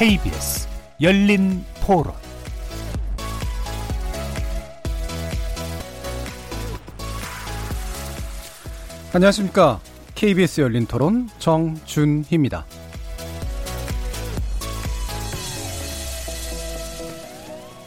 KBS 0.00 0.66
열린 1.02 1.62
토론 1.84 2.14
안녕하십니까. 9.12 9.78
KBS 10.14 10.62
열린 10.62 10.86
토론 10.86 11.28
정준희입니다. 11.38 12.64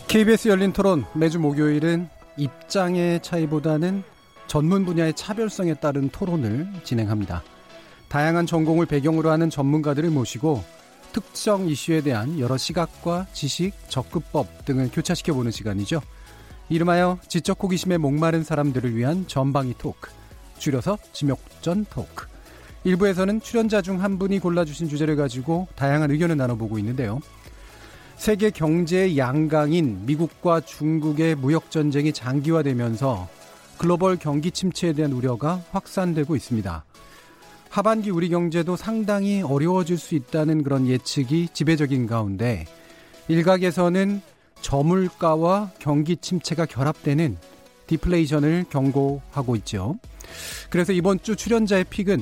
KBS 0.08 0.50
열린 0.50 0.72
토론 0.72 1.06
매주 1.16 1.40
목요일은 1.40 2.10
입장의 2.38 3.24
차이보다는 3.24 4.04
전문 4.46 4.86
분야의 4.86 5.16
차별성에 5.16 5.74
따른 5.74 6.10
토론을 6.10 6.68
진행합니다. 6.84 7.42
다양한 8.08 8.46
전공을 8.46 8.86
배경으로 8.86 9.32
하는 9.32 9.50
전문가들을 9.50 10.12
모시고 10.12 10.83
특정 11.14 11.70
이슈에 11.70 12.02
대한 12.02 12.40
여러 12.40 12.58
시각과 12.58 13.28
지식, 13.34 13.72
접근법 13.88 14.66
등을 14.66 14.90
교차시켜보는 14.92 15.52
시간이죠. 15.52 16.02
이름하여 16.70 17.20
지적 17.28 17.62
호기심에 17.64 17.98
목마른 17.98 18.44
사람들을 18.44 18.96
위한 18.96 19.28
전방위 19.28 19.76
토크, 19.78 20.10
줄여서 20.58 20.98
지목전 21.14 21.86
토크. 21.90 22.26
일부에서는 22.84 23.42
출연자 23.42 23.82
중 23.82 24.02
한 24.02 24.20
분이 24.20 24.40
골라주신 24.40 24.90
주제를 24.90 25.16
가지고 25.16 25.68
다양한 25.76 26.12
의견을 26.12 26.36
나눠보고 26.36 26.80
있는데요. 26.80 27.20
세계 28.18 28.50
경제의 28.50 29.18
양강인 29.18 30.06
미국과 30.06 30.62
중국의 30.62 31.36
무역 31.36 31.72
전쟁이 31.72 32.12
장기화되면서 32.12 33.30
글로벌 33.78 34.18
경기 34.18 34.52
침체에 34.52 34.94
대한 34.94 35.14
우려가 35.14 35.62
확산되고 35.72 36.36
있습니다. 36.36 36.84
하반기 37.74 38.12
우리 38.12 38.30
경제도 38.30 38.76
상당히 38.76 39.42
어려워질 39.42 39.98
수 39.98 40.14
있다는 40.14 40.62
그런 40.62 40.86
예측이 40.86 41.48
지배적인 41.54 42.06
가운데 42.06 42.68
일각에서는 43.30 44.22
저물가와 44.62 45.72
경기 45.80 46.16
침체가 46.18 46.68
결합되는 46.68 47.36
디플레이션을 47.88 48.66
경고하고 48.70 49.56
있죠. 49.56 49.98
그래서 50.70 50.94
이번 50.94 51.20
주 51.24 51.36
출연자의 51.36 51.86
픽은 51.86 52.22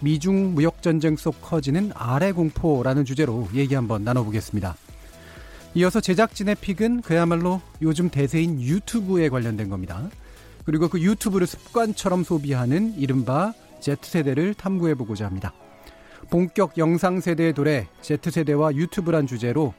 미중 0.00 0.54
무역 0.54 0.80
전쟁 0.80 1.16
속 1.16 1.42
커지는 1.42 1.92
아래 1.94 2.32
공포라는 2.32 3.04
주제로 3.04 3.46
얘기 3.52 3.74
한번 3.74 4.02
나눠보겠습니다. 4.02 4.76
이어서 5.74 6.00
제작진의 6.00 6.54
픽은 6.54 7.02
그야말로 7.02 7.60
요즘 7.82 8.08
대세인 8.08 8.62
유튜브에 8.62 9.28
관련된 9.28 9.68
겁니다. 9.68 10.08
그리고 10.64 10.88
그 10.88 11.02
유튜브를 11.02 11.46
습관처럼 11.46 12.24
소비하는 12.24 12.94
이른바 12.96 13.52
Z세대를 13.80 14.54
탐구해보고자 14.54 15.26
합니다. 15.26 15.52
본격 16.30 16.78
영상 16.78 17.20
세대의 17.20 17.52
도래 17.52 17.86
Z세대와 18.02 18.74
유튜브란 18.74 19.26
주제로 19.26 19.74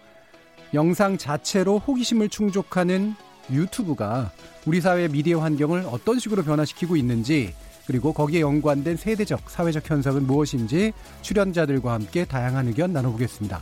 영상 0.73 1.17
자체로 1.17 1.80
호기심을 1.80 2.30
충족하는 2.30 3.16
유튜브가 3.50 4.31
우리 4.66 4.81
사회 4.81 5.08
미디어 5.08 5.40
환경을 5.40 5.86
어떤 5.90 6.20
식으로 6.20 6.44
변화시키고 6.44 6.95
있는지 6.95 7.53
그리고 7.86 8.12
거기에 8.12 8.42
연관된 8.42 8.98
세대적, 8.98 9.50
사회적 9.50 9.90
현상은 9.90 10.28
무엇인지 10.28 10.92
출연자들과 11.22 11.94
함께 11.94 12.25
다양한 12.25 12.68
의견 12.68 12.92
나눠보겠습니다. 12.92 13.62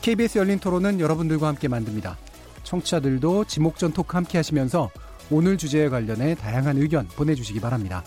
KBS 0.00 0.38
열린 0.38 0.58
토론은 0.58 0.98
여러분들과 0.98 1.48
함께 1.48 1.68
만듭니다. 1.68 2.16
청취자들도 2.62 3.44
지목전 3.44 3.92
토크 3.92 4.16
함께 4.16 4.38
하시면서 4.38 4.90
오늘 5.30 5.58
주제에 5.58 5.90
관련해 5.90 6.34
다양한 6.36 6.78
의견 6.78 7.06
보내주시기 7.08 7.60
바랍니다. 7.60 8.02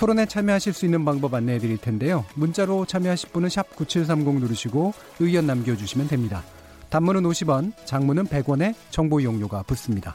토론에 0.00 0.24
참여하실 0.24 0.72
수 0.72 0.86
있는 0.86 1.04
방법 1.04 1.34
안내해 1.34 1.58
드릴 1.58 1.76
텐데요. 1.76 2.24
문자로 2.34 2.86
참여하실 2.86 3.32
분은 3.32 3.50
9730 3.76 4.40
누르시고 4.40 4.94
의견 5.18 5.46
남겨주시면 5.46 6.08
됩니다. 6.08 6.42
단문은 6.88 7.22
50원, 7.24 7.74
장문은 7.84 8.28
100원에 8.28 8.74
정보 8.88 9.20
이용료가 9.20 9.62
붙습니다. 9.64 10.14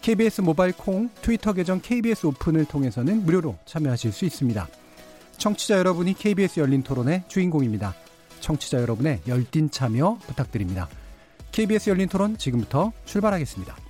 KBS 0.00 0.42
모바일 0.42 0.72
콩, 0.74 1.10
트위터 1.22 1.52
계정 1.52 1.80
KBS 1.80 2.24
오픈을 2.28 2.66
통해서는 2.66 3.24
무료로 3.24 3.58
참여하실 3.64 4.12
수 4.12 4.26
있습니다. 4.26 4.68
청취자 5.38 5.78
여러분이 5.78 6.14
KBS 6.14 6.60
열린 6.60 6.84
토론의 6.84 7.24
주인공입니다. 7.26 7.96
청취자 8.38 8.80
여러분의 8.80 9.22
열띤 9.26 9.70
참여 9.70 10.20
부탁드립니다. 10.28 10.88
KBS 11.50 11.90
열린 11.90 12.08
토론 12.08 12.38
지금부터 12.38 12.92
출발하겠습니다. 13.06 13.89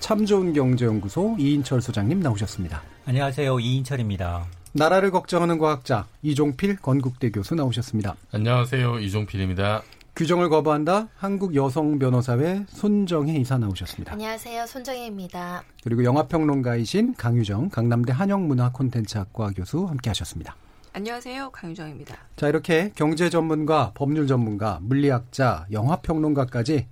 참 0.00 0.24
좋은 0.24 0.52
경제연구소 0.52 1.36
이인철 1.38 1.80
소장님 1.80 2.20
나오셨습니다. 2.20 2.82
안녕하세요. 3.06 3.58
이인철입니다. 3.60 4.46
나라를 4.72 5.10
걱정하는 5.10 5.58
과학자 5.58 6.06
이종필 6.22 6.76
건국대 6.76 7.30
교수 7.30 7.54
나오셨습니다. 7.54 8.14
안녕하세요. 8.32 9.00
이종필입니다. 9.00 9.82
규정을 10.14 10.48
거부한다 10.48 11.08
한국 11.16 11.54
여성 11.54 11.98
변호사회 11.98 12.64
손정혜 12.68 13.34
이사 13.36 13.56
나오셨습니다. 13.58 14.12
안녕하세요. 14.12 14.66
손정혜입니다. 14.66 15.62
그리고 15.84 16.04
영화평론가이신 16.04 17.14
강유정 17.14 17.68
강남대 17.70 18.12
한영문화 18.12 18.72
콘텐츠학과 18.72 19.50
교수 19.54 19.84
함께 19.84 20.10
하셨습니다. 20.10 20.56
안녕하세요. 20.92 21.50
강유정입니다. 21.50 22.16
자, 22.34 22.48
이렇게 22.48 22.90
경제 22.96 23.30
전문가, 23.30 23.92
법률 23.94 24.26
전문가, 24.26 24.80
물리학자, 24.82 25.66
영화평론가까지 25.70 26.88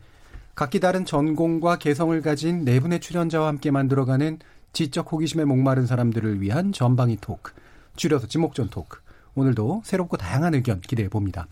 각기 0.57 0.81
다른 0.81 1.05
전공과 1.05 1.77
개성을 1.77 2.19
가진 2.23 2.65
네 2.65 2.81
분의 2.81 3.01
출연자와 3.01 3.47
함께 3.47 3.71
만들어가는 3.71 4.39
지적 4.73 5.13
호기심에 5.13 5.45
목마른 5.45 5.87
사람들을 5.87 6.41
위한 6.41 6.73
전방위 6.73 7.19
토크, 7.21 7.53
줄여서 7.97 8.27
지목전 8.27 8.71
토크. 8.71 9.01
오늘도 9.35 9.83
새롭고 9.85 10.17
다양한 10.17 10.55
의견 10.55 10.81
기대해 10.81 11.11
봅니다. 11.11 11.47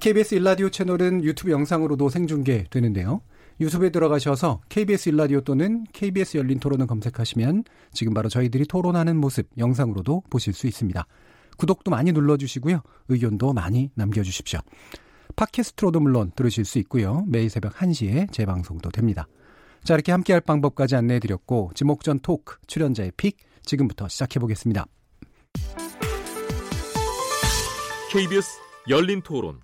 KBS 0.00 0.34
일라디오 0.34 0.68
채널은 0.68 1.24
유튜브 1.24 1.50
영상으로도 1.50 2.10
생중계되는데요. 2.10 3.22
유튜브에 3.58 3.88
들어가셔서 3.88 4.60
KBS 4.68 5.08
일라디오 5.08 5.40
또는 5.40 5.86
KBS 5.94 6.36
열린 6.36 6.60
토론을 6.60 6.86
검색하시면 6.88 7.64
지금 7.94 8.12
바로 8.12 8.28
저희들이 8.28 8.66
토론하는 8.66 9.16
모습 9.16 9.48
영상으로도 9.56 10.24
보실 10.28 10.52
수 10.52 10.66
있습니다. 10.66 11.06
구독도 11.56 11.90
많이 11.90 12.12
눌러주시고요. 12.12 12.82
의견도 13.08 13.54
많이 13.54 13.90
남겨주십시오. 13.94 14.60
팟캐스트로도 15.36 16.00
물론 16.00 16.32
들으실 16.34 16.64
수 16.64 16.78
있고요. 16.80 17.24
매일 17.26 17.50
새벽 17.50 17.74
1시에 17.74 18.32
재방송도 18.32 18.90
됩니다. 18.90 19.26
자, 19.84 19.94
이렇게 19.94 20.12
함께할 20.12 20.40
방법까지 20.40 20.96
안내해 20.96 21.20
드렸고 21.20 21.72
지목전 21.74 22.20
토크 22.20 22.58
출연자의 22.66 23.12
픽 23.16 23.38
지금부터 23.62 24.08
시작해 24.08 24.38
보겠습니다. 24.38 24.86
KBS 28.12 28.58
열린 28.88 29.22
토론 29.22 29.60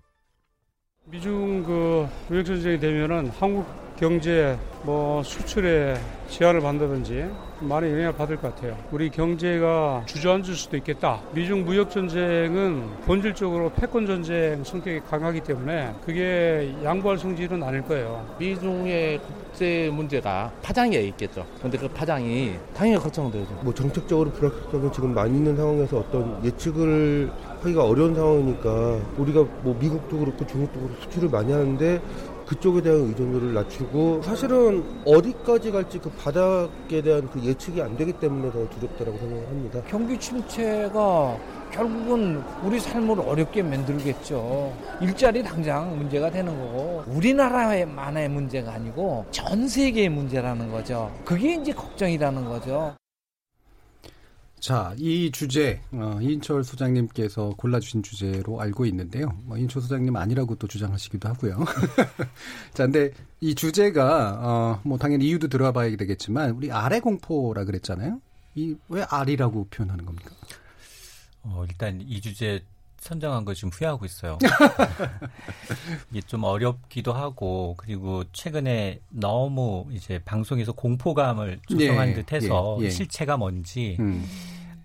미중 1.07 1.63
그 1.65 2.07
무역 2.29 2.45
전쟁이 2.45 2.79
되면은 2.79 3.31
한국 3.31 3.86
경제 3.99 4.59
뭐 4.83 5.23
수출에 5.23 5.99
제한을 6.29 6.61
받는다든지 6.61 7.31
많이 7.61 7.91
영향을 7.91 8.13
받을 8.13 8.37
것 8.37 8.55
같아요. 8.55 8.77
우리 8.93 9.09
경제가 9.09 10.03
주저앉을 10.05 10.55
수도 10.55 10.77
있겠다. 10.77 11.23
미중 11.33 11.65
무역 11.65 11.91
전쟁은 11.91 12.85
본질적으로 13.07 13.71
패권 13.71 14.07
전쟁 14.07 14.63
성격이 14.63 15.01
강하기 15.09 15.41
때문에 15.41 15.95
그게 16.05 16.75
양보할 16.85 17.17
성질은 17.17 17.63
아닐 17.63 17.81
거예요. 17.83 18.27
미중의 18.39 19.21
국제 19.21 19.91
문제가 19.91 20.53
파장이 20.63 20.97
있겠죠. 21.09 21.47
근데 21.63 21.79
그 21.79 21.89
파장이 21.89 22.53
당연히 22.75 23.03
걱정되죠. 23.03 23.61
뭐 23.63 23.73
정책적으로 23.73 24.31
불확실성이 24.33 24.93
지금 24.93 25.15
많이 25.15 25.39
있는 25.39 25.57
상황에서 25.57 26.01
어떤 26.01 26.45
예측을 26.45 27.31
하기가 27.63 27.85
어려운 27.85 28.15
상황이니까 28.15 28.99
우리가 29.17 29.45
뭐 29.63 29.75
미국도 29.81 30.19
그렇고 30.19 30.47
중국도 30.47 30.81
그렇고 30.81 31.01
수출을 31.01 31.31
많이 31.31 31.51
하는데 31.51 32.01
그쪽에 32.47 32.81
대한 32.81 33.01
의존도를 33.01 33.55
낮추고 33.55 34.23
사실은 34.23 34.85
어디까지 35.05 35.73
갈지 35.73 35.99
그 35.99 36.11
바닥에 36.11 37.03
대한 37.03 37.29
그 37.31 37.43
예측이 37.43 37.83
안 37.83 37.97
되기 37.97 38.13
때문에 38.13 38.53
더 38.53 38.69
두렵다라고 38.69 39.19
생각합니다. 39.19 39.83
경기 39.89 40.19
침체가 40.19 41.37
결국은 41.73 42.43
우리 42.63 42.79
삶을 42.79 43.21
어렵게 43.21 43.63
만들겠죠. 43.63 44.73
일자리 45.01 45.43
당장 45.43 45.99
문제가 45.99 46.31
되는 46.31 46.57
거고 46.57 47.05
우리나라만의 47.09 48.29
문제가 48.29 48.75
아니고 48.75 49.27
전 49.31 49.67
세계의 49.69 50.09
문제라는 50.09 50.71
거죠. 50.71 51.13
그게 51.25 51.55
이제 51.55 51.73
걱정이라는 51.73 52.45
거죠. 52.45 52.95
자, 54.59 54.95
이 54.99 55.31
주제, 55.31 55.81
어, 55.93 56.19
이인철 56.21 56.65
소장님께서 56.65 57.51
골라주신 57.57 58.03
주제로 58.03 58.61
알고 58.61 58.87
있는데요. 58.87 59.29
뭐, 59.45 59.57
이인철 59.59 59.83
소장님 59.83 60.17
아니라고 60.17 60.55
또 60.57 60.67
주장하시기도 60.67 61.29
하고요. 61.29 61.65
자, 62.73 62.85
근데 62.85 63.13
이 63.41 63.55
주제가, 63.55 64.39
어, 64.41 64.81
뭐, 64.83 64.99
당연히 64.99 65.27
이유도 65.27 65.49
들어봐 65.49 65.73
봐야 65.73 65.95
되겠지만, 65.95 66.53
우리 66.53 66.73
아래 66.73 67.01
공포라 67.01 67.65
그랬잖아요. 67.65 68.21
이, 68.55 68.75
왜 68.89 69.03
알이라고 69.03 69.69
표현하는 69.71 70.07
겁니까? 70.07 70.31
어, 71.43 71.65
일단 71.69 72.01
이 72.01 72.21
주제 72.21 72.65
선정한 72.99 73.45
거 73.45 73.55
지금 73.55 73.71
후회하고 73.71 74.05
있어요. 74.05 74.39
이게 76.11 76.21
좀 76.23 76.45
어렵기도 76.45 77.13
하고 77.13 77.75
그리고 77.77 78.25
최근에 78.33 79.01
너무 79.11 79.87
이제 79.93 80.19
방송에서 80.25 80.73
공포감을 80.73 81.61
조성한 81.69 82.09
예, 82.11 82.15
듯해서 82.15 82.79
예, 82.81 82.85
예. 82.87 82.91
실체가 82.91 83.37
뭔지 83.37 83.97
음, 84.01 84.25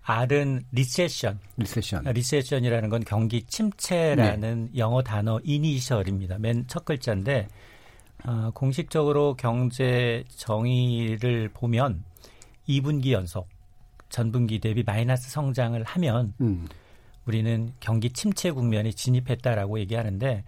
R은 0.04 0.64
recession, 0.72 1.40
recession. 1.58 2.04
Recession이라는 2.06 2.90
건 2.90 3.04
경기 3.06 3.44
침체라는 3.44 4.70
네. 4.72 4.78
영어 4.78 5.02
단어 5.02 5.40
이니셜입니다. 5.44 6.38
맨 6.40 6.66
첫 6.68 6.86
글자인데 6.86 7.48
아, 8.24 8.52
공식적으로 8.54 9.36
경제 9.36 10.24
정의를 10.36 11.50
보면 11.54 12.04
2분기 12.70 13.12
연속 13.14 13.48
전분기 14.10 14.60
대비 14.60 14.84
마이너스 14.84 15.32
성장을 15.32 15.82
하면 15.84 16.34
음, 16.42 16.68
우리는 17.26 17.72
경기 17.80 18.10
침체 18.10 18.52
국면에 18.52 18.92
진입했다라고 18.92 19.80
얘기하는데 19.80 20.44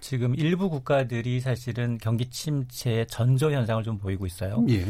지금 0.00 0.34
일부 0.34 0.68
국가들이 0.68 1.40
사실은 1.40 1.98
경기 1.98 2.26
침체의 2.26 3.06
전조 3.06 3.52
현상을 3.52 3.82
좀 3.84 3.98
보이고 3.98 4.26
있어요. 4.26 4.64
예. 4.68 4.84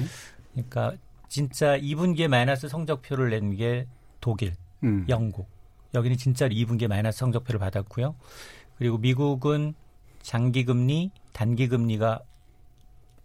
그러니까 0.53 0.95
진짜 1.29 1.79
2분기에 1.79 2.29
마이너스 2.29 2.69
성적표를 2.69 3.31
낸 3.31 3.57
게 3.57 3.87
독일, 4.21 4.55
음, 4.85 5.05
영국. 5.09 5.49
여기는 5.95 6.17
진짜로 6.17 6.55
2분기에 6.55 6.89
마이너스 6.89 7.19
성적표를 7.19 7.59
받았고요. 7.61 8.15
그리고 8.79 8.97
미국은 8.99 9.75
장기 10.23 10.65
금리, 10.65 11.11
단기 11.33 11.69
금리가 11.69 12.21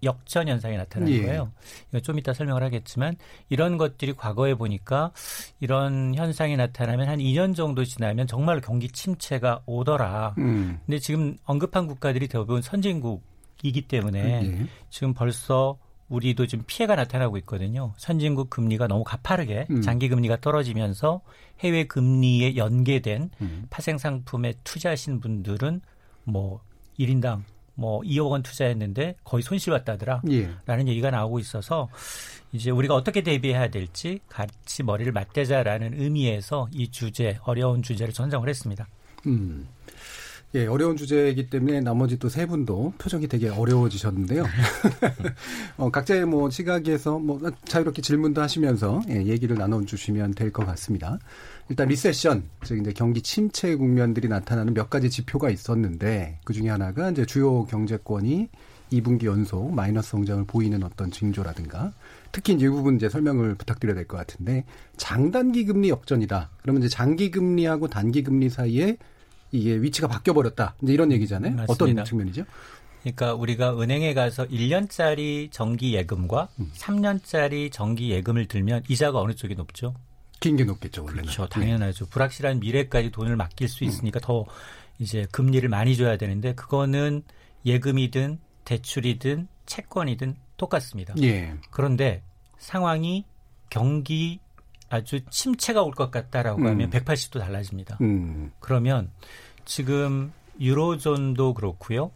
역전 0.04 0.48
현상이 0.48 0.78
나타나는 0.78 1.14
예. 1.14 1.22
거예요. 1.24 1.52
이거 1.90 2.00
좀 2.00 2.20
이따 2.20 2.34
설명을 2.34 2.64
하겠지만 2.64 3.16
이런 3.50 3.78
것들이 3.78 4.14
과거에 4.14 4.54
보니까 4.54 5.12
이런 5.60 6.14
현상이 6.16 6.56
나타나면 6.56 7.10
한 7.10 7.20
2년 7.20 7.56
정도 7.56 7.84
지나면 7.84 8.28
정말 8.28 8.62
경기 8.62 8.90
침체가 8.90 9.62
오더라. 9.66 10.36
음, 10.38 10.80
근데 10.86 11.00
지금 11.00 11.38
언급한 11.46 11.88
국가들이 11.88 12.28
대부분 12.28 12.62
선진국이기 12.62 13.84
때문에 13.88 14.20
예. 14.44 14.68
지금 14.90 15.14
벌써 15.14 15.78
우리도 16.10 16.48
지금 16.48 16.64
피해가 16.68 16.96
나타나고 16.96 17.38
있거든요. 17.40 17.94
선진국 17.98 18.50
금리가 18.50 18.88
너무 18.88 19.04
가파르게 19.04 19.68
음. 19.70 19.82
장기 19.82 20.08
금리가 20.08 20.40
떨어지면서 20.40 21.22
해외 21.60 21.86
금리에 21.86 22.56
연계된 22.56 23.30
음. 23.42 23.66
파생 23.70 23.98
상품에 23.98 24.54
투자하신 24.64 25.20
분들은 25.20 25.82
뭐 26.24 26.62
1인당 27.00 27.44
뭐 27.78 28.02
2억 28.02 28.32
원 28.32 28.42
투자했는데 28.44 29.16
거의 29.24 29.44
손실 29.44 29.72
봤다더라. 29.72 30.24
예. 30.32 30.50
라는 30.66 30.88
얘기가 30.88 31.12
나오고 31.12 31.40
있어서 31.40 31.88
이제 32.52 32.72
우리가 32.72 32.96
어떻게 32.96 33.22
대비해야 33.22 33.70
될지 33.70 34.20
같이 34.30 34.82
머리를 34.84 35.12
맞대자라는 35.12 35.94
의미에서 36.02 36.70
이 36.74 36.90
주제 36.90 37.38
어려운 37.44 37.84
주제를 37.84 38.14
선정을 38.14 38.50
했습니다. 38.50 38.88
음. 39.28 39.68
예, 40.56 40.66
어려운 40.66 40.96
주제이기 40.96 41.50
때문에 41.50 41.82
나머지 41.82 42.18
또 42.18 42.30
세 42.30 42.46
분도 42.46 42.94
표정이 42.98 43.28
되게 43.28 43.50
어려워지셨는데요. 43.50 44.46
어, 45.78 45.92
각자의 45.92 46.26
뭐 46.26 46.50
시각에서 46.50 47.20
뭐 47.20 47.40
자유롭게 47.66 48.02
질문도 48.02 48.42
하시면서 48.42 49.02
예, 49.10 49.24
얘기를 49.26 49.58
나눠 49.58 49.84
주시면 49.84 50.32
될 50.34 50.52
것 50.52 50.66
같습니다. 50.66 51.20
일단 51.70 51.88
리세션, 51.90 52.44
즉 52.64 52.80
이제 52.80 52.94
경기 52.94 53.22
침체 53.22 53.76
국면들이 53.76 54.28
나타나는 54.30 54.74
몇 54.74 54.90
가지 54.90 55.10
지표가 55.10 55.50
있었는데 55.50 56.40
그 56.46 56.54
중에 56.54 56.70
하나가 56.70 57.10
이제 57.12 57.26
주요 57.26 57.66
경제권이 57.66 58.50
2분기 58.94 59.26
연속 59.26 59.74
마이너스 59.74 60.12
성장을 60.12 60.46
보이는 60.46 60.82
어떤 60.84 61.12
징조라든가 61.12 61.92
특히 62.32 62.54
이 62.54 62.68
부분 62.70 62.96
이제 62.96 63.10
설명을 63.10 63.56
부탁드려야 63.56 63.96
될 63.96 64.08
것 64.08 64.16
같은데 64.16 64.64
장단기 64.96 65.66
금리 65.66 65.90
역전이다. 65.90 66.52
그러면 66.62 66.82
이제 66.84 66.90
장기 66.90 67.32
금리하고 67.32 67.90
단기 67.90 68.24
금리 68.24 68.50
사이에 68.50 68.98
이게 69.52 69.76
위치가 69.76 70.08
바뀌어 70.08 70.34
버렸다. 70.34 70.76
이제 70.82 70.94
이런 70.94 71.12
얘기잖아요. 71.12 71.54
맞습니다. 71.56 71.74
어떤 71.74 72.06
측면이죠? 72.06 72.46
그러니까 73.02 73.34
우리가 73.34 73.80
은행에 73.80 74.14
가서 74.14 74.46
1년짜리 74.48 75.52
정기 75.52 75.94
예금과 75.96 76.48
음. 76.60 76.72
3년짜리 76.76 77.72
정기 77.72 78.10
예금을 78.12 78.48
들면 78.48 78.84
이자가 78.88 79.20
어느 79.20 79.34
쪽이 79.34 79.56
높죠? 79.56 79.96
긴 80.40 80.56
게 80.58 80.64
높겠죠, 80.64 81.04
원래는. 81.04 81.24
그렇죠. 81.24 81.48
당연하죠. 81.48 82.06
불확실한 82.08 82.60
미래까지 82.60 83.12
돈을 83.12 83.36
맡길 83.36 83.68
수 83.68 83.84
있으니까 83.84 84.20
더 84.20 84.46
이제 85.00 85.26
금리를 85.32 85.68
많이 85.70 85.96
줘야 85.96 86.18
되는데 86.18 86.54
그거는 86.56 87.24
예금이든 87.66 88.40
대출이든 88.66 89.48
채권이든 89.66 90.36
똑같습니다. 90.58 91.14
예. 91.22 91.54
그런데 91.72 92.22
상황이 92.58 93.26
경기 93.70 94.40
아주 94.90 95.20
침체가 95.30 95.82
올 95.84 95.92
것 95.92 96.12
같다라고 96.12 96.62
음. 96.62 96.68
하면 96.68 96.90
180도 96.90 97.40
달라집니다. 97.40 97.98
음. 98.02 98.52
그러면 98.60 99.10
지금 99.66 100.32
유로존도 100.60 101.54
그렇고요. 101.54 102.12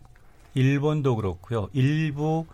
일본도 0.53 1.15
그렇고요. 1.17 1.69
일부 1.73 2.45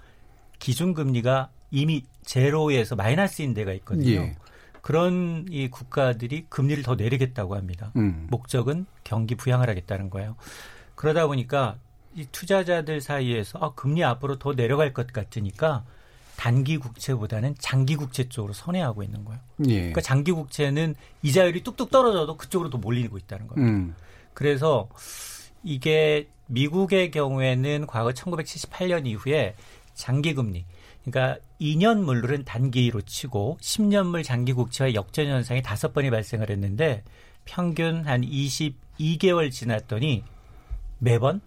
기준금리가 0.60 1.50
이미 1.72 2.04
제로에서 2.26 2.96
마이너스인 2.96 3.54
데가 3.54 3.74
있거든요. 3.74 4.10
예. 4.12 4.36
그런 4.88 5.46
이 5.50 5.68
국가들이 5.68 6.46
금리를 6.48 6.82
더 6.82 6.96
내리겠다고 6.96 7.58
합니다. 7.58 7.92
음. 7.98 8.26
목적은 8.30 8.86
경기 9.04 9.36
부양을 9.36 9.70
하겠다는 9.70 10.10
거예요. 10.10 10.38
그러다 10.96 11.28
보니까 11.28 11.76
이 12.16 12.26
투자자들 12.32 13.02
사이에서 13.02 13.60
아, 13.60 13.74
금리 13.74 14.06
앞으로 14.06 14.40
더 14.40 14.56
내려갈 14.56 14.94
것 14.94 15.12
같으니까 15.12 15.84
단기 16.38 16.78
국채보다는 16.78 17.56
장기 17.60 17.98
국채 17.98 18.30
쪽으로 18.30 18.54
선회하고 18.54 19.04
있는 19.04 19.26
거예요. 19.26 19.42
예. 19.68 19.76
그러니까 19.76 20.00
장기 20.00 20.32
국채는 20.32 20.96
이자율이 21.22 21.64
뚝뚝 21.64 21.92
떨어져도 21.92 22.38
그쪽으로 22.38 22.70
더 22.70 22.78
몰리고 22.78 23.18
있다는 23.18 23.48
거예요. 23.48 23.70
음. 23.70 23.94
그래서 24.34 24.88
이게 25.66 26.30
미국의 26.46 27.12
경우에는 27.12 27.88
과거 27.88 28.12
1978년 28.12 29.06
이후에 29.06 29.54
장기 29.96 30.34
금리 30.34 30.64
그러니까 31.04 31.42
2년물은 31.60 32.46
단기로 32.46 33.02
치고 33.02 33.58
10년물 33.62 34.24
장기 34.24 34.54
국채와 34.54 34.94
역전 34.94 35.28
현상이 35.28 35.62
다섯 35.62 35.94
번이 35.94 36.10
발생을 36.10 36.50
했는데 36.50 37.04
평균 37.46 38.06
한 38.06 38.22
22개월 38.22 39.52
지났더니 39.52 40.24
매번 41.00 41.42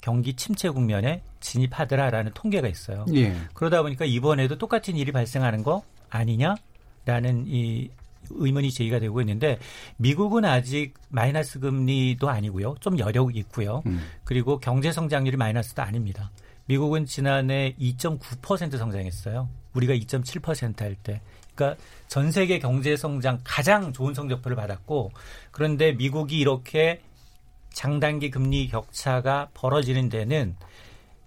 경기 0.00 0.34
침체 0.34 0.68
국면에 0.68 1.22
진입하더라라는 1.40 2.32
통계가 2.34 2.68
있어요. 2.68 3.06
예. 3.14 3.34
그러다 3.54 3.82
보니까 3.82 4.04
이번에도 4.04 4.58
똑같은 4.58 4.96
일이 4.96 5.12
발생하는 5.12 5.62
거 5.62 5.82
아니냐라는 6.10 7.44
이 7.46 7.90
의문이 8.30 8.70
제기가 8.70 8.98
되고 8.98 9.20
있는데 9.20 9.58
미국은 9.96 10.44
아직 10.44 10.94
마이너스 11.08 11.58
금리도 11.60 12.28
아니고요. 12.28 12.76
좀 12.80 12.98
여력이 12.98 13.38
있고요. 13.40 13.82
음. 13.86 14.00
그리고 14.24 14.58
경제 14.58 14.92
성장률이 14.92 15.36
마이너스도 15.36 15.82
아닙니다. 15.82 16.30
미국은 16.66 17.06
지난해 17.06 17.74
2.9% 17.78 18.78
성장했어요. 18.78 19.48
우리가 19.74 19.94
2.7%할 19.94 20.94
때. 20.96 21.20
그러니까 21.54 21.80
전 22.08 22.32
세계 22.32 22.58
경제 22.58 22.96
성장 22.96 23.40
가장 23.44 23.92
좋은 23.92 24.14
성적표를 24.14 24.56
받았고 24.56 25.12
그런데 25.50 25.92
미국이 25.92 26.38
이렇게 26.38 27.00
장단기 27.72 28.30
금리 28.30 28.68
격차가 28.68 29.48
벌어지는 29.54 30.08
데는 30.08 30.56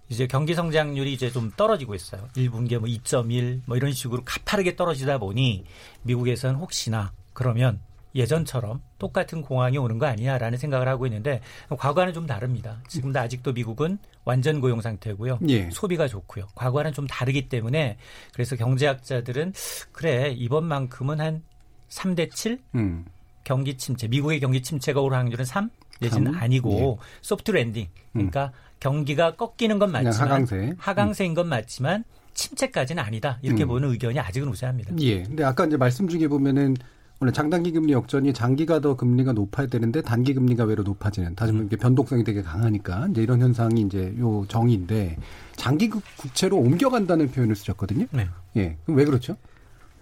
이제 0.08 0.26
경기 0.26 0.54
성장률이 0.54 1.12
이제 1.12 1.30
좀 1.30 1.52
떨어지고 1.56 1.94
있어요. 1.94 2.28
1분기에 2.34 2.78
뭐 2.78 2.88
2.1 2.88 3.62
뭐 3.66 3.76
이런 3.76 3.92
식으로 3.92 4.22
가파르게 4.24 4.76
떨어지다 4.76 5.18
보니 5.18 5.64
미국에서는 6.02 6.56
혹시나 6.56 7.12
그러면 7.34 7.80
예전처럼 8.18 8.82
똑같은 8.98 9.42
공황이 9.42 9.78
오는 9.78 9.98
거 9.98 10.06
아니냐라는 10.06 10.58
생각을 10.58 10.88
하고 10.88 11.06
있는데 11.06 11.40
과거와는 11.68 12.12
좀 12.12 12.26
다릅니다. 12.26 12.82
지금도 12.88 13.18
아직도 13.20 13.52
미국은 13.52 13.98
완전 14.24 14.60
고용 14.60 14.80
상태고요. 14.80 15.38
예. 15.48 15.70
소비가 15.70 16.08
좋고요. 16.08 16.46
과거와는 16.54 16.92
좀 16.92 17.06
다르기 17.06 17.48
때문에 17.48 17.96
그래서 18.32 18.56
경제학자들은 18.56 19.52
그래 19.92 20.30
이번만큼은 20.36 21.20
한 21.20 21.42
3대 21.88 22.30
7 22.34 22.58
음. 22.74 23.06
경기 23.44 23.76
침체, 23.78 24.08
미국의 24.08 24.40
경기 24.40 24.60
침체가 24.62 25.00
올 25.00 25.14
확률은 25.14 25.44
3 25.44 25.70
내지는 26.00 26.32
삼? 26.32 26.42
아니고 26.42 26.98
soft 27.22 27.52
landing. 27.52 27.86
그러니까 28.12 28.52
경기가 28.80 29.36
꺾이는 29.36 29.78
건 29.78 29.90
맞지만 29.92 30.30
하강세. 30.30 30.74
하강세인 30.76 31.34
건 31.34 31.48
맞지만 31.48 32.04
침체까지는 32.34 33.02
아니다. 33.02 33.38
이렇게 33.42 33.64
음. 33.64 33.68
보는 33.68 33.90
의견이 33.90 34.20
아직은 34.20 34.48
우세합니다. 34.48 34.94
예. 35.00 35.22
근데 35.22 35.44
아까 35.44 35.66
이제 35.66 35.76
말씀 35.76 36.08
중에 36.08 36.28
보면은 36.28 36.76
원래 37.20 37.32
장단기 37.32 37.72
금리 37.72 37.92
역전이 37.92 38.32
장기가 38.32 38.80
더 38.80 38.94
금리가 38.96 39.32
높아야 39.32 39.66
되는데 39.66 40.00
단기 40.02 40.34
금리가 40.34 40.64
외려 40.64 40.84
높아지는 40.84 41.34
다시 41.34 41.52
말해 41.52 41.64
음. 41.64 41.68
변동성이 41.78 42.22
되게 42.22 42.42
강하니까 42.42 43.08
이제 43.10 43.22
이런 43.22 43.40
현상이 43.40 43.80
이제 43.80 44.14
요 44.20 44.44
정의인데 44.48 45.16
장기 45.56 45.88
국- 45.88 46.04
국채로 46.16 46.56
옮겨간다는 46.56 47.30
표현을 47.32 47.56
쓰셨거든요. 47.56 48.06
네. 48.12 48.28
예. 48.56 48.76
그럼 48.84 48.98
왜 48.98 49.04
그렇죠? 49.04 49.36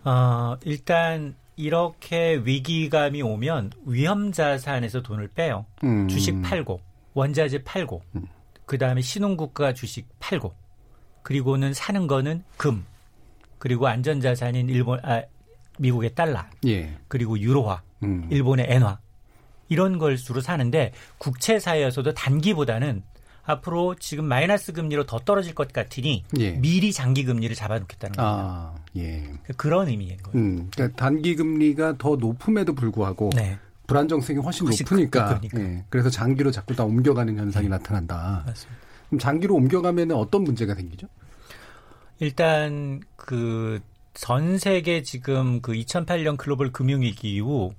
어, 0.05 0.57
일단 0.65 1.35
이렇게 1.57 2.37
위기감이 2.45 3.23
오면 3.23 3.71
위험 3.87 4.31
자산에서 4.31 5.01
돈을 5.03 5.29
빼요. 5.29 5.65
음. 5.85 6.07
주식 6.09 6.43
팔고 6.43 6.81
원자재 7.15 7.63
팔고 7.65 8.03
그 8.67 8.77
다음에 8.77 9.01
신흥국가 9.01 9.73
주식 9.73 10.07
팔고 10.21 10.53
그리고는 11.23 11.73
사는 11.73 12.07
거는 12.07 12.45
금 12.59 12.85
그리고 13.59 13.87
안전자산인 13.87 14.69
일본 14.69 15.01
아 15.03 15.23
미국의 15.79 16.15
달러 16.15 16.45
예. 16.67 16.97
그리고 17.09 17.39
유로화 17.39 17.83
음. 18.03 18.27
일본의 18.31 18.67
엔화 18.69 18.99
이런 19.69 19.99
걸 19.99 20.17
주로 20.17 20.41
사는데 20.41 20.93
국채사에서도 21.19 22.15
단기보다는 22.15 23.03
앞으로 23.49 23.95
지금 23.97 24.25
마이너스 24.25 24.73
금리로 24.73 25.07
더 25.07 25.19
떨어질 25.21 25.55
것 25.55 25.73
같으니 25.73 26.25
예. 26.39 26.53
미리 26.53 26.93
장기 26.93 27.25
금리를 27.25 27.55
잡아놓겠다는 27.55 28.17
겁니다. 28.17 28.23
아, 28.25 28.75
예. 28.97 29.33
그런 29.57 29.89
의미인 29.89 30.17
거예요. 30.23 30.37
음, 30.39 30.71
그러니까 30.75 30.97
단기 30.97 31.37
금리가 31.37 31.97
더 31.99 32.17
높음에도 32.17 32.75
불구하고 32.75 33.31
네. 33.37 33.59
불안정성이 33.87 34.41
훨씬, 34.41 34.67
훨씬 34.67 34.85
높으니까, 34.85 35.39
크- 35.39 35.49
그러니까. 35.49 35.61
예, 35.61 35.85
그래서 35.89 36.11
장기로 36.11 36.51
자꾸 36.51 36.75
다 36.75 36.83
옮겨가는 36.85 37.37
현상이 37.39 37.69
나타난다. 37.69 38.43
맞습니다. 38.45 38.81
그럼 39.09 39.19
장기로 39.21 39.55
옮겨가면 39.55 40.11
어떤 40.11 40.43
문제가 40.43 40.75
생기죠? 40.75 41.07
일단 42.19 43.01
그 43.15 43.81
전 44.17 44.59
세계 44.59 45.03
지금 45.03 45.61
그 45.61 45.73
2008년 45.73 46.37
글로벌 46.37 46.73
금융위기 46.73 47.35
이후 47.35 47.75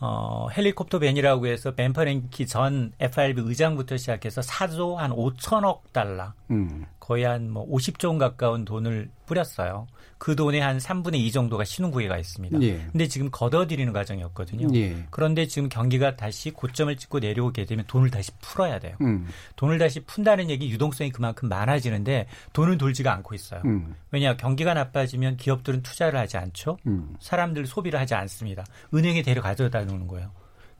어, 0.00 0.46
헬리콥터 0.56 1.00
벤이라고 1.00 1.48
해서 1.48 1.74
벤퍼랭키 1.74 2.46
전 2.46 2.92
FRB 3.00 3.42
의장부터 3.44 3.96
시작해서 3.96 4.40
4조 4.40 4.94
한 4.94 5.10
5천억 5.10 5.80
달러 5.92 6.32
음, 6.52 6.86
거의 7.08 7.24
한 7.24 7.48
뭐 7.48 7.66
50조 7.70 8.08
원 8.08 8.18
가까운 8.18 8.66
돈을 8.66 9.08
뿌렸어요. 9.24 9.86
그 10.18 10.36
돈의 10.36 10.60
한 10.60 10.76
3분의 10.76 11.14
2 11.14 11.32
정도가 11.32 11.64
신흥국에 11.64 12.06
있습니다. 12.18 12.60
예. 12.60 12.86
근데 12.92 13.08
지금 13.08 13.30
걷어들이는 13.30 13.94
과정이었거든요. 13.94 14.68
예. 14.74 15.06
그런데 15.10 15.46
지금 15.46 15.70
경기가 15.70 16.16
다시 16.16 16.50
고점을 16.50 16.94
찍고 16.94 17.20
내려오게 17.20 17.64
되면 17.64 17.86
돈을 17.86 18.10
다시 18.10 18.30
풀어야 18.42 18.78
돼요. 18.78 18.94
음, 19.00 19.26
돈을 19.56 19.78
다시 19.78 20.00
푼다는 20.00 20.50
얘기 20.50 20.68
유동성이 20.70 21.10
그만큼 21.10 21.48
많아지는데 21.48 22.26
돈은 22.52 22.76
돌지가 22.76 23.10
않고 23.14 23.34
있어요. 23.34 23.62
음, 23.64 23.94
왜냐 24.10 24.36
경기가 24.36 24.74
나빠지면 24.74 25.38
기업들은 25.38 25.82
투자를 25.82 26.18
하지 26.18 26.36
않죠. 26.36 26.76
음. 26.86 27.16
사람들 27.20 27.66
소비를 27.66 27.98
하지 27.98 28.14
않습니다. 28.14 28.66
은행에 28.92 29.22
데려가져다 29.22 29.84
놓는 29.84 30.08
거예요. 30.08 30.30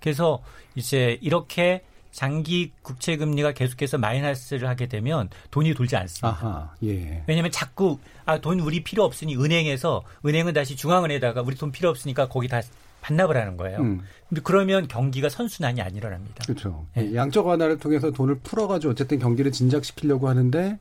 그래서 0.01 0.43
이제 0.75 1.19
이렇게 1.23 1.85
장기 2.13 2.73
국채 2.83 3.17
금리가 3.17 3.53
계속해서 3.53 3.99
마이너스를 3.99 4.69
하게 4.69 4.87
되면 4.87 5.29
돈이 5.51 5.75
돌지 5.75 5.97
않습니다. 5.97 6.29
아하, 6.29 6.75
예. 6.85 7.23
왜냐하면 7.27 7.51
자꾸 7.53 7.99
아 8.25 8.39
돈 8.41 8.61
우리 8.61 8.83
필요 8.83 9.05
없으니 9.05 9.37
은행에서 9.37 10.03
은행은 10.25 10.53
다시 10.53 10.77
중앙은행에다가 10.77 11.43
우리 11.43 11.57
돈 11.57 11.71
필요 11.73 11.89
없으니까 11.91 12.29
거기 12.29 12.49
다 12.49 12.61
반납을 13.01 13.37
하는 13.37 13.57
거예요. 13.57 13.79
음. 13.79 14.03
근데 14.29 14.41
그러면 14.45 14.89
경기가 14.89 15.29
선순환이 15.29 15.81
안 15.81 15.95
일어납니다. 15.95 16.45
그렇죠. 16.45 16.87
예. 16.97 17.15
양적 17.15 17.47
완화를 17.47 17.79
통해서 17.79 18.11
돈을 18.11 18.41
풀어가지고 18.41 18.93
어쨌든 18.93 19.19
경기를 19.19 19.53
진작시키려고 19.53 20.29
하는데 20.29 20.79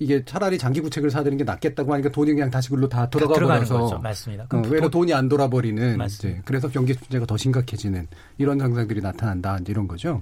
이게 0.00 0.24
차라리 0.24 0.58
장기 0.58 0.80
구책을 0.80 1.10
사드는 1.10 1.36
게 1.38 1.44
낫겠다고 1.44 1.92
하니까 1.92 2.10
돈이 2.10 2.32
그냥 2.32 2.50
다시 2.50 2.68
글로 2.68 2.88
다 2.88 3.08
들어가 3.08 3.34
들어가는 3.34 3.64
버려서. 3.66 3.98
맞습니다. 3.98 4.44
어, 4.44 4.46
그럼 4.48 4.64
외로 4.64 4.90
돈- 4.90 5.02
돈이 5.02 5.14
안 5.14 5.28
돌아버리는 5.28 5.96
맞습니다. 5.96 6.28
이제 6.38 6.42
그래서 6.44 6.68
경기 6.68 6.94
문제가 6.98 7.26
더 7.26 7.36
심각해지는 7.36 8.08
이런 8.38 8.60
현상들이 8.60 9.00
나타난다 9.00 9.58
이런 9.68 9.86
거죠. 9.86 10.20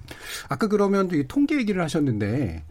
아까 0.48 0.66
그러면 0.68 1.08
이 1.12 1.24
통계 1.26 1.56
얘기를 1.56 1.80
하셨는데 1.82 2.62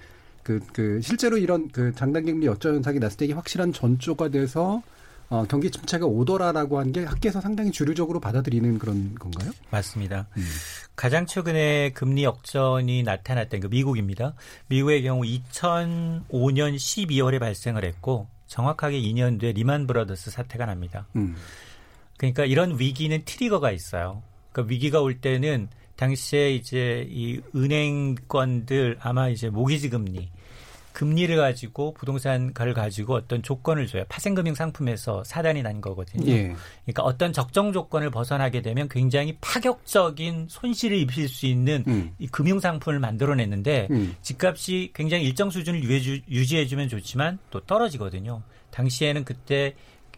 그, 0.44 0.60
그 0.74 1.00
실제로 1.02 1.38
이런 1.38 1.70
그 1.70 1.92
장단기금리 1.96 2.46
역전 2.46 2.76
현상이 2.76 3.00
났을 3.00 3.18
때 3.18 3.26
이게 3.26 3.34
확실한 3.34 3.74
전조가 3.74 4.30
돼서 4.30 4.82
어, 5.32 5.46
경기 5.48 5.72
침체가 5.72 6.06
오더라라고 6.06 6.80
한 6.80 6.92
게 6.92 7.06
학계에서 7.06 7.40
상당히 7.40 7.72
주류적으로 7.72 8.20
받아들이는 8.20 8.78
그런 8.80 9.16
건가요? 9.16 9.52
맞습니다. 9.70 10.28
음. 10.38 10.44
가장 10.96 11.26
최근에 11.26 11.92
금리 11.92 12.24
역전이 12.26 13.04
나타났던 13.04 13.62
그 13.62 13.68
미국입니다. 13.68 14.34
미국의 14.68 15.04
경우 15.04 15.22
2005년 15.24 16.76
12월에 16.76 17.40
발생을 17.40 17.86
했고 17.86 18.28
정확하게 18.48 19.00
2년 19.02 19.40
뒤에 19.40 19.54
리만 19.54 19.88
브라더스 19.88 20.32
사태가 20.32 20.66
납니다. 20.66 21.08
음. 21.16 21.36
그러니까 22.18 22.44
이런 22.46 22.78
위기는 22.78 23.20
트리거가 23.24 23.72
있어요. 23.72 24.22
그러니까 24.52 24.70
위기가 24.70 25.00
올 25.02 25.20
때는 25.22 25.70
당시에 25.96 26.52
이제 26.54 27.08
이 27.10 27.40
은행권들 27.56 28.98
아마 29.00 29.30
이제 29.30 29.50
모기지 29.50 29.90
금리 29.90 30.30
금리를 30.94 31.36
가지고 31.36 31.94
부동산가를 31.94 32.74
가지고 32.74 33.16
어떤 33.16 33.42
조건을 33.42 33.88
줘요. 33.88 34.04
파생금융 34.10 34.56
상품에서 34.56 35.24
사단이 35.24 35.62
난 35.64 35.82
거거든요. 35.82 36.32
예. 36.32 36.56
그러니까 36.84 37.04
어떤 37.04 37.34
적정 37.34 37.72
조건을 37.72 38.10
벗어나게 38.10 38.62
되면 38.62 38.90
굉장히 38.90 39.38
파격적인 39.42 40.48
손실을 40.50 40.98
입힐 40.98 41.28
수 41.28 41.46
있는 41.46 41.84
음. 41.88 42.16
이 42.20 42.28
금융 42.28 42.60
상품을 42.60 43.00
만들어냈는데 43.00 43.88
음. 43.92 44.16
집값이 44.22 44.92
굉장히 44.94 45.26
일정 45.26 45.50
수준을 45.50 45.84
유지해주면 46.30 46.90
좋지만 46.90 47.40
또 47.50 47.60
떨어지거든요. 47.62 48.42
당시에는 48.72 49.24
그때 49.26 49.76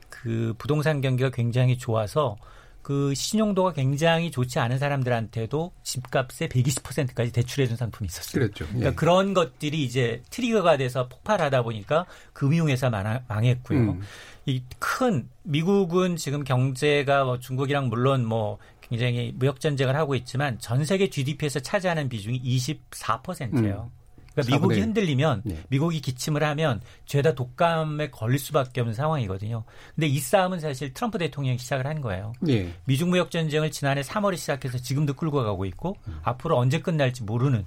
그 0.09 0.53
부동산 0.57 1.01
경기가 1.01 1.29
굉장히 1.31 1.77
좋아서 1.77 2.37
그 2.83 3.13
신용도가 3.15 3.73
굉장히 3.73 4.29
좋지 4.29 4.59
않은 4.59 4.77
사람들한테도 4.77 5.71
집값의 5.83 6.49
120%까지 6.49 7.31
대출해준 7.31 7.77
상품이 7.77 8.07
있었어요. 8.07 8.41
그랬죠. 8.41 8.65
그러니까 8.67 8.89
예. 8.91 8.93
그런 8.93 9.33
것들이 9.33 9.83
이제 9.83 10.21
트리거가 10.29 10.77
돼서 10.77 11.07
폭발하다 11.07 11.63
보니까 11.63 12.05
금융회사 12.33 12.89
망- 12.89 13.21
망했고요. 13.27 13.79
음. 13.79 14.01
이큰 14.45 15.29
미국은 15.43 16.17
지금 16.17 16.43
경제가 16.43 17.23
뭐 17.23 17.39
중국이랑 17.39 17.87
물론 17.87 18.25
뭐 18.25 18.59
굉장히 18.81 19.31
무역 19.33 19.61
전쟁을 19.61 19.95
하고 19.95 20.13
있지만 20.15 20.59
전 20.59 20.83
세계 20.83 21.09
GDP에서 21.09 21.61
차지하는 21.61 22.09
비중이 22.09 22.41
24%예요. 22.43 23.89
그러니까 24.33 24.55
미국이 24.55 24.75
4분의 24.75 24.77
1. 24.77 24.83
흔들리면 24.83 25.41
네. 25.45 25.63
미국이 25.69 26.01
기침을 26.01 26.43
하면 26.43 26.81
죄다 27.05 27.33
독감에 27.33 28.09
걸릴 28.09 28.39
수밖에 28.39 28.81
없는 28.81 28.93
상황이거든요. 28.93 29.63
근데 29.95 30.07
이 30.07 30.19
싸움은 30.19 30.59
사실 30.59 30.93
트럼프 30.93 31.17
대통령이 31.17 31.57
시작을 31.57 31.85
한 31.85 32.01
거예요. 32.01 32.33
예. 32.47 32.73
미중 32.85 33.09
무역 33.09 33.31
전쟁을 33.31 33.71
지난해 33.71 34.01
3월에 34.01 34.37
시작해서 34.37 34.77
지금도 34.77 35.13
끌고 35.13 35.43
가고 35.43 35.65
있고 35.65 35.97
음. 36.07 36.19
앞으로 36.23 36.57
언제 36.57 36.79
끝날지 36.79 37.23
모르는 37.23 37.65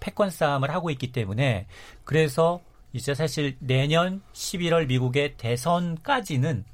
패권 0.00 0.30
싸움을 0.30 0.70
하고 0.70 0.90
있기 0.90 1.12
때문에 1.12 1.66
그래서 2.04 2.60
이제 2.92 3.14
사실 3.14 3.56
내년 3.58 4.22
11월 4.32 4.86
미국의 4.86 5.34
대선까지는 5.36 6.64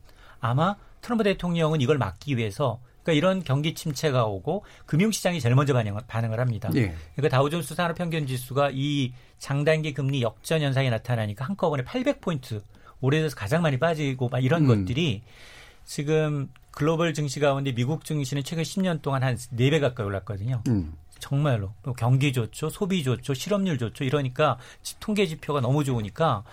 아마 0.41 0.77
트럼프 1.01 1.25
대통령은 1.25 1.81
이걸 1.81 1.99
막기 1.99 2.37
위해서 2.37 2.81
그러니까 3.03 3.13
이런 3.13 3.43
경기 3.43 3.75
침체가 3.75 4.25
오고 4.27 4.65
금융시장이 4.87 5.41
제일 5.41 5.55
먼저 5.55 5.73
반응을, 5.73 6.03
반응을 6.07 6.39
합니다. 6.41 6.71
예. 6.75 6.95
그러니까 7.17 7.37
다우존스 7.37 7.75
산업평균 7.75 8.27
지수가 8.27 8.71
이 8.75 9.13
장단기 9.39 9.95
금리 9.95 10.23
역전 10.23 10.61
현상이 10.61 10.91
나타나니까 10.91 11.45
한꺼번에 11.45 11.83
800포인트 11.85 12.63
오래돼서 13.01 13.35
가장 13.37 13.63
많이 13.63 13.79
빠지고 13.79 14.29
막 14.29 14.45
이런 14.45 14.63
음. 14.63 14.67
것들이 14.85 15.23
지금 15.85 16.49
글로벌 16.71 17.15
증시 17.15 17.41
가운데 17.41 17.73
미국 17.73 18.05
증시는 18.05 18.45
최근 18.45 18.63
10년 18.63 19.03
동안 19.03 19.23
한 19.23 19.37
4배 19.37 19.81
가까이 19.81 20.07
올랐거든요. 20.07 20.63
음. 20.69 20.93
정말로 21.19 21.73
뭐 21.83 21.95
경기 21.95 22.33
좋죠, 22.33 22.71
소비 22.71 23.03
좋죠, 23.03 23.35
실업률 23.35 23.77
좋죠. 23.79 24.05
이러니까 24.05 24.59
지- 24.83 24.99
통계 25.01 25.27
지표가 25.27 25.61
너무 25.61 25.85
좋으니까 25.85 26.45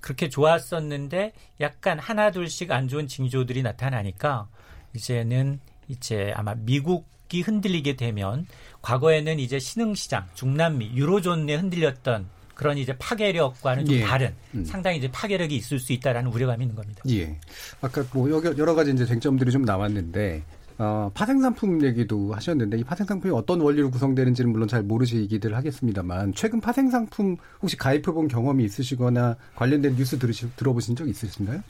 그렇게 0.00 0.28
좋았었는데 0.28 1.32
약간 1.60 1.98
하나 1.98 2.30
둘씩 2.30 2.70
안 2.72 2.88
좋은 2.88 3.06
징조들이 3.08 3.62
나타나니까 3.62 4.48
이제는 4.94 5.60
이제 5.88 6.32
아마 6.36 6.54
미국이 6.54 7.42
흔들리게 7.42 7.96
되면 7.96 8.46
과거에는 8.82 9.38
이제 9.38 9.58
신흥시장, 9.58 10.26
중남미, 10.34 10.92
유로존에 10.94 11.54
흔들렸던 11.56 12.28
그런 12.54 12.76
이제 12.76 12.96
파괴력과는 12.98 13.86
좀 13.86 13.94
예. 13.96 14.02
다른 14.02 14.34
음. 14.54 14.64
상당히 14.64 14.98
이제 14.98 15.08
파괴력이 15.10 15.54
있을 15.54 15.78
수 15.78 15.92
있다라는 15.92 16.30
우려감이 16.32 16.64
있는 16.64 16.74
겁니다. 16.74 17.02
예. 17.08 17.38
아까 17.80 18.04
뭐 18.12 18.28
여러, 18.28 18.74
가지 18.74 18.90
이제 18.90 19.06
쟁점들이 19.06 19.52
좀 19.52 19.62
나왔는데 19.62 20.42
어, 20.78 21.10
파생상품 21.14 21.84
얘기도 21.84 22.34
하셨는데 22.34 22.78
이 22.78 22.84
파생상품이 22.84 23.32
어떤 23.32 23.60
원리로 23.60 23.92
구성되는지는 23.92 24.50
물론 24.50 24.66
잘 24.66 24.82
모르시기들 24.82 25.54
하겠습니다만 25.56 26.34
최근 26.34 26.60
파생상품 26.60 27.36
혹시 27.62 27.76
가입해본 27.76 28.26
경험이 28.26 28.64
있으시거나 28.64 29.36
관련된 29.54 29.94
뉴스 29.94 30.18
들으시, 30.18 30.48
들어보신 30.56 30.96
적 30.96 31.08
있으신가요? 31.08 31.62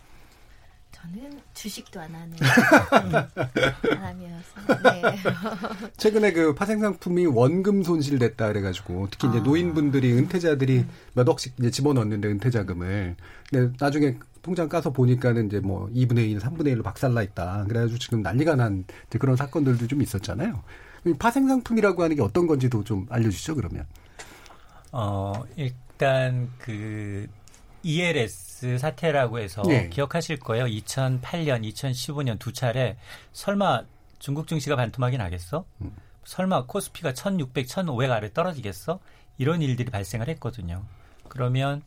저는 1.02 1.40
주식도 1.54 2.00
안 2.00 2.14
하는 2.14 2.36
사람이어서 3.82 4.82
네. 4.82 5.02
최근에 5.96 6.32
그 6.32 6.54
파생상품이 6.54 7.26
원금 7.26 7.82
손실됐다 7.82 8.48
그래가지고 8.48 9.08
특히 9.10 9.28
이제 9.28 9.38
아. 9.38 9.42
노인분들이 9.42 10.12
은퇴자들이 10.12 10.84
몇 11.14 11.28
억씩 11.28 11.54
이제 11.58 11.70
집어넣는데 11.70 12.28
은퇴자금을 12.28 13.16
근데 13.50 13.76
나중에 13.78 14.18
통장 14.42 14.68
까서 14.68 14.90
보니까는 14.90 15.46
이제 15.46 15.60
뭐 15.60 15.88
2분의 15.90 16.30
1, 16.30 16.38
3분의 16.38 16.76
1로 16.76 16.82
박살나 16.82 17.22
있다. 17.22 17.64
그래가지고 17.68 17.98
지금 17.98 18.22
난리가 18.22 18.56
난 18.56 18.84
이제 19.08 19.18
그런 19.18 19.36
사건들도 19.36 19.86
좀 19.86 20.00
있었잖아요. 20.00 20.62
이 21.06 21.12
파생상품이라고 21.12 22.02
하는 22.02 22.16
게 22.16 22.22
어떤 22.22 22.46
건지도 22.46 22.82
좀 22.82 23.06
알려주시죠 23.10 23.54
그러면. 23.56 23.84
어, 24.92 25.44
일단 25.56 26.48
그 26.58 27.26
ELS 27.88 28.76
사태라고 28.78 29.38
해서 29.38 29.62
네. 29.62 29.88
기억하실 29.88 30.40
거예요. 30.40 30.66
2008년, 30.66 31.66
2015년 31.72 32.38
두 32.38 32.52
차례 32.52 32.98
설마 33.32 33.84
중국 34.18 34.46
증시가 34.46 34.76
반토막이 34.76 35.16
나겠어? 35.16 35.64
음. 35.80 35.96
설마 36.24 36.66
코스피가 36.66 37.14
1600, 37.14 37.66
1500 37.66 38.10
아래 38.10 38.30
떨어지겠어? 38.30 39.00
이런 39.38 39.62
일들이 39.62 39.90
발생을 39.90 40.28
했거든요. 40.28 40.84
그러면 41.28 41.80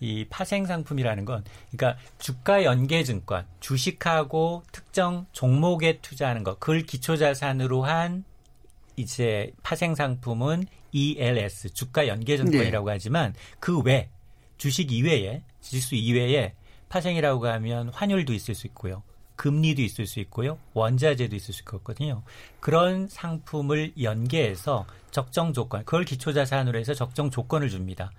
이 0.00 0.24
파생 0.30 0.64
상품이라는 0.64 1.26
건 1.26 1.44
그러니까 1.70 2.00
주가 2.18 2.64
연계 2.64 3.04
증권, 3.04 3.44
주식하고 3.60 4.62
특정 4.72 5.26
종목에 5.32 5.98
투자하는 6.00 6.44
거, 6.44 6.54
그걸 6.54 6.82
기초 6.82 7.18
자산으로 7.18 7.82
한 7.82 8.24
이제 8.96 9.52
파생 9.62 9.94
상품은 9.94 10.64
ELS 10.92 11.74
주가 11.74 12.08
연계 12.08 12.38
증권이라고 12.38 12.88
하지만 12.88 13.34
그 13.60 13.82
외 13.82 14.08
주식 14.62 14.92
이외에 14.92 15.42
지수 15.60 15.96
이외에 15.96 16.54
파생이라고 16.88 17.48
하면 17.48 17.88
환율도 17.88 18.32
있을 18.32 18.54
수 18.54 18.68
있고요. 18.68 19.02
금리도 19.34 19.82
있을 19.82 20.06
수 20.06 20.20
있고요. 20.20 20.56
원자재도 20.74 21.34
있을 21.34 21.52
수 21.52 21.62
있거든요. 21.62 22.22
그런 22.60 23.08
상품을 23.08 23.94
연계해서 24.00 24.86
적정 25.10 25.52
조건, 25.52 25.84
그걸 25.84 26.04
기초 26.04 26.32
자산으로 26.32 26.78
해서 26.78 26.94
적정 26.94 27.28
조건을 27.28 27.70
줍니다. 27.70 28.12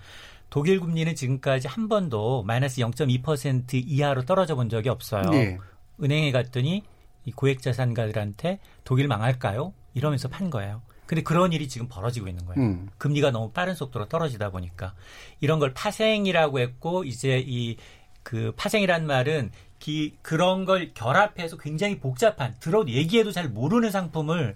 독일 0.49 0.81
금리는 0.81 1.15
지금까지 1.15 1.69
한 1.69 1.87
번도 1.87 2.43
마이너스 2.43 2.81
0.2% 2.81 3.81
이하로 3.87 4.25
떨어져 4.25 4.55
본 4.55 4.67
적이 4.67 4.89
없어요. 4.89 5.29
네. 5.29 5.57
은행에 6.03 6.33
갔더니 6.33 6.83
이 7.23 7.31
고액 7.31 7.61
자산가들한테 7.61 8.59
독일 8.83 9.07
망할까요? 9.07 9.71
이러면서 9.93 10.27
판 10.27 10.49
거예요. 10.49 10.81
근데 11.05 11.21
그런 11.21 11.51
일이 11.53 11.67
지금 11.67 11.87
벌어지고 11.87 12.27
있는 12.27 12.45
거예요. 12.45 12.61
음. 12.61 12.89
금리가 12.97 13.31
너무 13.31 13.51
빠른 13.51 13.75
속도로 13.75 14.07
떨어지다 14.07 14.51
보니까 14.51 14.93
이런 15.41 15.59
걸 15.59 15.73
파생이라고 15.73 16.59
했고 16.59 17.03
이제 17.03 17.43
이 17.45 17.77
그 18.23 18.53
파생이란 18.55 19.05
말은 19.05 19.51
기, 19.79 20.15
그런 20.21 20.63
걸 20.63 20.93
결합해서 20.93 21.57
굉장히 21.57 21.99
복잡한 21.99 22.55
들어 22.61 22.85
얘기해도 22.87 23.31
잘 23.31 23.49
모르는 23.49 23.91
상품을 23.91 24.55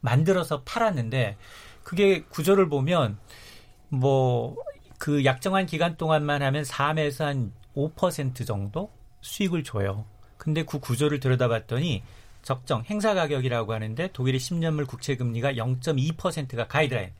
만들어서 0.00 0.62
팔았는데 0.64 1.36
그게 1.84 2.24
구조를 2.24 2.68
보면 2.68 3.18
뭐 3.88 4.56
그 5.02 5.24
약정한 5.24 5.66
기간 5.66 5.96
동안만 5.96 6.42
하면 6.42 6.62
3에서 6.62 7.24
한 7.24 7.52
5% 7.74 8.46
정도 8.46 8.88
수익을 9.20 9.64
줘요. 9.64 10.04
근데 10.36 10.64
그 10.64 10.78
구조를 10.78 11.18
들여다봤더니 11.18 12.04
적정 12.42 12.84
행사 12.84 13.14
가격이라고 13.14 13.72
하는데 13.72 14.08
독일의 14.12 14.40
10년물 14.40 14.86
국채 14.86 15.16
금리가 15.16 15.52
0.2%가 15.52 16.66
가이드라인. 16.66 17.10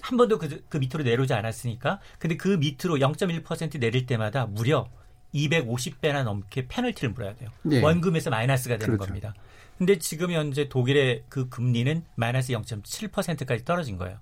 한 0.00 0.16
번도 0.16 0.38
그, 0.38 0.64
그 0.68 0.76
밑으로 0.76 1.02
내려오지 1.02 1.34
않았으니까. 1.34 2.00
근데 2.18 2.36
그 2.36 2.48
밑으로 2.48 2.96
0.1% 2.98 3.80
내릴 3.80 4.06
때마다 4.06 4.46
무려 4.46 4.88
250배나 5.34 6.24
넘게 6.24 6.68
페널티를 6.68 7.10
물어야 7.10 7.34
돼요. 7.34 7.50
네. 7.62 7.82
원금에서 7.82 8.30
마이너스가 8.30 8.78
되는 8.78 8.96
그렇죠. 8.96 9.06
겁니다. 9.06 9.34
근데 9.76 9.98
지금 9.98 10.32
현재 10.32 10.68
독일의 10.68 11.24
그 11.28 11.48
금리는 11.48 12.04
마이너스 12.16 12.52
0.7%까지 12.52 13.64
떨어진 13.64 13.96
거예요. 13.96 14.18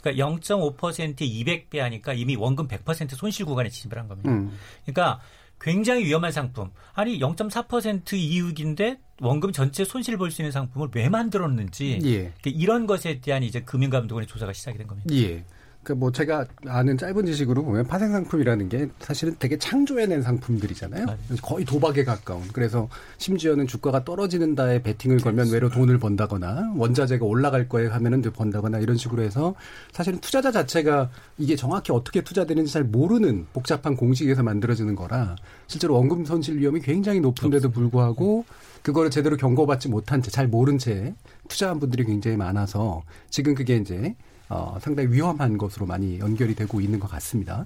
그러니까 0.00 0.24
0.5%에 0.24 1.14
200배 1.14 1.78
하니까 1.78 2.12
이미 2.12 2.36
원금 2.36 2.68
100% 2.68 3.14
손실 3.14 3.46
구간에 3.46 3.68
진입을 3.68 3.98
한 3.98 4.08
겁니다. 4.08 4.30
음. 4.30 4.56
그러니까 4.84 5.20
굉장히 5.60 6.04
위험한 6.04 6.32
상품. 6.32 6.72
아니 6.92 7.18
0.4% 7.18 8.14
이익인데 8.14 8.98
원금 9.22 9.52
전체 9.52 9.84
손실 9.84 10.16
볼 10.16 10.32
수 10.32 10.42
있는 10.42 10.50
상품을 10.50 10.88
왜 10.94 11.08
만들었는지 11.08 11.98
예. 12.04 12.32
그러니까 12.40 12.50
이런 12.62 12.86
것에 12.86 13.20
대한 13.20 13.42
이제 13.42 13.60
금융감독원의 13.60 14.26
조사가 14.26 14.52
시작이 14.52 14.78
된 14.78 14.86
겁니다. 14.86 15.14
예. 15.14 15.44
그뭐 15.82 16.12
제가 16.12 16.46
아는 16.66 16.96
짧은 16.96 17.26
지식으로 17.26 17.64
보면 17.64 17.88
파생 17.88 18.12
상품이라는 18.12 18.68
게 18.68 18.88
사실은 19.00 19.34
되게 19.40 19.58
창조해낸 19.58 20.22
상품들이잖아요. 20.22 21.06
거의 21.42 21.64
도박에 21.64 22.04
가까운. 22.04 22.42
그래서 22.52 22.88
심지어는 23.18 23.66
주가가 23.66 24.04
떨어지는 24.04 24.54
다에 24.54 24.80
베팅을 24.80 25.16
걸면 25.18 25.50
외로 25.50 25.68
돈을 25.68 25.98
번다거나 25.98 26.74
원자재가 26.76 27.24
올라갈 27.26 27.68
거에 27.68 27.88
하면은 27.88 28.22
번다거나 28.22 28.78
이런 28.78 28.96
식으로 28.96 29.22
해서 29.22 29.56
사실은 29.92 30.20
투자자 30.20 30.52
자체가 30.52 31.10
이게 31.36 31.56
정확히 31.56 31.90
어떻게 31.90 32.20
투자되는지 32.20 32.72
잘 32.72 32.84
모르는 32.84 33.46
복잡한 33.52 33.96
공식에서 33.96 34.44
만들어지는 34.44 34.94
거라 34.94 35.34
실제로 35.66 35.94
원금 35.94 36.24
손실 36.24 36.58
위험이 36.58 36.80
굉장히 36.80 37.18
높은데도 37.18 37.72
불구하고 37.72 38.44
그거를 38.82 39.10
제대로 39.10 39.36
경고받지 39.36 39.88
못한 39.88 40.20
채 40.20 40.32
잘 40.32 40.48
모른 40.48 40.78
채 40.78 41.14
투자한 41.48 41.78
분들이 41.78 42.04
굉장히 42.04 42.36
많아서 42.36 43.02
지금 43.28 43.54
그게 43.54 43.76
이제 43.76 44.16
어, 44.48 44.76
상당히 44.80 45.10
위험한 45.10 45.56
것으로 45.56 45.86
많이 45.86 46.18
연결이 46.18 46.54
되고 46.54 46.80
있는 46.80 47.00
것 47.00 47.10
같습니다. 47.10 47.64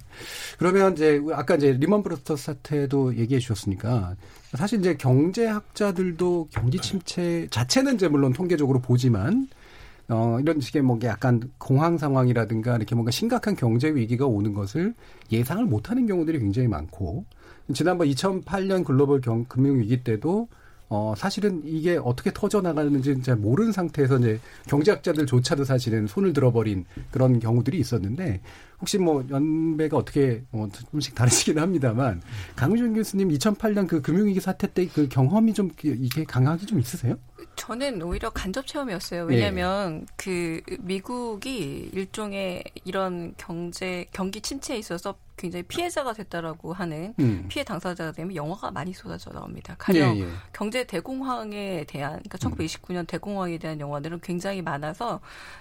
그러면 0.57 0.93
이제 0.93 1.21
아까 1.33 1.55
이제 1.55 1.73
리먼 1.73 2.03
브러스터스 2.03 2.43
사태도 2.45 3.17
얘기해 3.17 3.39
주셨으니까 3.39 4.15
사실 4.53 4.79
이제 4.79 4.95
경제학자들도 4.95 6.49
경기 6.51 6.79
침체 6.79 7.47
자체는 7.51 7.95
이제 7.95 8.07
물론 8.07 8.31
통계적으로 8.31 8.79
보지만 8.79 9.47
어, 10.09 10.37
이런 10.39 10.61
식의 10.61 10.81
뭐 10.81 10.97
약간 11.03 11.51
공황 11.57 11.97
상황이라든가 11.97 12.77
이렇게 12.77 12.95
뭔가 12.95 13.11
심각한 13.11 13.55
경제 13.55 13.89
위기가 13.93 14.25
오는 14.25 14.53
것을 14.53 14.93
예상을 15.31 15.65
못하는 15.65 16.05
경우들이 16.05 16.39
굉장히 16.39 16.69
많고 16.69 17.25
지난번 17.73 18.07
2008년 18.07 18.85
글로벌 18.85 19.19
경, 19.19 19.43
금융위기 19.45 20.03
때도 20.05 20.47
어, 20.89 21.13
사실은 21.17 21.61
이게 21.65 21.97
어떻게 22.01 22.31
터져나가는지 22.33 23.21
잘 23.21 23.35
모르는 23.35 23.71
상태에서 23.71 24.17
이제 24.19 24.39
경제학자들조차도 24.67 25.65
사실은 25.65 26.07
손을 26.07 26.33
들어버린 26.33 26.85
그런 27.11 27.39
경우들이 27.39 27.77
있었는데 27.77 28.41
혹시 28.79 28.97
뭐 28.97 29.25
연배가 29.29 29.97
어떻게 29.97 30.43
뭐 30.51 30.69
조금씩 30.69 31.15
다르시긴 31.15 31.59
합니다만 31.59 32.21
강우준 32.55 32.93
교수님 32.93 33.29
2008년 33.29 33.87
그 33.87 34.01
금융위기 34.01 34.39
사태 34.39 34.71
때 34.71 34.87
그 34.87 35.09
경험이 35.09 35.53
좀 35.53 35.69
이게 35.83 36.23
강하게 36.23 36.65
좀 36.65 36.79
있으세요? 36.79 37.17
저는 37.57 38.01
오히려 38.01 38.29
간접 38.29 38.65
체험이었어요. 38.65 39.25
네. 39.25 39.35
왜냐하면 39.35 40.07
그 40.15 40.61
미국이 40.79 41.89
일종의 41.91 42.63
이런 42.85 43.33
경제 43.35 44.05
경기 44.13 44.39
침체에 44.39 44.77
있어서 44.77 45.15
굉장히 45.37 45.63
피해자가 45.63 46.13
됐다라고 46.13 46.73
하는 46.73 47.13
음. 47.19 47.45
피해 47.47 47.63
당사자가 47.63 48.11
되면 48.11 48.35
영화가 48.35 48.71
많이 48.71 48.91
쏟아져 48.91 49.29
나옵니다. 49.31 49.75
가령 49.77 50.17
예, 50.17 50.21
예. 50.21 50.27
경제 50.51 50.83
대공황에 50.83 51.85
대한 51.87 52.21
그러니까 52.27 52.37
1929년 52.39 53.05
대공황에 53.05 53.59
대한 53.59 53.79
영화들은 53.79 54.19
굉장히 54.21 54.63
많아서 54.63 55.19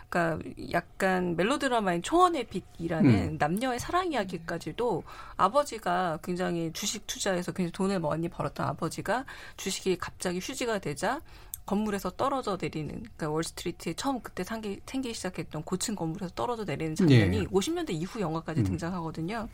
그러니까 0.08 0.48
약간 0.72 1.36
멜로드라마인 1.36 2.02
초원의 2.02 2.46
빛이라는 2.46 3.10
음. 3.10 3.36
남녀의 3.38 3.78
사랑 3.78 4.12
이야기까지도 4.12 5.02
아버지가 5.36 6.20
굉장히 6.22 6.72
주식 6.72 7.06
투자해서 7.06 7.52
굉장히 7.52 7.72
돈을 7.72 8.00
많이 8.00 8.28
벌었던 8.30 8.66
아버지가 8.66 9.26
주식이 9.58 9.98
갑자기 9.98 10.38
휴지가 10.38 10.78
되자 10.78 11.20
건물에서 11.66 12.10
떨어져 12.10 12.56
내리는 12.60 12.88
그러니까 12.94 13.28
월스트리트에 13.30 13.94
처음 13.94 14.20
그때 14.20 14.44
생기, 14.44 14.80
생기기 14.86 15.14
시작했던 15.14 15.64
고층 15.64 15.96
건물에서 15.96 16.32
떨어져 16.34 16.64
내리는 16.64 16.94
장면이 16.94 17.38
예. 17.38 17.44
50년대 17.44 17.90
이후 17.90 18.20
영화까지 18.20 18.60
음. 18.60 18.64
등장하거든요. 18.64 19.48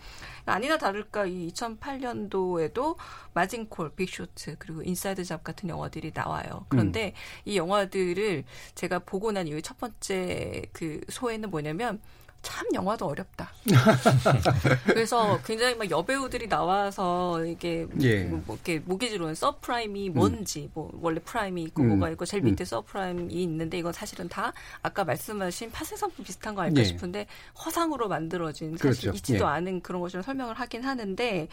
아니나 0.45 0.77
다를까 0.77 1.27
이 1.27 1.49
2008년도에도 1.49 2.97
마진콜, 3.33 3.95
빅쇼트 3.97 4.57
그리고 4.59 4.83
인사이드 4.83 5.25
잡 5.25 5.43
같은 5.43 5.71
영화들이 5.71 6.13
나와요. 6.15 6.67
그런데 6.69 7.15
이 7.47 7.57
영화들을 7.57 8.45
제가 8.75 9.01
보고 9.01 9.33
난 9.33 9.49
이후에 9.49 9.63
첫 9.63 9.79
번째 9.79 10.67
그 10.73 11.01
소회는 11.09 11.51
뭐냐면 11.51 12.01
참 12.43 12.67
영화도 12.75 13.07
어렵다. 13.07 13.51
그래서 14.85 15.41
굉장히 15.45 15.77
막 15.77 15.89
여배우들이 15.89 16.49
나와서 16.49 17.45
이게 17.45 17.87
예. 18.01 18.25
뭐, 18.25 18.43
뭐 18.47 18.57
이렇게 18.57 18.81
모기지론은 18.81 19.35
subprime이 19.37 20.11
뭔지 20.11 20.69
뭐 20.75 20.91
원래 21.01 21.21
prime이 21.21 21.63
있고 21.65 21.83
음. 21.83 21.89
뭐가 21.91 22.11
있고 22.11 22.25
제일 22.25 22.43
밑에 22.43 22.65
음. 22.65 22.67
subprime이 22.67 23.33
있는데 23.33 23.79
이건 23.79 23.93
사실은 23.93 24.29
다 24.29 24.53
아까 24.83 25.05
말씀하신 25.05 25.71
파생 25.71 25.97
상품 25.97 26.25
비슷한 26.25 26.55
거 26.55 26.63
아닐까 26.63 26.81
예. 26.81 26.85
싶은데 26.85 27.27
허상으로 27.65 28.09
만들어진 28.09 28.77
사실 28.77 29.03
그렇죠. 29.03 29.17
있지도 29.17 29.45
예. 29.45 29.49
않은 29.49 29.81
그런 29.81 30.01
것으로 30.03 30.23
설명을 30.23 30.55
하긴 30.55 30.83
하는데 30.83 31.49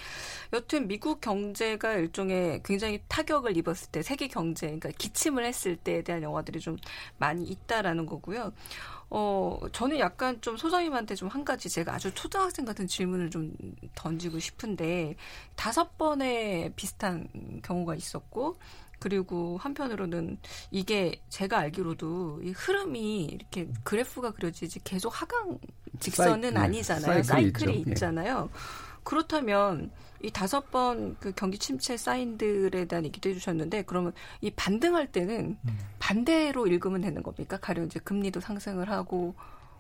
여튼 0.53 0.87
미국 0.87 1.21
경제가 1.21 1.93
일종의 1.93 2.61
굉장히 2.65 2.99
타격을 3.07 3.55
입었을 3.57 3.89
때 3.91 4.01
세계 4.01 4.27
경제 4.27 4.65
그러니까 4.65 4.89
기침을 4.97 5.45
했을 5.45 5.75
때에 5.75 6.01
대한 6.01 6.23
영화들이 6.23 6.59
좀 6.59 6.77
많이 7.17 7.45
있다라는 7.45 8.07
거고요. 8.07 8.51
어, 9.11 9.59
저는 9.71 9.97
약간 9.99 10.39
좀 10.41 10.55
소장 10.55 10.78
님한테 10.81 11.15
좀 11.15 11.29
한 11.29 11.45
가지 11.45 11.69
제가 11.69 11.93
아주 11.95 12.11
초등학생 12.13 12.65
같은 12.65 12.87
질문을 12.87 13.29
좀 13.29 13.53
던지고 13.95 14.39
싶은데 14.39 15.15
다섯 15.55 15.97
번의 15.97 16.73
비슷한 16.75 17.27
경우가 17.63 17.95
있었고 17.95 18.57
그리고 18.99 19.57
한편으로는 19.59 20.37
이게 20.71 21.21
제가 21.29 21.59
알기로도 21.59 22.41
이 22.43 22.49
흐름이 22.51 23.25
이렇게 23.25 23.69
그래프가 23.83 24.31
그려지지 24.31 24.79
계속 24.83 25.21
하강 25.21 25.57
직선은 25.99 26.51
사이- 26.51 26.53
네, 26.53 26.59
아니잖아요. 26.59 27.23
사이클이 27.23 27.77
있죠. 27.79 27.89
예. 27.89 27.91
있잖아요. 27.93 28.49
그렇다면 29.03 29.91
이 30.21 30.29
다섯 30.31 30.69
번 30.71 31.15
그 31.19 31.31
경기 31.31 31.57
침체 31.57 31.95
사인들에 31.95 32.85
대한 32.85 33.05
얘기도 33.05 33.29
해주셨는데 33.29 33.83
그러면 33.83 34.11
이 34.41 34.51
반등할 34.51 35.11
때는 35.11 35.57
반대로 35.99 36.67
읽으면 36.67 37.01
되는 37.01 37.23
겁니까? 37.23 37.57
가령 37.57 37.85
이제 37.85 37.99
금리도 38.01 38.41
상승을 38.41 38.89
하고 38.91 39.33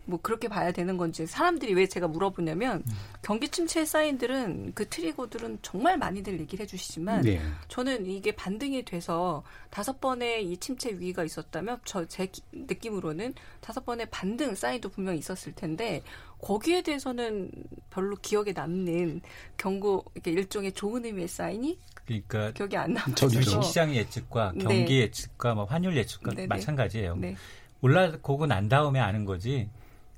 뭐 0.05 0.19
그렇게 0.21 0.47
봐야 0.47 0.71
되는 0.71 0.97
건지 0.97 1.25
사람들이 1.25 1.73
왜 1.73 1.87
제가 1.87 2.07
물어보냐면 2.07 2.83
음. 2.85 2.93
경기 3.21 3.47
침체 3.47 3.85
사인들은 3.85 4.73
그 4.75 4.89
트리거들은 4.89 5.59
정말 5.61 5.97
많이들 5.97 6.39
얘기를 6.39 6.63
해주시지만 6.63 7.21
네. 7.21 7.41
저는 7.69 8.05
이게 8.07 8.31
반등이 8.33 8.83
돼서 8.85 9.43
다섯 9.69 10.01
번의 10.01 10.45
이 10.49 10.57
침체 10.57 10.89
위기가 10.91 11.23
있었다면 11.23 11.79
저 11.85 12.09
제 12.09 12.27
느낌으로는 12.51 13.33
다섯 13.61 13.85
번의 13.85 14.07
반등 14.09 14.55
사인도 14.55 14.89
분명히 14.89 15.19
있었을 15.19 15.53
텐데 15.53 16.01
거기에 16.41 16.81
대해서는 16.81 17.51
별로 17.89 18.15
기억에 18.17 18.51
남는 18.51 19.21
경고 19.57 20.03
이렇게 20.15 20.31
일종의 20.31 20.73
좋은 20.73 21.05
의미의 21.05 21.27
사인이 21.27 21.79
그러니까 22.05 22.51
기억이 22.51 22.75
안 22.75 22.93
남아요. 22.93 23.15
주식 23.15 23.63
시장 23.63 23.95
예측과 23.95 24.53
네. 24.55 24.63
경기 24.63 24.95
네. 24.95 25.01
예측과 25.01 25.53
뭐 25.53 25.65
환율 25.65 25.95
예측과 25.95 26.31
네네. 26.31 26.47
마찬가지예요. 26.47 27.15
네. 27.17 27.35
올라오고 27.81 28.47
난 28.47 28.67
다음에 28.67 28.99
아는 28.99 29.23
거지. 29.25 29.69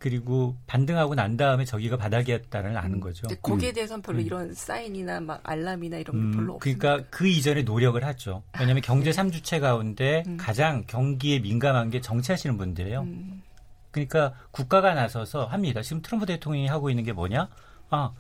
그리고 0.02 0.56
반등하고 0.66 1.14
난 1.14 1.38
다음에 1.38 1.64
저기가 1.64 1.96
바닥이었다는 1.96 2.76
아는 2.76 2.96
음. 2.96 3.00
거죠. 3.02 3.28
거기에 3.44 3.70
음. 3.70 3.74
대해서는 3.76 4.02
별로 4.02 4.18
음. 4.18 4.26
이런 4.26 4.54
사인이나 4.54 5.20
막 5.20 5.40
알람이나 5.44 5.98
이런 5.98 6.16
게 6.16 6.22
음, 6.22 6.32
별로 6.32 6.56
없어요. 6.56 6.76
그러니까 6.76 7.08
그 7.12 7.28
이전에 7.28 7.62
노력을 7.62 8.04
하죠. 8.04 8.42
왜냐하면 8.60 8.82
경제 8.82 9.12
3주체 9.12 9.60
가운데 9.60 10.24
음. 10.26 10.38
가장 10.38 10.86
경기에 10.88 11.38
민감한 11.40 11.92
게 11.92 12.02
정치하시는 12.02 12.58
분들이에요. 12.58 13.02
음. 13.02 13.44
그러니까 13.92 14.34
국가가 14.50 14.96
나서서 14.96 15.46
합니다. 15.46 15.84
지금 15.84 16.02
트럼프 16.02 16.26
대통령이 16.26 16.66
하고 16.66 16.90
있는 16.90 17.04
게 17.04 17.14
뭐냐? 17.14 17.48
아, 17.92 18.12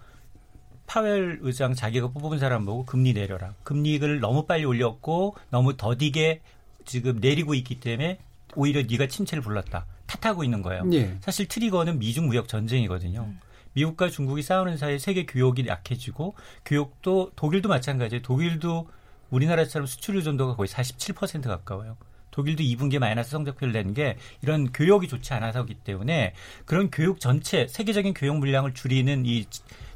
파웰 0.85 1.39
의장 1.41 1.73
자기가 1.73 2.09
뽑은 2.09 2.37
사람 2.37 2.63
보고 2.63 2.85
금리 2.85 3.13
내려라. 3.13 3.55
금리를 3.63 4.19
너무 4.19 4.45
빨리 4.45 4.65
올렸고 4.65 5.35
너무 5.49 5.75
더디게 5.77 6.41
지금 6.85 7.17
내리고 7.19 7.55
있기 7.55 7.79
때문에 7.79 8.19
오히려 8.55 8.83
네가 8.83 9.07
침체를 9.07 9.41
불렀다. 9.41 9.87
탓하고 10.19 10.43
있는 10.43 10.61
거예요. 10.61 10.83
예. 10.93 11.15
사실 11.21 11.47
트리거는 11.47 11.99
미중 11.99 12.27
무역 12.27 12.47
전쟁이거든요. 12.47 13.21
음. 13.21 13.39
미국과 13.73 14.09
중국이 14.09 14.41
싸우는 14.41 14.77
사이에 14.77 14.97
세계 14.97 15.25
교역이 15.25 15.65
약해지고 15.67 16.35
교역도 16.65 17.31
독일도 17.35 17.69
마찬가지예요. 17.69 18.21
독일도 18.21 18.89
우리나라처럼 19.29 19.85
수출 19.87 20.17
의존도가 20.17 20.55
거의 20.55 20.67
47% 20.67 21.43
가까워요. 21.43 21.95
독일도 22.31 22.63
2분기에 22.63 22.99
마이너스 22.99 23.31
성적표를 23.31 23.73
낸 23.73 23.93
게 23.93 24.17
이런 24.41 24.71
교역이 24.71 25.07
좋지 25.07 25.33
않아서기 25.33 25.75
때문에 25.75 26.33
그런 26.65 26.89
교육 26.89 27.19
전체 27.19 27.67
세계적인 27.67 28.13
교역 28.13 28.37
물량을 28.37 28.73
줄이는 28.73 29.25
이 29.25 29.45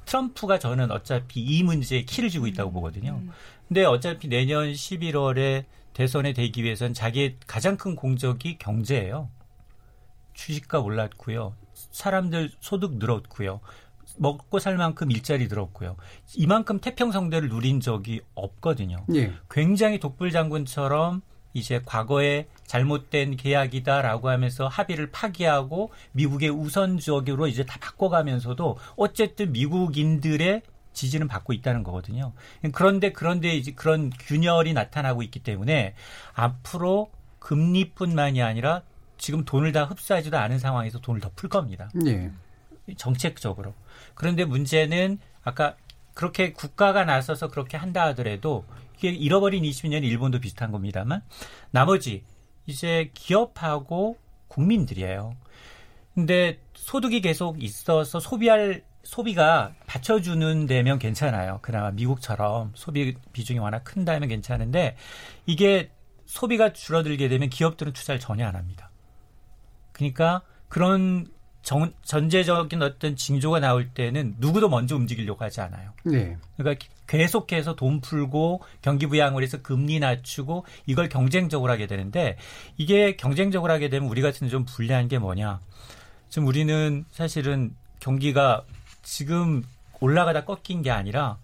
트럼프가 0.06 0.60
저는 0.60 0.91
어차피 0.91 1.39
이 1.41 1.63
문제에 1.63 2.04
키를 2.04 2.30
쥐고 2.30 2.47
있다고 2.47 2.71
보거든요. 2.71 3.19
음. 3.21 3.32
근데 3.67 3.84
어차피 3.84 4.28
내년 4.28 4.71
11월에 4.71 5.65
대선에 5.93 6.34
되기 6.34 6.63
위해서는 6.63 6.93
자기의 6.93 7.38
가장 7.47 7.78
큰 7.78 7.95
공적이 7.95 8.58
경제예요. 8.58 9.30
주식가 10.36 10.80
올랐고요. 10.80 11.56
사람들 11.74 12.52
소득 12.60 12.98
늘었고요. 12.98 13.60
먹고 14.17 14.60
살 14.60 14.78
만큼 14.78 15.12
일자리 15.12 15.48
늘었고요. 15.48 15.98
이만큼 16.36 16.80
태평성대를 16.80 17.50
누린 17.50 17.82
적이 17.82 18.21
없거든요. 18.36 19.06
예. 19.15 19.34
굉장히 19.50 20.00
독불 20.00 20.32
장군처럼 20.32 21.21
이제 21.54 21.82
과거에 21.86 22.48
잘못된 22.65 23.38
계약이다라고 23.38 24.30
하면서 24.30 24.67
합의를 24.67 25.12
파기하고 25.12 25.91
미국의 26.12 26.50
우선적으로 26.50 27.48
이제 27.48 27.65
다 27.65 27.78
바꿔가면서도 27.80 28.78
어쨌든 28.98 29.54
미국인들의 29.54 30.62
지지는 30.93 31.28
받고 31.28 31.54
있다는 31.54 31.84
거거든요. 31.84 32.34
그런데 32.74 33.12
그런데 33.12 33.56
이제 33.56 33.71
그런 33.71 34.10
균열이 34.10 34.74
나타나고 34.74 35.24
있기 35.24 35.39
때문에 35.39 35.93
앞으로 36.34 37.12
금리뿐만이 37.39 38.41
아니라 38.41 38.82
지금 39.17 39.45
돈을 39.45 39.71
다 39.71 39.86
흡수하지도 39.86 40.38
않은 40.38 40.60
상황에서 40.60 40.99
돈을 40.99 41.21
더 41.21 41.30
풀 41.36 41.49
겁니다. 41.49 41.89
네. 41.93 42.32
정책적으로. 42.97 43.73
그런데 44.13 44.45
문제는 44.45 45.19
아까 45.43 45.75
그렇게 46.13 46.54
국가가 46.54 47.04
나서서 47.04 47.49
그렇게 47.49 47.78
한다 47.78 48.06
하더라도 48.08 48.65
이게 48.97 49.10
잃어버린 49.10 49.63
20년 49.63 50.04
일본도 50.04 50.39
비슷한 50.39 50.71
겁니다만 50.71 51.21
나머지 51.71 52.23
이제 52.65 53.12
기업하고 53.13 54.17
국민들이에요. 54.47 55.36
근데 56.13 56.60
소득이 56.73 57.21
계속 57.21 57.62
있어서 57.62 58.19
소비할 58.19 58.84
소비가 59.04 59.73
받쳐주는 59.86 60.65
데면 60.65 60.97
괜찮아요. 60.97 61.60
그나마 61.62 61.91
미국처럼 61.91 62.71
소비 62.75 63.15
비중이 63.34 63.60
워낙 63.60 63.84
큰다면 63.84 64.30
괜찮은데 64.30 64.95
이게 65.45 65.91
소비가 66.25 66.73
줄어들게 66.73 67.28
되면 67.28 67.49
기업들은 67.49 67.93
투자를 67.93 68.19
전혀 68.19 68.47
안 68.47 68.56
합니다. 68.56 68.85
그러니까 69.95 70.41
그런 70.67 71.27
정, 71.63 71.91
전제적인 72.03 72.81
어떤 72.84 73.15
징조가 73.15 73.60
나올 73.60 73.89
때는 73.89 74.36
누구도 74.38 74.69
먼저 74.69 74.95
움직이려고 74.95 75.43
하지 75.43 75.62
않아요. 75.62 75.93
네. 76.03 76.38
그러니까 76.58 76.86
계속해서 77.08 77.75
돈 77.75 78.01
풀고 78.01 78.62
경기 78.81 79.08
부양을 79.08 79.41
해서 79.41 79.62
금리 79.62 79.99
낮추고 79.99 80.65
이걸 80.86 81.10
경쟁적으로 81.10 81.71
하게 81.71 81.88
되는데 81.88 82.38
이게 82.77 83.15
경쟁적으로 83.15 83.71
하게 83.71 83.89
되면 83.89 84.10
우리 84.10 84.21
같은 84.21 84.49
좀 84.49 84.65
불리한 84.65 85.08
게 85.08 85.17
뭐냐. 85.17 85.60
지금 86.29 86.47
우리는 86.47 87.05
사실은 87.12 87.73
경기가 87.99 88.63
지금 89.01 89.63
올라가다 90.01 90.45
꺾인 90.45 90.81
게 90.81 90.91
아니라 90.91 91.38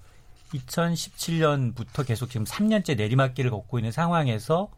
2017년부터 0.53 2.05
계속 2.05 2.29
지금 2.29 2.45
3년째 2.45 2.97
내리막길을 2.97 3.49
걷고 3.49 3.79
있는 3.79 3.91
상황에서 3.91 4.69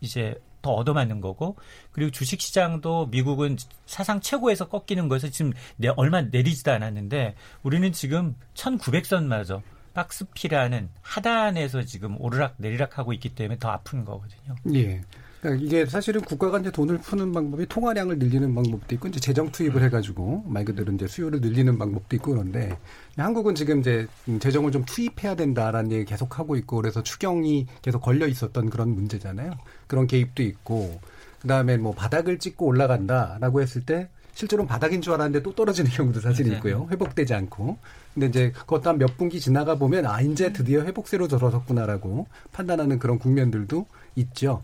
이제 0.00 0.34
더 0.64 0.72
얻어맞는 0.72 1.20
거고 1.20 1.56
그리고 1.92 2.10
주식 2.10 2.40
시장도 2.40 3.08
미국은 3.08 3.58
사상 3.84 4.20
최고에서 4.20 4.68
꺾이는 4.68 5.08
것을 5.08 5.30
지금 5.30 5.52
내, 5.76 5.88
얼마 5.88 6.22
내리지도 6.22 6.72
않았는데 6.72 7.34
우리는 7.62 7.92
지금 7.92 8.34
1900선 8.54 9.24
마저 9.24 9.62
박스피라는 9.92 10.88
하단에서 11.02 11.82
지금 11.82 12.20
오르락 12.20 12.54
내리락 12.56 12.98
하고 12.98 13.12
있기 13.12 13.34
때문에 13.34 13.58
더 13.58 13.68
아픈 13.68 14.04
거거든요. 14.04 14.56
예. 14.74 15.02
그러니까 15.44 15.62
이게 15.62 15.84
사실은 15.84 16.22
국가가 16.22 16.58
이제 16.58 16.70
돈을 16.70 16.98
푸는 16.98 17.32
방법이 17.32 17.66
통화량을 17.66 18.18
늘리는 18.18 18.54
방법도 18.54 18.94
있고 18.94 19.08
이제 19.08 19.20
재정 19.20 19.52
투입을 19.52 19.82
해가지고 19.82 20.44
말 20.46 20.64
그대로 20.64 20.90
이제 20.94 21.06
수요를 21.06 21.42
늘리는 21.42 21.76
방법도 21.76 22.16
있고 22.16 22.30
그런데 22.32 22.78
한국은 23.18 23.54
지금 23.54 23.80
이제 23.80 24.06
재정을 24.40 24.72
좀 24.72 24.84
투입해야 24.86 25.34
된다라는 25.34 25.92
얘기 25.92 26.06
계속 26.06 26.38
하고 26.38 26.56
있고 26.56 26.76
그래서 26.76 27.02
추경이 27.02 27.66
계속 27.82 28.00
걸려 28.00 28.26
있었던 28.26 28.70
그런 28.70 28.94
문제잖아요. 28.94 29.52
그런 29.86 30.06
개입도 30.06 30.42
있고 30.42 30.98
그다음에 31.42 31.76
뭐 31.76 31.92
바닥을 31.92 32.38
찍고 32.38 32.64
올라간다라고 32.64 33.60
했을 33.60 33.84
때 33.84 34.08
실제로는 34.32 34.66
바닥인 34.66 35.02
줄 35.02 35.12
알았는데 35.12 35.42
또 35.42 35.54
떨어지는 35.54 35.90
경우도 35.92 36.20
사실 36.20 36.50
있고요. 36.54 36.88
회복되지 36.90 37.34
않고. 37.34 37.76
근데 38.14 38.26
이제 38.28 38.50
그것도 38.52 38.88
한 38.88 38.98
몇 38.98 39.18
분기 39.18 39.40
지나가 39.40 39.74
보면 39.74 40.06
아 40.06 40.22
이제 40.22 40.52
드디어 40.54 40.82
회복세로 40.82 41.28
들어섰구나라고 41.28 42.28
판단하는 42.52 42.98
그런 42.98 43.18
국면들도 43.18 43.86
있죠. 44.16 44.62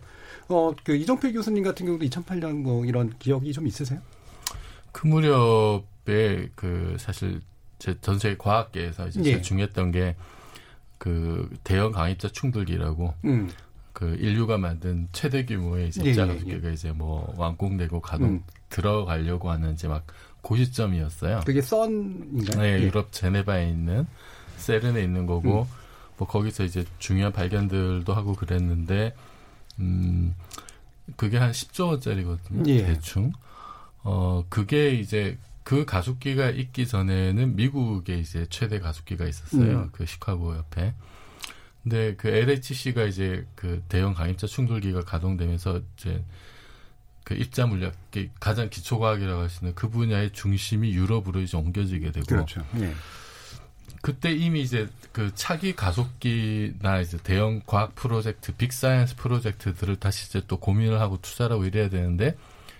어, 0.50 0.74
그 0.84 0.96
이정필 0.96 1.32
교수님 1.32 1.62
같은 1.64 1.86
경우도 1.86 2.04
2008년 2.04 2.62
뭐 2.62 2.84
이런 2.84 3.12
기억이 3.18 3.52
좀 3.52 3.66
있으세요? 3.66 4.00
그 4.92 5.06
무렵에 5.06 6.48
그 6.54 6.96
사실 6.98 7.40
제 7.78 7.94
전 8.02 8.18
세계 8.18 8.36
과학계에서 8.36 9.08
이제 9.08 9.22
예. 9.24 9.40
중요했던 9.42 9.92
게 9.92 10.16
그 11.00 11.48
대형 11.64 11.92
강입자 11.92 12.28
충돌기라고 12.28 13.14
음. 13.24 13.48
그 13.94 14.16
인류가 14.20 14.58
만든 14.58 15.08
최대 15.12 15.46
규모의 15.46 15.88
이제 15.88 16.02
입자 16.06 16.26
가속기가 16.26 16.58
예, 16.58 16.62
예, 16.62 16.68
예. 16.68 16.72
이제 16.74 16.92
뭐 16.92 17.32
완공되고 17.38 18.00
가동 18.02 18.28
음. 18.28 18.44
들어가려고 18.68 19.50
하는 19.50 19.72
이제 19.72 19.88
막 19.88 20.04
고시점이었어요. 20.42 21.40
그게 21.46 21.62
썬인가요? 21.62 22.60
네, 22.60 22.78
예. 22.78 22.82
유럽 22.82 23.12
제네바에 23.12 23.70
있는 23.70 24.06
세른에 24.58 25.02
있는 25.02 25.24
거고 25.24 25.62
음. 25.62 25.74
뭐 26.18 26.28
거기서 26.28 26.64
이제 26.64 26.84
중요한 26.98 27.32
발견들도 27.32 28.12
하고 28.12 28.34
그랬는데 28.34 29.14
음, 29.78 30.34
그게 31.16 31.38
한 31.38 31.52
10조 31.52 31.88
원짜리거든요. 31.88 32.62
예. 32.70 32.84
대충. 32.86 33.32
어, 34.02 34.44
그게 34.48 34.90
이제 34.94 35.38
그 35.62 35.84
가속기가 35.84 36.50
있기 36.50 36.86
전에는 36.86 37.54
미국에 37.56 38.18
이제 38.18 38.46
최대 38.50 38.80
가속기가 38.80 39.26
있었어요. 39.26 39.78
음. 39.82 39.88
그 39.92 40.06
시카고 40.06 40.56
옆에. 40.56 40.94
근데 41.82 42.14
그 42.16 42.28
LHC가 42.28 43.04
이제 43.04 43.46
그 43.54 43.82
대형 43.88 44.12
강입자 44.14 44.46
충돌기가 44.46 45.02
가동되면서 45.02 45.80
이제 45.96 46.22
그 47.24 47.34
입자 47.34 47.66
물리학 47.66 47.94
가장 48.38 48.68
기초 48.70 48.98
과학이라고 48.98 49.40
할 49.42 49.48
수 49.48 49.60
있는 49.64 49.74
그 49.74 49.88
분야의 49.88 50.32
중심이 50.32 50.92
유럽으로 50.92 51.40
이제 51.40 51.56
옮겨지게 51.56 52.10
되고 52.12 52.26
그렇죠. 52.26 52.64
예. 52.80 52.92
그때 54.02 54.32
이미 54.32 54.62
이제 54.62 54.88
그 55.12 55.32
차기 55.34 55.74
가속기나 55.74 57.00
이제 57.00 57.18
대형 57.22 57.60
과학 57.66 57.94
프로젝트, 57.94 58.52
big 58.54 58.73
science 58.73 59.16
프로젝트들을 59.16 59.96
다시 59.96 60.28
이제 60.28 60.42
또 60.48 60.58
고민을 60.58 61.00
하고 61.00 61.18
투자를 61.20 61.54
하고 61.54 61.64
이래야 61.64 61.88
되는데 61.90 62.36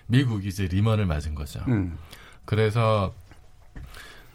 미국이 0.07 0.47
이제 0.47 0.67
리먼을 0.67 1.05
맞은 1.05 1.35
거죠. 1.35 1.61
음. 1.67 1.97
그래서 2.45 3.13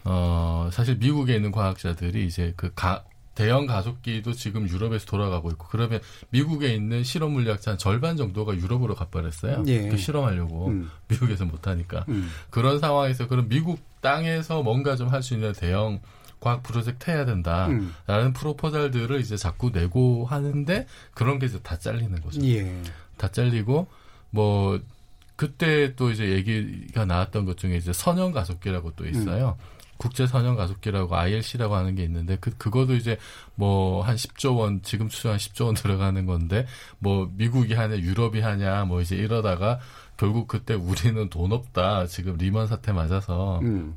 어 0.05 0.69
사실 0.71 0.95
미국에 0.95 1.35
있는 1.35 1.51
과학자들이 1.51 2.25
이제 2.25 2.53
그 2.55 2.71
가, 2.73 3.03
대형 3.35 3.67
가속기도 3.67 4.33
지금 4.33 4.67
유럽에서 4.67 5.05
돌아가고 5.05 5.51
있고 5.51 5.67
그러면 5.69 5.99
미국에 6.29 6.73
있는 6.73 7.03
실험 7.03 7.33
물리학자 7.33 7.71
한 7.71 7.77
절반 7.77 8.15
정도가 8.15 8.55
유럽으로 8.55 8.95
가버렸어요. 8.95 9.63
예. 9.67 9.89
그 9.89 9.97
실험하려고 9.97 10.69
음. 10.69 10.89
미국에서 11.09 11.45
못하니까 11.45 12.05
음. 12.07 12.29
그런 12.49 12.79
상황에서 12.79 13.27
그럼 13.27 13.49
미국 13.49 13.79
땅에서 14.01 14.63
뭔가 14.63 14.95
좀 14.95 15.11
할 15.11 15.21
수 15.21 15.33
있는 15.33 15.51
대형 15.53 15.99
과학 16.39 16.63
프로젝트 16.63 17.09
해야 17.09 17.25
된다라는 17.25 17.91
음. 18.07 18.33
프로포잘들을 18.33 19.19
이제 19.19 19.37
자꾸 19.37 19.71
내고 19.71 20.25
하는데 20.25 20.85
그런 21.13 21.39
게 21.39 21.47
이제 21.47 21.59
다 21.63 21.77
잘리는 21.77 22.19
거죠. 22.21 22.41
예. 22.45 22.81
다 23.17 23.29
잘리고 23.29 23.87
뭐 24.29 24.79
그때 25.35 25.95
또 25.95 26.11
이제 26.11 26.29
얘기가 26.29 27.05
나왔던 27.05 27.45
것 27.45 27.57
중에 27.57 27.77
이제 27.77 27.93
선형 27.93 28.31
가속기라고 28.31 28.93
또 28.95 29.07
있어요. 29.07 29.57
음. 29.59 29.77
국제 29.97 30.27
선형 30.27 30.55
가속기라고 30.55 31.15
ILC라고 31.15 31.75
하는 31.75 31.95
게 31.95 32.03
있는데 32.03 32.37
그 32.39 32.55
그거도 32.55 32.95
이제 32.95 33.17
뭐 33.55 34.03
한 34.03 34.15
10조 34.15 34.57
원 34.57 34.81
지금 34.83 35.09
추정한 35.09 35.39
10조 35.39 35.65
원 35.65 35.73
들어가는 35.75 36.25
건데 36.25 36.65
뭐 36.99 37.31
미국이 37.33 37.73
하냐 37.73 37.97
유럽이 37.97 38.41
하냐 38.41 38.85
뭐 38.85 39.01
이제 39.01 39.15
이러다가 39.15 39.79
결국 40.15 40.47
그때 40.47 40.73
우리는 40.75 41.29
돈 41.29 41.51
없다 41.51 42.05
지금 42.07 42.37
리먼 42.37 42.67
사태 42.67 42.91
맞아서 42.91 43.59
음. 43.63 43.95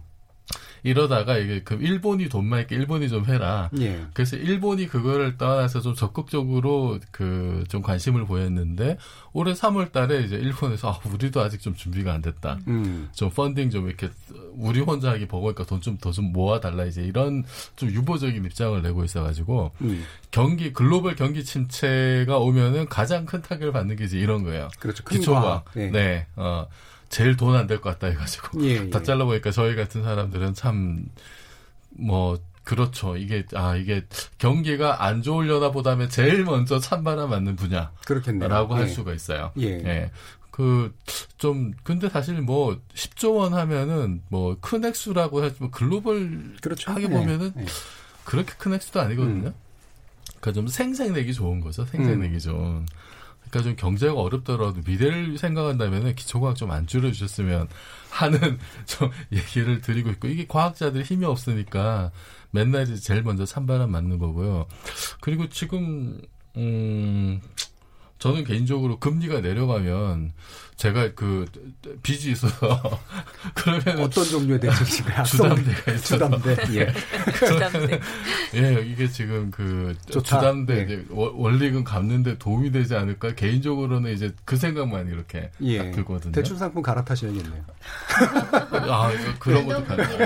이러다가 0.82 1.36
이게 1.38 1.62
그 1.62 1.74
일본이 1.74 2.28
돈 2.28 2.46
많게 2.46 2.74
일본이 2.76 3.08
좀 3.08 3.26
해라. 3.26 3.70
예. 3.80 4.04
그래서 4.14 4.36
일본이 4.36 4.86
그거를 4.86 5.36
떠나서 5.38 5.80
좀 5.80 5.94
적극적으로 5.94 6.98
그 7.10 7.50
좀 7.68 7.82
관심을 7.82 8.26
보였는데 8.26 8.96
올해 9.32 9.52
3월 9.52 9.92
달에 9.92 10.22
이제 10.22 10.36
일본에서 10.36 10.90
아, 10.90 11.08
우리도 11.08 11.40
아직 11.40 11.60
좀 11.60 11.74
준비가 11.74 12.12
안 12.12 12.22
됐다. 12.22 12.58
음. 12.68 13.08
좀 13.12 13.30
펀딩 13.30 13.70
좀 13.70 13.86
이렇게 13.88 14.08
우리 14.56 14.80
혼자 14.80 15.10
하기 15.12 15.26
버거니까 15.28 15.64
돈 15.64 15.80
좀 15.80 15.96
더좀 15.98 16.20
좀 16.20 16.32
모아달라 16.32 16.84
이제 16.84 17.02
이런 17.02 17.44
좀 17.76 17.90
유보적인 17.90 18.44
입장을 18.44 18.82
내고 18.82 19.04
있어가지고 19.04 19.72
음. 19.80 20.04
경기 20.30 20.72
글로벌 20.72 21.14
경기 21.16 21.44
침체가 21.44 22.38
오면은 22.38 22.86
가장 22.86 23.24
큰 23.24 23.40
타격을 23.40 23.72
받는 23.72 23.96
게 23.96 24.04
이제 24.04 24.18
이런 24.18 24.42
거예요. 24.44 24.68
그렇죠. 24.78 25.02
기초가 25.04 25.64
네. 25.74 25.90
네. 25.90 26.26
어. 26.36 26.66
제일 27.10 27.36
돈 27.36 27.54
안 27.54 27.66
될 27.66 27.80
것 27.82 27.90
같다 27.90 28.06
해가지고 28.06 28.64
예, 28.64 28.68
예. 28.86 28.90
다 28.90 29.02
잘라보니까 29.02 29.50
저희 29.50 29.76
같은 29.76 30.02
사람들은 30.02 30.54
참 30.54 31.04
뭐 31.90 32.38
그렇죠. 32.64 33.16
이게 33.16 33.44
아 33.54 33.74
이게 33.74 34.06
경기가 34.38 35.04
안 35.04 35.22
좋으려다 35.22 35.72
보다면 35.72 36.08
제일 36.08 36.44
먼저 36.44 36.78
찬바람 36.78 37.30
맞는 37.30 37.56
분야. 37.56 37.90
그렇겠네요. 38.06 38.48
할 38.70 38.82
예. 38.84 38.86
수가 38.86 39.12
있어요. 39.12 39.50
예. 39.58 39.66
예. 39.84 40.10
그, 40.52 40.94
좀, 41.38 41.72
근데 41.84 42.08
사실 42.08 42.40
뭐, 42.42 42.78
10조 42.94 43.36
원 43.36 43.54
하면은, 43.54 44.20
뭐, 44.28 44.56
큰 44.60 44.84
액수라고 44.84 45.42
하지만, 45.42 45.56
뭐 45.60 45.70
글로벌, 45.70 46.54
그렇죠. 46.60 46.90
하게 46.92 47.04
예. 47.04 47.08
보면은, 47.08 47.52
예. 47.56 47.64
그렇게 48.24 48.52
큰 48.58 48.74
액수도 48.74 49.00
아니거든요. 49.00 49.48
음. 49.48 49.54
그러니까 50.40 50.52
좀 50.52 50.68
생생내기 50.68 51.32
좋은 51.32 51.60
거죠. 51.60 51.86
생생내기 51.86 52.34
음. 52.34 52.38
좋은. 52.38 52.86
그러니까 53.50 53.62
좀 53.62 53.76
경제가 53.76 54.14
어렵더라도 54.14 54.80
미래를 54.86 55.36
생각한다면 55.38 56.14
기초과학 56.14 56.56
좀 56.56 56.70
안 56.70 56.86
줄여주셨으면 56.86 57.68
하는 58.10 58.58
좀 58.86 59.10
얘기를 59.32 59.80
드리고 59.80 60.10
있고 60.10 60.28
이게 60.28 60.46
과학자들 60.46 61.02
힘이 61.02 61.26
없으니까 61.26 62.12
맨날 62.52 62.86
제일 62.96 63.22
먼저 63.22 63.44
찬바람 63.44 63.90
맞는 63.90 64.18
거고요. 64.18 64.66
그리고 65.20 65.48
지금 65.48 66.20
음 66.56 67.40
저는 68.18 68.44
개인적으로 68.44 68.98
금리가 68.98 69.40
내려가면 69.40 70.32
제가 70.80 71.12
그 71.14 71.44
빚이 72.02 72.30
있어서 72.30 72.80
그러면 73.54 74.00
어떤 74.02 74.24
종류의 74.24 74.60
대책인가요? 74.60 75.24
주담대가 75.24 75.92
있어 75.92 76.04
주담대. 76.06 76.56
예. 76.72 76.92
주담대. 77.38 78.00
예, 78.54 78.82
이게 78.86 79.06
지금 79.06 79.50
그 79.50 79.94
좋다. 80.08 80.38
주담대 80.40 80.78
예. 80.78 80.82
이제 80.84 81.04
원리금 81.10 81.84
갚는데 81.84 82.38
도움이 82.38 82.72
되지 82.72 82.94
않을까? 82.94 83.34
개인적으로는 83.34 84.14
이제 84.14 84.32
그 84.46 84.56
생각만 84.56 85.08
이렇게 85.08 85.50
예. 85.60 85.90
들거든요. 85.90 86.32
대출 86.32 86.56
상품 86.56 86.80
갈아타셔야겠네요. 86.80 87.62
아, 88.72 89.12
그런 89.38 89.66
것도 89.66 89.84
가능해요. 89.84 90.18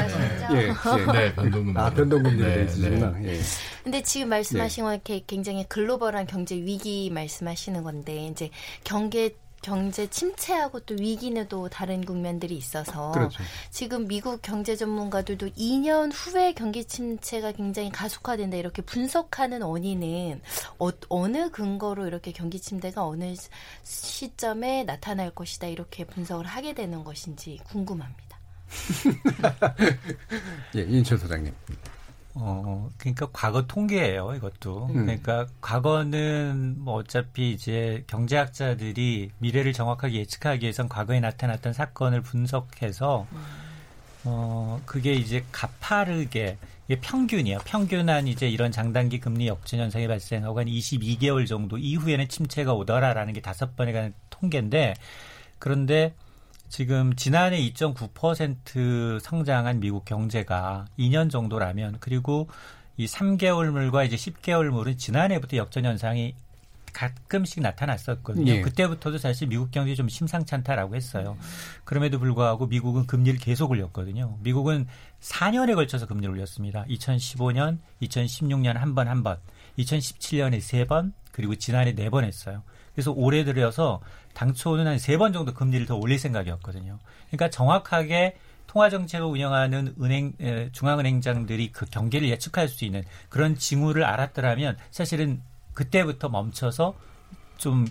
예, 0.52 0.68
예. 0.68 1.12
네, 1.12 1.34
변동금리. 1.34 1.76
아, 1.80 1.90
변동금리가 1.90 2.46
네, 2.46 2.64
있으시구나. 2.66 3.10
네. 3.18 3.32
예. 3.32 3.40
근데 3.82 4.02
지금 4.04 4.28
말씀하신 4.28 4.84
건 4.84 4.94
이렇게 4.94 5.24
굉장히 5.26 5.64
글로벌한 5.68 6.28
경제 6.28 6.54
위기 6.54 7.10
말씀하시는 7.10 7.82
건데 7.82 8.28
이제 8.28 8.50
경계 8.84 9.34
경제 9.64 10.06
침체하고 10.06 10.80
또 10.80 10.94
위기는 11.00 11.48
또 11.48 11.70
다른 11.70 12.04
국면들이 12.04 12.54
있어서 12.54 13.12
그렇죠. 13.12 13.42
지금 13.70 14.06
미국 14.06 14.42
경제 14.42 14.76
전문가들도 14.76 15.52
2년 15.52 16.10
후에 16.12 16.52
경기 16.52 16.84
침체가 16.84 17.52
굉장히 17.52 17.90
가속화된다 17.90 18.58
이렇게 18.58 18.82
분석하는 18.82 19.62
원인은 19.62 20.42
어, 20.78 21.28
느 21.28 21.50
근거로 21.50 22.06
이렇게 22.06 22.30
경기 22.30 22.60
침대가 22.60 23.06
어느 23.06 23.34
시점에 23.84 24.84
나타날 24.84 25.30
것이다 25.30 25.68
이렇게 25.68 26.04
분석을 26.04 26.44
하게 26.44 26.74
되는 26.74 27.02
것인지 27.02 27.58
궁금합니다. 27.64 28.38
예, 30.76 30.82
인철 30.82 31.16
소장님. 31.16 31.54
어, 32.34 32.90
그러니까 32.98 33.28
과거 33.32 33.66
통계예요, 33.66 34.34
이것도. 34.34 34.86
음. 34.90 35.06
그러니까 35.06 35.46
과거는 35.60 36.76
뭐 36.78 36.94
어차피 36.94 37.52
이제 37.52 38.02
경제학자들이 38.08 39.30
미래를 39.38 39.72
정확하게 39.72 40.18
예측하기 40.20 40.64
위해선 40.64 40.88
과거에 40.88 41.20
나타났던 41.20 41.72
사건을 41.72 42.22
분석해서 42.22 43.26
음. 43.30 43.44
어, 44.24 44.80
그게 44.84 45.12
이제 45.12 45.44
가파르게 45.52 46.56
이게 46.88 47.00
평균이에요. 47.00 47.60
평균한 47.64 48.26
이제 48.26 48.48
이런 48.48 48.72
장단기 48.72 49.20
금리 49.20 49.46
역전 49.46 49.80
현상이 49.80 50.06
발생하고 50.06 50.58
한 50.58 50.66
22개월 50.66 51.46
정도 51.46 51.78
이후에는 51.78 52.28
침체가 52.28 52.74
오더라라는 52.74 53.32
게 53.32 53.40
다섯 53.40 53.76
번에 53.76 53.92
관한 53.92 54.12
통계인데 54.30 54.94
그런데 55.58 56.14
지금 56.74 57.14
지난해 57.14 57.60
2.9% 57.70 59.20
성장한 59.20 59.78
미국 59.78 60.04
경제가 60.04 60.86
2년 60.98 61.30
정도라면 61.30 61.98
그리고 62.00 62.48
이 62.96 63.06
3개월물과 63.06 64.04
이제 64.04 64.16
10개월물은 64.16 64.98
지난해부터 64.98 65.56
역전 65.56 65.84
현상이 65.84 66.34
가끔씩 66.92 67.62
나타났었거든요. 67.62 68.50
예. 68.50 68.60
그때부터도 68.60 69.18
사실 69.18 69.46
미국 69.46 69.70
경제 69.70 69.94
좀 69.94 70.08
심상찮다라고 70.08 70.96
했어요. 70.96 71.36
그럼에도 71.84 72.18
불구하고 72.18 72.66
미국은 72.66 73.06
금리를 73.06 73.38
계속 73.38 73.70
올렸거든요. 73.70 74.36
미국은 74.40 74.88
4년에 75.20 75.76
걸쳐서 75.76 76.06
금리를 76.06 76.28
올렸습니다. 76.28 76.84
2015년, 76.86 77.78
2016년 78.02 78.72
한 78.74 78.96
번, 78.96 79.06
한 79.06 79.22
번, 79.22 79.38
2017년에 79.78 80.60
세 80.60 80.84
번, 80.86 81.12
그리고 81.30 81.54
지난해 81.54 81.94
네 81.94 82.10
번 82.10 82.24
했어요. 82.24 82.64
그래서 82.94 83.12
올해 83.12 83.44
들여서 83.44 84.00
당초는 84.34 84.86
한 84.86 84.96
세 84.98 85.16
번 85.18 85.32
정도 85.32 85.52
금리를 85.54 85.86
더 85.86 85.96
올릴 85.96 86.18
생각이었거든요. 86.18 86.98
그러니까 87.28 87.50
정확하게 87.50 88.36
통화 88.66 88.90
정책을 88.90 89.26
운영하는 89.26 89.94
은행 90.00 90.32
중앙은행장들이 90.72 91.70
그 91.72 91.86
경계를 91.86 92.28
예측할 92.28 92.68
수 92.68 92.84
있는 92.84 93.02
그런 93.28 93.56
징후를 93.56 94.04
알았더라면 94.04 94.76
사실은 94.90 95.42
그때부터 95.74 96.28
멈춰서 96.28 96.94
좀 97.56 97.86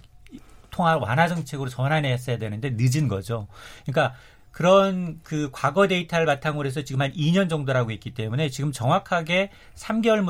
통화 0.71 0.97
완화 0.97 1.27
정책으로 1.27 1.69
전환했어야 1.69 2.37
되는데 2.37 2.71
늦은 2.75 3.07
거죠. 3.07 3.47
그러니까 3.85 4.15
그런 4.51 5.19
그 5.23 5.49
과거 5.51 5.87
데이터를 5.87 6.25
바탕으로 6.25 6.67
해서 6.67 6.83
지금 6.83 7.01
한 7.01 7.11
2년 7.13 7.49
정도라고 7.49 7.91
있기 7.91 8.13
때문에 8.13 8.49
지금 8.49 8.71
정확하게 8.71 9.51
3개월 9.75 10.21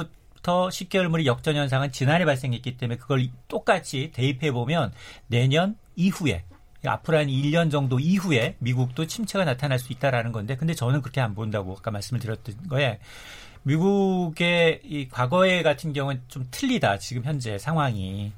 1월부터 0.44 0.70
10개월물의 0.70 1.26
역전 1.26 1.56
현상은 1.56 1.92
지난해 1.92 2.26
발생했기 2.26 2.78
때문에 2.78 2.98
그걸 2.98 3.28
똑같이 3.48 4.12
대입해 4.14 4.52
보면 4.52 4.94
내년 5.28 5.76
이후에 5.96 6.44
앞으로 6.86 7.18
한 7.18 7.28
1년 7.28 7.72
정도 7.72 8.00
이후에 8.00 8.58
미국도 8.60 9.08
침체가 9.08 9.46
나타날 9.46 9.80
수 9.80 9.94
있다라는 9.94 10.32
건데 10.34 10.56
근데 10.56 10.74
저는 10.74 11.02
그렇게 11.02 11.22
안 11.22 11.34
본다고 11.34 11.76
아까 11.78 11.92
말씀을 11.92 12.20
드렸던 12.20 12.68
거에 12.68 13.00
미국의 13.64 14.82
이 14.84 15.08
과거에 15.08 15.64
같은 15.64 15.94
경우는 15.94 16.22
좀 16.28 16.46
틀리다. 16.52 17.00
지금 17.00 17.24
현재 17.24 17.58
상황이. 17.58 18.34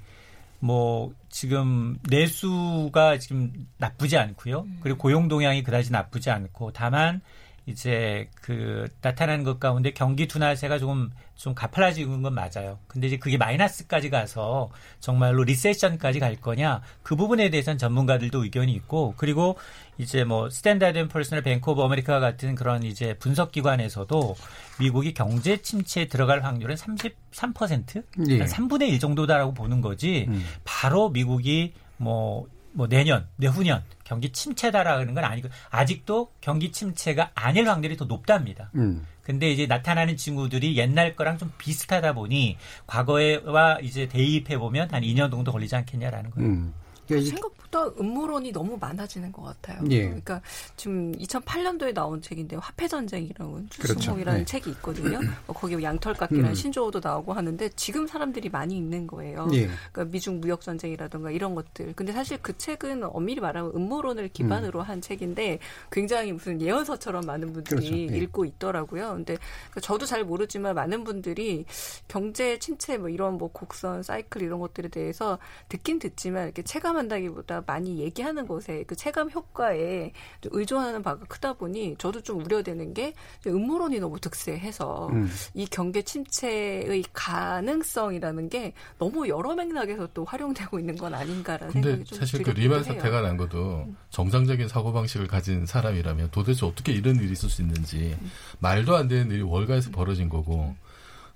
뭐 0.60 1.14
지금 1.30 1.98
내수가 2.10 3.18
지금 3.18 3.68
나쁘지 3.78 4.18
않고요. 4.18 4.66
그리고 4.82 4.98
고용 4.98 5.28
동향이 5.28 5.64
그다지 5.64 5.92
나쁘지 5.92 6.30
않고 6.30 6.72
다만 6.74 7.22
이제 7.68 8.30
그 8.42 8.88
나타나는 9.02 9.44
것 9.44 9.60
가운데 9.60 9.92
경기 9.92 10.28
둔화세가 10.28 10.78
조금 10.78 11.10
좀 11.36 11.56
가팔라지는 11.56 12.22
건 12.22 12.34
맞아요. 12.34 12.78
근데 12.88 13.08
이제 13.08 13.18
그게 13.18 13.38
마이너스까지 13.38 14.10
가서 14.12 14.70
정말로 15.00 15.44
recession까지 15.44 16.20
갈 16.20 16.36
거냐 16.36 16.82
그 17.02 17.16
부분에 17.16 17.50
대해서는 17.50 17.78
전문가들도 17.78 18.44
의견이 18.44 18.72
있고 18.74 19.16
그리고 19.18 19.58
이제 19.98 20.24
뭐 20.24 20.50
스탠다드 20.50 20.98
앤 20.98 21.08
푸어스나 21.08 21.42
뱅크 21.42 21.72
오브 21.72 21.82
아메리카 21.82 22.20
같은 22.20 22.54
그런 22.54 22.84
이제 22.84 23.16
분석 23.18 23.52
기관에서도 23.52 24.36
미국이 24.80 25.14
경제 25.14 25.58
침체에 25.58 26.08
들어갈 26.08 26.44
확률은 26.44 26.76
33% 26.76 28.04
예. 28.30 28.46
3분의 28.46 28.90
1 28.90 29.00
정도다라고 29.00 29.54
보는 29.54 29.82
거지 29.82 30.26
음. 30.28 30.46
바로 30.64 31.10
미국이 31.10 31.74
뭐뭐 31.98 32.88
내년, 32.90 33.28
내후년 33.38 33.84
경기 34.06 34.32
침체다라는 34.32 35.14
건 35.14 35.26
아니고 35.26 35.50
아직도 35.70 36.32
경기 36.40 36.72
침체가 36.72 37.32
아닐 37.34 37.68
확률이 37.68 37.98
더 37.98 38.06
높답니다. 38.06 38.70
음. 38.76 39.06
근데 39.24 39.52
이제 39.52 39.66
나타나는 39.66 40.16
징후들이 40.16 40.78
옛날 40.78 41.16
거랑 41.16 41.40
좀 41.40 41.52
비슷하다 41.58 42.14
보니 42.14 42.58
과거에와 42.86 43.80
이제 43.82 44.08
대입해 44.08 44.58
보면 44.58 44.90
한 44.92 45.02
2년 45.02 45.32
정도 45.32 45.52
걸리지 45.52 45.76
않겠냐라는 45.76 46.30
거예요. 46.30 46.50
음. 46.50 46.74
그러니까 47.08 47.30
생각보다 47.32 47.65
음모론이 48.00 48.52
너무 48.52 48.78
많아지는 48.80 49.32
것 49.32 49.44
같아요. 49.44 49.80
예. 49.92 50.06
그러니까 50.06 50.42
지금 50.76 51.12
2008년도에 51.14 51.94
나온 51.94 52.22
책인데 52.22 52.56
화폐 52.56 52.88
전쟁이라고 52.88 53.68
주승이라는 53.70 54.24
그렇죠. 54.24 54.32
네. 54.32 54.46
책이 54.46 54.70
있거든요. 54.72 55.20
뭐 55.46 55.56
거기 55.56 55.82
양털깎이랑 55.82 56.50
음. 56.50 56.56
신조어도 56.56 57.02
나오고 57.04 57.34
하는데 57.34 57.70
지금 57.76 58.08
사람들이 58.08 58.50
많이 58.50 58.78
읽는 58.78 59.08
거예요. 59.08 59.48
예. 59.54 59.68
그러니까 59.92 60.06
미중 60.06 60.40
무역 60.40 60.62
전쟁이라든가 60.62 61.32
이런 61.32 61.54
것들. 61.54 61.94
근데 61.96 62.12
사실 62.12 62.40
그 62.42 62.58
책은 62.58 63.04
엄밀히 63.04 63.40
말하면 63.42 63.72
음모론을 63.76 64.30
기반으로 64.30 64.80
음. 64.80 64.86
한 64.86 65.02
책인데 65.02 65.60
굉장히 65.92 66.32
무슨 66.32 66.62
예언서처럼 66.62 67.26
많은 67.26 67.54
분들이 67.54 67.76
그렇죠. 67.76 67.96
예. 67.96 68.18
읽고 68.18 68.46
있더라고요. 68.46 69.14
근데 69.16 69.38
그러니까 69.70 69.82
저도 69.82 70.06
잘 70.06 70.24
모르지만 70.24 70.76
많은 70.76 71.04
분들이 71.04 71.66
경제 72.08 72.58
침체 72.58 72.98
뭐 72.98 73.10
이런 73.10 73.38
뭐 73.38 73.50
곡선 73.52 74.02
사이클 74.02 74.42
이런 74.42 74.60
것들에 74.60 74.88
대해서 74.88 75.38
듣긴 75.70 76.00
듣지만 76.00 76.46
이렇게 76.46 76.62
체감 76.64 76.96
체감한다기보다 76.96 77.62
많이 77.66 78.00
얘기하는 78.00 78.48
것에 78.48 78.84
그 78.84 78.96
체감 78.96 79.30
효과에 79.30 80.12
의존하는 80.44 81.04
바가 81.04 81.26
크다 81.26 81.54
보니 81.54 81.96
저도 81.98 82.22
좀 82.22 82.44
우려되는 82.44 82.94
게 82.94 83.14
음모론이 83.46 84.00
너무 84.00 84.20
득세해서 84.20 85.10
음. 85.10 85.30
이 85.54 85.66
경계 85.66 86.02
침체의 86.02 87.04
가능성이라는 87.14 88.50
게 88.50 88.74
너무 88.98 89.28
여러 89.28 89.56
맥락에서 89.56 90.08
또 90.14 90.26
활용되고 90.26 90.80
있는 90.80 90.96
건 90.96 91.14
아닌가라는 91.14 91.72
생각이 91.72 92.04
좀 92.06 92.20
사실 92.20 92.44
그 92.44 92.52
리만 92.52 92.84
사태가 92.84 93.22
난 93.22 93.38
것도 93.38 93.86
음. 93.88 93.98
정상적인 94.10 94.68
사고 94.68 94.94
방식을 94.94 95.28
가진 95.28 95.66
사람이라면 95.66 96.30
도대체 96.32 96.66
어떻게 96.66 96.92
이런 96.92 97.16
일이 97.18 97.32
있을 97.32 97.50
수 97.50 97.62
있는지 97.62 98.16
음. 98.22 98.32
말도 98.60 98.96
안 98.96 99.08
되는 99.08 99.30
일이 99.32 99.42
월가에서 99.42 99.92
벌어진 99.92 100.30
거고 100.30 100.76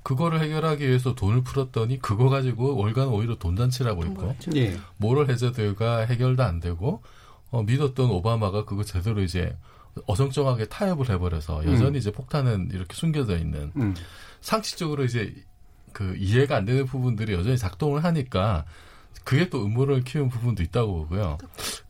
그거를 0.03 0.41
해결하기 0.41 0.87
위해서 0.87 1.13
돈을 1.13 1.43
풀었더니 1.43 1.99
그거 1.99 2.29
가지고 2.29 2.75
월간 2.75 3.09
오히려 3.09 3.35
돈잔치라고 3.35 4.05
있고 4.05 4.35
예. 4.55 4.77
모럴 4.97 5.29
해저드가 5.29 6.05
해결도 6.05 6.43
안 6.43 6.59
되고 6.59 7.01
어, 7.51 7.63
믿었던 7.63 8.09
오바마가 8.09 8.65
그거 8.65 8.83
제대로 8.83 9.21
이제 9.21 9.55
어정쩡하게 10.05 10.65
타협을 10.65 11.09
해버려서 11.09 11.65
여전히 11.65 11.91
음. 11.91 11.95
이제 11.95 12.11
폭탄은 12.11 12.69
이렇게 12.71 12.93
숨겨져 12.95 13.37
있는 13.37 13.71
음. 13.75 13.95
상식적으로 14.41 15.03
이제 15.03 15.33
그 15.91 16.15
이해가 16.17 16.55
안 16.57 16.65
되는 16.65 16.85
부분들이 16.85 17.33
여전히 17.33 17.57
작동을 17.57 18.03
하니까 18.03 18.65
그게 19.23 19.49
또 19.49 19.65
음모를 19.65 20.03
키운 20.03 20.29
부분도 20.29 20.63
있다고 20.63 20.93
보고요. 20.93 21.37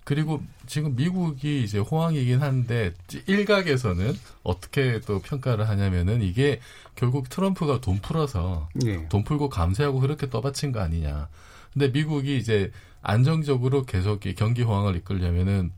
그리고 0.03 0.41
지금 0.69 0.95
미국이 0.95 1.63
이제 1.63 1.79
호황이긴 1.79 2.43
한데 2.43 2.93
일각에서는 3.25 4.13
어떻게 4.43 4.99
또 5.01 5.19
평가를 5.19 5.67
하냐면은 5.67 6.21
이게 6.21 6.59
결국 6.95 7.27
트럼프가 7.27 7.81
돈 7.81 7.97
풀어서 7.99 8.69
네. 8.75 9.09
돈 9.09 9.23
풀고 9.23 9.49
감세하고 9.49 9.99
그렇게 9.99 10.29
떠받친 10.29 10.71
거 10.71 10.79
아니냐. 10.79 11.27
근데 11.73 11.87
미국이 11.87 12.37
이제 12.37 12.71
안정적으로 13.01 13.83
계속 13.85 14.19
경기 14.37 14.61
호황을 14.61 14.95
이끌려면은 14.97 15.71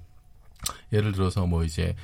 예를 0.91 1.13
들어서 1.13 1.47
뭐 1.47 1.63
이제 1.63 1.95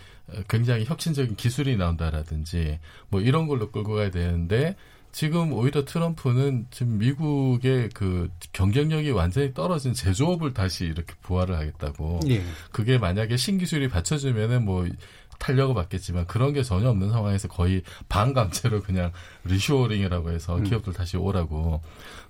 굉장히 0.48 0.86
혁신적인 0.86 1.36
기술이 1.36 1.76
나온다라든지 1.76 2.80
뭐 3.10 3.20
이런 3.20 3.48
걸로 3.48 3.70
끌고 3.70 3.96
가야 3.96 4.12
되는데 4.12 4.78
지금 5.18 5.52
오히려 5.52 5.84
트럼프는 5.84 6.68
지금 6.70 7.00
미국의 7.00 7.90
그 7.96 8.30
경쟁력이 8.54 9.10
완전히 9.10 9.52
떨어진 9.52 9.96
제조업을 9.96 10.54
다시 10.54 10.86
이렇게 10.86 11.16
부활을 11.24 11.58
하겠다고. 11.58 12.20
예. 12.30 12.44
그게 12.72 13.00
만약에 13.00 13.36
신기술이 13.36 13.90
받쳐주면은 13.90 14.64
뭐 14.64 14.88
탄력을 15.40 15.74
받겠지만 15.74 16.28
그런 16.28 16.54
게 16.54 16.62
전혀 16.62 16.90
없는 16.90 17.10
상황에서 17.10 17.48
거의 17.48 17.82
반강제로 18.10 18.84
그냥 18.84 19.12
reshoring이라고 19.46 20.30
해서 20.30 20.58
음. 20.58 20.64
기업들 20.64 20.94
다시 20.94 21.18
오라고 21.18 21.82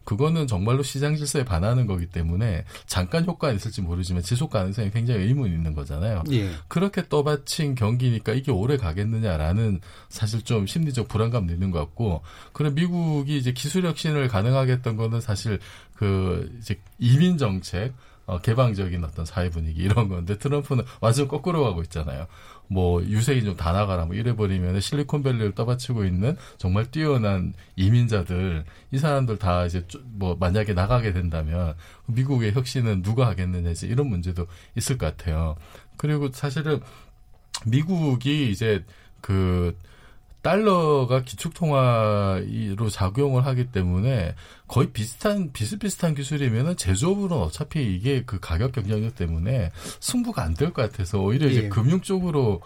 그거는 0.07 0.47
정말로 0.47 0.83
시장 0.83 1.17
질서에 1.17 1.43
반하는 1.43 1.85
거기 1.85 2.05
때문에 2.05 2.63
잠깐 2.85 3.25
효과는 3.25 3.57
있을지 3.57 3.81
모르지만 3.81 4.23
지속 4.23 4.49
가능성이 4.49 4.89
굉장히 4.89 5.25
의문이 5.25 5.53
있는 5.53 5.73
거잖아요. 5.73 6.23
예. 6.31 6.49
그렇게 6.69 7.09
떠받친 7.09 7.75
경기니까 7.75 8.31
이게 8.31 8.53
오래 8.53 8.77
가겠느냐라는 8.77 9.81
사실 10.07 10.43
좀 10.43 10.65
심리적 10.65 11.09
불안감도 11.09 11.51
있는 11.51 11.71
것 11.71 11.79
같고 11.79 12.21
그럼 12.53 12.75
미국이 12.75 13.37
이제 13.37 13.51
기술 13.51 13.85
혁신을 13.85 14.29
가능하게 14.29 14.71
했던 14.71 14.95
거는 14.95 15.19
사실 15.19 15.59
그 15.93 16.55
이제 16.57 16.79
이민 16.99 17.37
정책 17.37 17.93
어, 18.27 18.39
개방적인 18.39 19.03
어떤 19.03 19.25
사회 19.25 19.49
분위기 19.49 19.81
이런 19.81 20.09
건데 20.09 20.37
트럼프는 20.37 20.85
완전 21.01 21.27
거꾸로 21.27 21.63
가고 21.63 21.81
있잖아요. 21.83 22.27
뭐 22.67 23.01
유색이 23.03 23.43
좀 23.43 23.57
다 23.57 23.71
나가라 23.71 24.05
뭐 24.05 24.15
이래버리면 24.15 24.79
실리콘밸리를 24.79 25.53
떠받치고 25.55 26.05
있는 26.05 26.35
정말 26.57 26.89
뛰어난 26.91 27.53
이민자들 27.75 28.65
이 28.91 28.97
사람들 28.97 29.37
다 29.37 29.65
이제 29.65 29.85
뭐 30.03 30.35
만약에 30.39 30.73
나가게 30.73 31.13
된다면 31.13 31.75
미국의 32.07 32.53
혁신은 32.53 33.01
누가 33.01 33.27
하겠느냐 33.27 33.71
이제 33.71 33.87
이런 33.87 34.07
문제도 34.07 34.45
있을 34.75 34.97
것 34.97 35.17
같아요. 35.17 35.55
그리고 35.97 36.29
사실은 36.31 36.79
미국이 37.65 38.51
이제 38.51 38.83
그 39.21 39.75
달러가 40.47 41.23
기축통화로 41.23 42.89
작용을 42.89 43.45
하기 43.45 43.65
때문에 43.65 44.33
거의 44.69 44.91
비슷한 44.91 45.51
비슷비슷한 45.51 46.15
기술이면은 46.15 46.77
제조업으로는 46.77 47.43
어차피 47.43 47.93
이게 47.93 48.23
그 48.25 48.39
가격 48.39 48.71
경쟁력 48.71 49.15
때문에 49.17 49.71
승부가 49.99 50.43
안 50.43 50.53
될 50.53 50.71
것 50.71 50.89
같아서 50.89 51.19
오히려 51.19 51.47
이제 51.47 51.65
예. 51.65 51.69
금융 51.69 51.99
쪽으로 51.99 52.61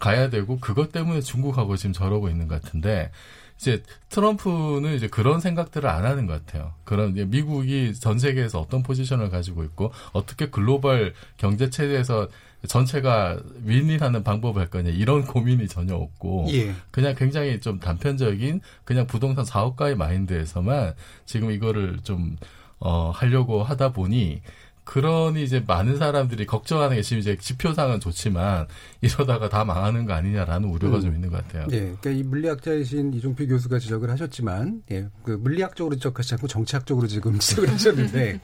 가야 0.00 0.30
되고 0.30 0.58
그것 0.60 0.92
때문에 0.92 1.20
중국하고 1.22 1.76
지금 1.76 1.92
저러고 1.92 2.28
있는 2.28 2.46
것 2.46 2.62
같은데 2.62 3.10
이제 3.58 3.82
트럼프는 4.10 4.94
이제 4.94 5.08
그런 5.08 5.40
생각들을 5.40 5.88
안 5.90 6.04
하는 6.04 6.26
것 6.26 6.46
같아요. 6.46 6.72
그런 6.84 7.14
미국이 7.14 7.94
전 7.94 8.18
세계에서 8.20 8.60
어떤 8.60 8.82
포지션을 8.84 9.30
가지고 9.30 9.64
있고 9.64 9.92
어떻게 10.12 10.50
글로벌 10.50 11.14
경제 11.36 11.68
체제에서 11.68 12.28
전체가 12.68 13.38
윈윈하는 13.64 14.22
방법을 14.24 14.62
할 14.62 14.70
거냐 14.70 14.90
이런 14.90 15.24
고민이 15.26 15.68
전혀 15.68 15.94
없고 15.94 16.46
예. 16.50 16.74
그냥 16.90 17.14
굉장히 17.16 17.60
좀 17.60 17.78
단편적인 17.78 18.60
그냥 18.84 19.06
부동산 19.06 19.44
사업가의 19.44 19.96
마인드에서만 19.96 20.94
지금 21.26 21.50
이거를 21.50 21.98
좀 22.02 22.36
어, 22.78 23.10
하려고 23.14 23.62
하다 23.62 23.92
보니 23.92 24.42
그러니 24.84 25.42
이제 25.42 25.64
많은 25.66 25.96
사람들이 25.96 26.44
걱정하는 26.46 26.96
게 26.96 27.02
지금 27.02 27.18
이제 27.18 27.36
지표상은 27.36 28.00
좋지만 28.00 28.66
이러다가 29.00 29.48
다 29.48 29.64
망하는 29.64 30.04
거 30.04 30.12
아니냐라는 30.12 30.68
우려가 30.68 30.96
음. 30.96 31.00
좀 31.00 31.14
있는 31.14 31.30
것 31.30 31.38
같아요. 31.38 31.66
예, 31.72 31.80
그러니까 31.80 32.10
이 32.10 32.22
물리학자이신 32.22 33.14
이종필 33.14 33.48
교수가 33.48 33.78
지적을 33.78 34.10
하셨지만, 34.10 34.82
예, 34.92 35.08
그 35.22 35.32
물리학적으로 35.32 35.96
지적하지 35.96 36.34
않고 36.34 36.48
정치학적으로 36.48 37.06
지금 37.06 37.36
지적을 37.40 37.72
하셨는데, 37.72 38.40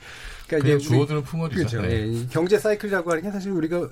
그러니까 0.46 0.68
이제 0.68 0.78
주어드는 0.78 1.22
풍월이죠. 1.24 1.56
그렇죠. 1.58 1.82
네. 1.82 2.08
예, 2.08 2.26
경제 2.30 2.58
사이클이라고 2.58 3.10
하는 3.10 3.22
게 3.22 3.30
사실 3.30 3.52
우리가 3.52 3.88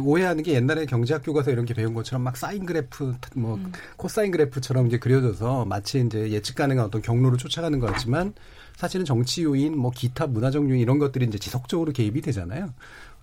오해하는 0.00 0.42
게 0.42 0.54
옛날에 0.54 0.86
경제학 0.86 1.22
교과서 1.22 1.50
이런 1.50 1.66
게 1.66 1.74
배운 1.74 1.92
것처럼 1.92 2.22
막 2.22 2.36
사인 2.36 2.64
그래프, 2.64 3.14
뭐 3.36 3.56
음. 3.56 3.72
코사인 3.96 4.30
그래프처럼 4.30 4.86
이제 4.86 4.98
그려져서 4.98 5.66
마치 5.66 6.00
이제 6.00 6.30
예측 6.30 6.56
가능한 6.56 6.86
어떤 6.86 7.02
경로를 7.02 7.36
쫓아가는 7.36 7.78
것 7.78 7.92
같지만. 7.92 8.32
사실은 8.80 9.04
정치 9.04 9.42
요인, 9.42 9.76
뭐 9.76 9.90
기타 9.94 10.26
문화적 10.26 10.66
요인 10.70 10.80
이런 10.80 10.98
것들이 10.98 11.26
이제 11.26 11.36
지속적으로 11.36 11.92
개입이 11.92 12.22
되잖아요. 12.22 12.72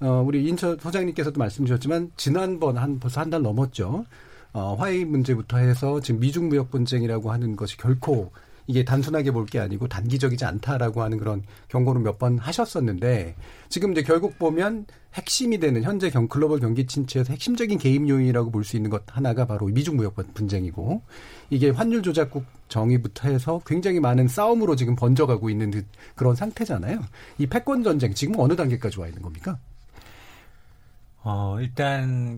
어, 0.02 0.24
우리 0.24 0.48
인천 0.48 0.78
소장님께서도 0.78 1.40
말씀 1.40 1.66
주셨지만 1.66 2.12
지난번 2.16 2.78
한 2.78 3.00
벌써 3.00 3.22
한 3.22 3.32
달 3.32 3.42
넘었죠. 3.42 4.06
어, 4.54 4.76
화해 4.76 5.04
문제부터 5.04 5.58
해서 5.58 6.00
지금 6.00 6.20
미중 6.20 6.50
무역 6.50 6.70
분쟁이라고 6.70 7.32
하는 7.32 7.56
것이 7.56 7.76
결코 7.76 8.32
이게 8.68 8.84
단순하게 8.84 9.32
볼 9.32 9.46
게 9.48 9.60
아니고 9.60 9.88
단기적이지 9.88 10.44
않다라고 10.46 11.02
하는 11.02 11.18
그런 11.18 11.44
경고를 11.70 12.02
몇 12.02 12.18
번 12.20 12.38
하셨었는데 12.38 13.36
지금 13.70 13.92
이제 13.94 14.04
결국 14.04 14.38
보면 14.38 14.86
핵심이 15.14 15.58
되는 15.60 15.84
현재 15.84 16.10
경, 16.10 16.28
글로벌 16.28 16.60
경기 16.60 16.86
침체에서 16.86 17.32
핵심적인 17.32 17.78
개입 17.80 18.08
요인이라고 18.08 18.52
볼 18.52 18.64
수 18.64 18.76
있는 18.76 18.90
것 18.90 19.04
하나가 19.08 19.46
바로 19.46 19.68
미중 19.68 19.96
무역 19.96 20.16
분쟁이고 20.34 21.02
이게 21.50 21.70
환율 21.70 22.04
조작국 22.04 22.44
정의부터 22.68 23.30
해서 23.30 23.62
굉장히 23.66 24.00
많은 24.02 24.28
싸움으로 24.28 24.76
지금 24.76 24.96
번져가고 24.96 25.50
있는 25.50 25.72
그, 25.72 25.86
그런 26.16 26.36
상태잖아요. 26.36 27.00
이 27.38 27.48
패권 27.48 27.84
전쟁 27.84 28.14
지금 28.14 28.36
어느 28.40 28.56
단계까지 28.56 29.00
와 29.00 29.08
있는 29.08 29.22
겁니까? 29.22 29.58
어, 31.24 31.58
일단 31.60 32.38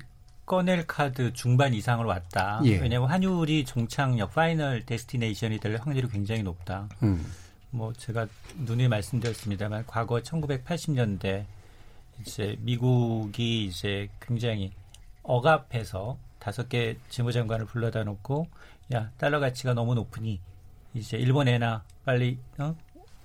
꺼낼 0.50 0.88
카드 0.88 1.32
중반 1.34 1.76
이상으로 1.76 2.10
왔다. 2.10 2.60
예. 2.66 2.80
왜냐하면 2.80 3.08
환율이 3.08 3.66
종착역 3.66 4.34
final 4.34 4.84
destination이 4.84 5.60
될 5.60 5.78
확률이 5.78 6.08
굉장히 6.08 6.42
높다. 6.42 6.90
음. 7.04 7.24
뭐 7.70 7.94
제가 7.94 8.26
누누이 8.58 8.88
말씀드렸습니다만 8.88 9.84
과거 9.86 10.20
1980년대 10.20 11.46
이제 12.22 12.58
미국이 12.62 13.66
이제 13.66 14.10
굉장히 14.20 14.72
억압해서 15.22 16.18
다섯 16.40 16.68
개 16.68 16.98
재무장관을 17.10 17.68
불러다 17.68 18.04
놓고 18.04 18.48
야 18.96 19.12
달러 19.20 19.40
가치가 19.40 19.76
너무 19.76 19.94
높으니 19.94 20.42
이제 20.96 21.18
일본에나 21.18 21.84
빨리 22.04 22.40
어? 22.58 22.76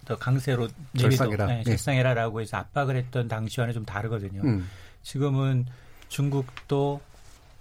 더 0.04 0.14
강세로 0.18 0.68
절상해라. 0.98 1.46
네, 1.46 1.62
절상해라라고 1.64 2.42
해서 2.42 2.58
압박을 2.58 2.96
했던 2.96 3.28
당시와는 3.28 3.72
좀 3.72 3.86
다르거든요. 3.86 4.42
음. 4.44 4.68
지금은 5.02 5.64
중국도 6.10 7.00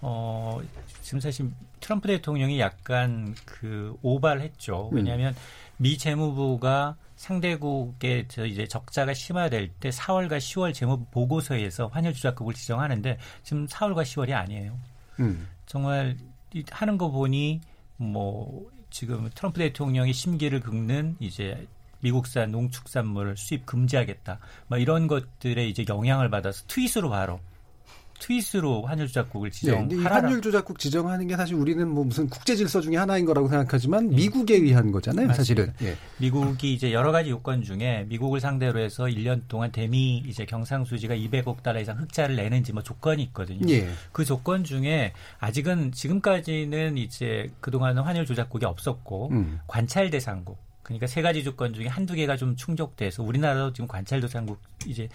어 0.06 0.60
지금 1.00 1.18
사실 1.18 1.50
트럼프 1.80 2.08
대통령이 2.08 2.60
약간 2.60 3.34
그 3.46 3.96
오발했죠. 4.02 4.90
음. 4.92 4.96
왜냐하면 4.96 5.32
음. 5.32 5.38
미 5.78 5.96
재무부가 5.96 6.96
상대국의 7.16 8.26
저 8.28 8.44
이제 8.44 8.66
적자가 8.66 9.14
심화될 9.14 9.70
때 9.80 9.88
4월과 9.88 10.36
10월 10.36 10.74
재무 10.74 11.06
보고서에서 11.06 11.86
환율 11.86 12.12
조작국을 12.12 12.52
지정하는데 12.52 13.16
지금 13.42 13.66
4월과 13.66 14.02
10월이 14.02 14.34
아니에요. 14.34 14.78
음. 15.20 15.48
정말 15.64 16.18
하는 16.70 16.98
거 16.98 17.10
보니 17.10 17.62
뭐 17.96 18.70
지금 18.90 19.30
트럼프 19.34 19.58
대통령이 19.58 20.12
심기를 20.12 20.60
긁는 20.60 21.16
이제 21.18 21.66
미국산 22.00 22.50
농축산물 22.50 23.38
수입 23.38 23.64
금지하겠다. 23.64 24.38
뭐 24.66 24.76
이런 24.76 25.06
것들에 25.06 25.66
이제 25.66 25.86
영향을 25.88 26.28
받아서 26.28 26.62
트윗으로 26.66 27.08
바로 27.08 27.40
트윗으로 28.24 28.82
환율 28.86 29.06
조작국을 29.06 29.50
지정하라. 29.50 29.88
네, 29.88 29.96
환율 29.96 30.40
조작국 30.40 30.78
지정하는 30.78 31.26
게 31.26 31.36
사실 31.36 31.56
우리는 31.56 31.86
뭐 31.86 32.04
무슨 32.04 32.26
국제 32.28 32.56
질서 32.56 32.80
중에 32.80 32.96
하나인 32.96 33.26
거라고 33.26 33.48
생각하지만 33.48 34.08
네. 34.08 34.16
미국에 34.16 34.54
의한 34.54 34.92
거잖아요, 34.92 35.26
맞습니다. 35.26 35.36
사실은. 35.36 35.72
네. 35.78 35.96
미국이 36.18 36.72
이제 36.72 36.92
여러 36.92 37.12
가지 37.12 37.28
요건 37.28 37.62
중에 37.62 38.06
미국을 38.08 38.40
상대로 38.40 38.80
해서 38.80 39.04
1년 39.04 39.42
동안 39.48 39.70
대미 39.72 40.22
이제 40.26 40.46
경상수지가 40.46 41.14
200억 41.14 41.62
달러 41.62 41.80
이상 41.80 41.98
흑자를 41.98 42.36
내는지 42.36 42.72
뭐 42.72 42.82
조건이 42.82 43.22
있거든요. 43.24 43.68
예. 43.68 43.88
그 44.12 44.24
조건 44.24 44.64
중에 44.64 45.12
아직은 45.38 45.92
지금까지는 45.92 46.96
이제 46.96 47.50
그동안은 47.60 48.02
환율 48.02 48.24
조작국이 48.24 48.64
없었고 48.64 49.28
음. 49.32 49.60
관찰 49.66 50.08
대상국 50.08 50.58
그러니까 50.82 51.06
세 51.06 51.20
가지 51.20 51.44
조건 51.44 51.74
중에 51.74 51.88
한두 51.88 52.14
개가 52.14 52.36
좀 52.36 52.56
충족돼서 52.56 53.22
우리나라도 53.22 53.72
지금 53.72 53.86
관찰 53.86 54.20
대상국 54.20 54.60
이제 54.86 55.08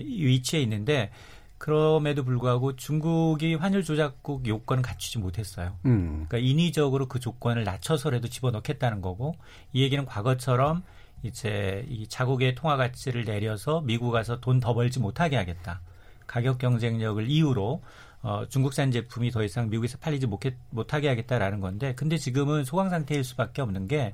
위치에 0.00 0.60
있는데 0.62 1.10
그럼에도 1.58 2.24
불구하고 2.24 2.76
중국이 2.76 3.54
환율 3.56 3.82
조작국 3.82 4.46
요건을 4.46 4.82
갖추지 4.82 5.18
못했어요. 5.18 5.76
음. 5.86 6.26
그러니까 6.28 6.38
인위적으로 6.38 7.08
그 7.08 7.18
조건을 7.18 7.64
낮춰서라도 7.64 8.28
집어넣겠다는 8.28 9.00
거고 9.02 9.34
이 9.72 9.82
얘기는 9.82 10.04
과거처럼 10.06 10.82
이제 11.24 11.84
이 11.88 12.06
자국의 12.06 12.54
통화 12.54 12.76
가치를 12.76 13.24
내려서 13.24 13.80
미국 13.80 14.12
가서 14.12 14.40
돈 14.40 14.60
더 14.60 14.72
벌지 14.72 15.00
못하게 15.00 15.36
하겠다. 15.36 15.80
가격 16.28 16.58
경쟁력을 16.58 17.28
이유로 17.28 17.82
어, 18.22 18.44
중국산 18.48 18.90
제품이 18.90 19.30
더 19.30 19.42
이상 19.44 19.68
미국에서 19.70 19.98
팔리지 19.98 20.26
못해, 20.26 20.54
못하게 20.70 21.08
하겠다라는 21.08 21.60
건데, 21.60 21.94
근데 21.94 22.18
지금은 22.18 22.64
소강 22.64 22.90
상태일 22.90 23.22
수밖에 23.22 23.62
없는 23.62 23.86
게 23.86 24.12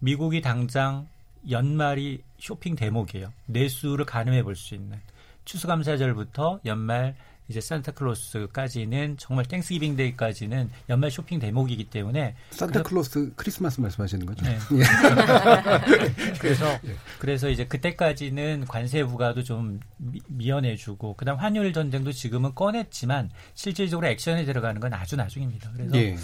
미국이 0.00 0.40
당장 0.40 1.06
연말이 1.48 2.22
쇼핑 2.38 2.74
대목이에요. 2.74 3.32
내수를 3.46 4.04
가늠해 4.04 4.42
볼 4.42 4.56
수 4.56 4.74
있는. 4.74 5.00
추수감사절부터 5.46 6.60
연말 6.66 7.16
이제 7.48 7.60
산타클로스까지는 7.60 9.18
정말 9.18 9.44
Thanksgiving 9.46 9.94
Day까지는 9.94 10.68
연말 10.88 11.12
쇼핑 11.12 11.38
대목이기 11.38 11.84
때문에 11.84 12.34
산타클로스 12.50 13.34
크리스마스 13.36 13.80
말씀하시는 13.80 14.26
거죠? 14.26 14.44
네. 14.44 14.58
예. 14.72 16.32
그래서 16.40 16.66
예. 16.84 16.96
그래서 17.20 17.48
이제 17.48 17.66
그때까지는 17.66 18.64
관세 18.66 19.04
부과도 19.04 19.44
좀 19.44 19.78
미, 19.96 20.48
연해주고 20.48 21.14
그다음 21.14 21.38
환율 21.38 21.72
전쟁도 21.72 22.10
지금은 22.10 22.54
꺼냈지만 22.56 23.30
실질적으로 23.54 24.08
액션에 24.08 24.44
들어가는 24.44 24.80
건 24.80 24.92
아주 24.92 25.14
나중입니다. 25.14 25.70
그래서 25.72 25.96
예. 25.96 26.16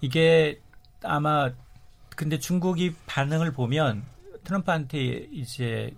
이게 0.00 0.60
아마 1.02 1.50
근데 2.14 2.38
중국이 2.38 2.94
반응을 3.06 3.52
보면 3.52 4.04
트럼프한테 4.44 5.28
이제 5.32 5.90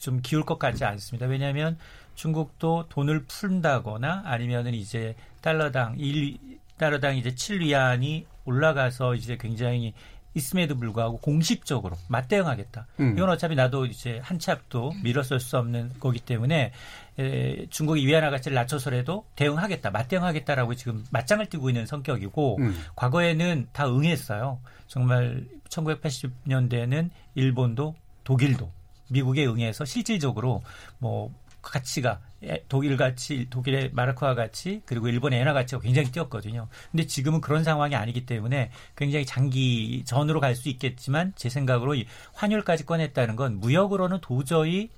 좀 0.00 0.20
기울 0.22 0.44
것 0.44 0.58
같지 0.58 0.84
않습니다. 0.84 1.26
왜냐하면 1.26 1.78
중국도 2.16 2.86
돈을 2.88 3.24
푼다거나 3.28 4.22
아니면은 4.24 4.74
이제 4.74 5.14
달러당 5.40 5.94
1 5.98 6.38
달러당 6.76 7.16
이제 7.16 7.30
7위안이 7.30 8.24
올라가서 8.46 9.14
이제 9.14 9.36
굉장히 9.38 9.92
있음에도 10.34 10.76
불구하고 10.76 11.18
공식적으로 11.18 11.96
맞대응하겠다. 12.08 12.86
음. 13.00 13.14
이건 13.16 13.28
어차피 13.28 13.54
나도 13.54 13.86
이제 13.86 14.20
한치 14.22 14.50
앞도 14.50 14.92
밀어설 15.02 15.40
수 15.40 15.58
없는 15.58 15.92
거기 15.98 16.20
때문에 16.20 16.72
에, 17.18 17.66
중국이 17.68 18.06
위안화 18.06 18.30
가치를 18.30 18.54
낮춰서라도 18.54 19.26
대응하겠다, 19.34 19.90
맞대응하겠다라고 19.90 20.74
지금 20.76 21.04
맞짱을 21.10 21.46
뜨고 21.46 21.68
있는 21.68 21.84
성격이고 21.84 22.58
음. 22.60 22.78
과거에는 22.96 23.68
다 23.72 23.88
응했어요. 23.88 24.60
정말 24.86 25.44
1980년대에는 25.68 27.10
일본도 27.34 27.94
독일도 28.24 28.70
미국에 29.10 29.46
응해서 29.46 29.84
실질적으로 29.84 30.62
뭐 30.98 31.32
가치가 31.62 32.20
독일 32.68 32.96
가치, 32.96 33.46
독일의 33.50 33.90
마르크와 33.92 34.34
가치, 34.34 34.80
그리고 34.86 35.08
일본의 35.08 35.40
엔화 35.40 35.52
가치가 35.52 35.80
굉장히 35.80 36.10
뛰었거든요. 36.10 36.68
근데 36.90 37.06
지금은 37.06 37.42
그런 37.42 37.64
상황이 37.64 37.94
아니기 37.94 38.24
때문에 38.24 38.70
굉장히 38.96 39.26
장기 39.26 40.02
전으로 40.06 40.40
갈 40.40 40.54
수 40.54 40.70
있겠지만 40.70 41.34
제 41.36 41.50
생각으로 41.50 41.94
이 41.94 42.06
환율까지 42.32 42.86
꺼냈다는 42.86 43.36
건 43.36 43.60
무역으로는 43.60 44.20
도저히 44.22 44.88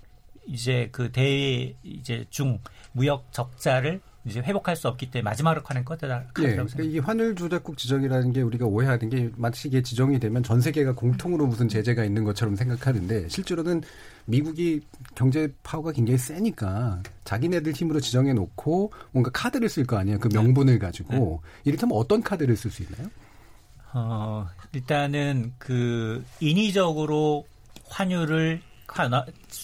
이제 0.47 0.89
그 0.93 1.11
대 1.11 1.75
이제 1.83 2.25
중 2.31 2.59
무역 2.93 3.33
적자를 3.33 4.01
이제 4.25 4.41
회복할 4.41 4.77
수 4.77 4.87
없기 4.87 5.11
때문에 5.11 5.29
마지막으로 5.31 5.63
하는 5.65 5.85
거다. 5.85 6.21
네, 6.21 6.25
그러니까 6.33 6.83
이 6.83 6.99
환율 7.01 7.35
조작국 7.35 7.77
지정이라는 7.77 8.33
게 8.33 8.43
우리가 8.43 8.67
오해하는 8.67 9.11
게 9.11 9.31
마치 9.37 9.69
이게 9.69 9.83
지정이 9.83 10.21
되면 10.21 10.43
전 10.43 10.61
세계가 10.61 10.95
공통으로 10.95 11.47
무슨 11.47 11.69
제재가 11.69 12.05
있는 12.05 12.23
것처럼 12.23 12.55
생각하는데 12.55 13.29
실제로는 13.29 13.83
미국이 14.27 14.83
경제 15.17 15.53
파워가 15.65 15.91
굉장히 15.91 16.19
세니까 16.19 17.03
자기네들 17.25 17.73
힘으로 17.73 18.01
지정해 18.01 18.33
놓고 18.33 18.93
뭔가 19.11 19.31
카드를 19.33 19.69
쓸 19.69 19.85
거 19.85 19.97
아니에요. 19.97 20.21
그 20.21 20.29
네. 20.29 20.41
명분을 20.41 20.79
가지고 20.79 21.13
네. 21.13 21.61
이를테면 21.65 21.97
어떤 21.97 22.23
카드를 22.23 22.57
쓸 22.57 22.71
수 22.71 22.83
있나요? 22.85 23.09
어, 23.95 24.49
일단은 24.73 25.53
그 25.59 26.25
인위적으로 26.41 27.45
환율을 27.89 28.63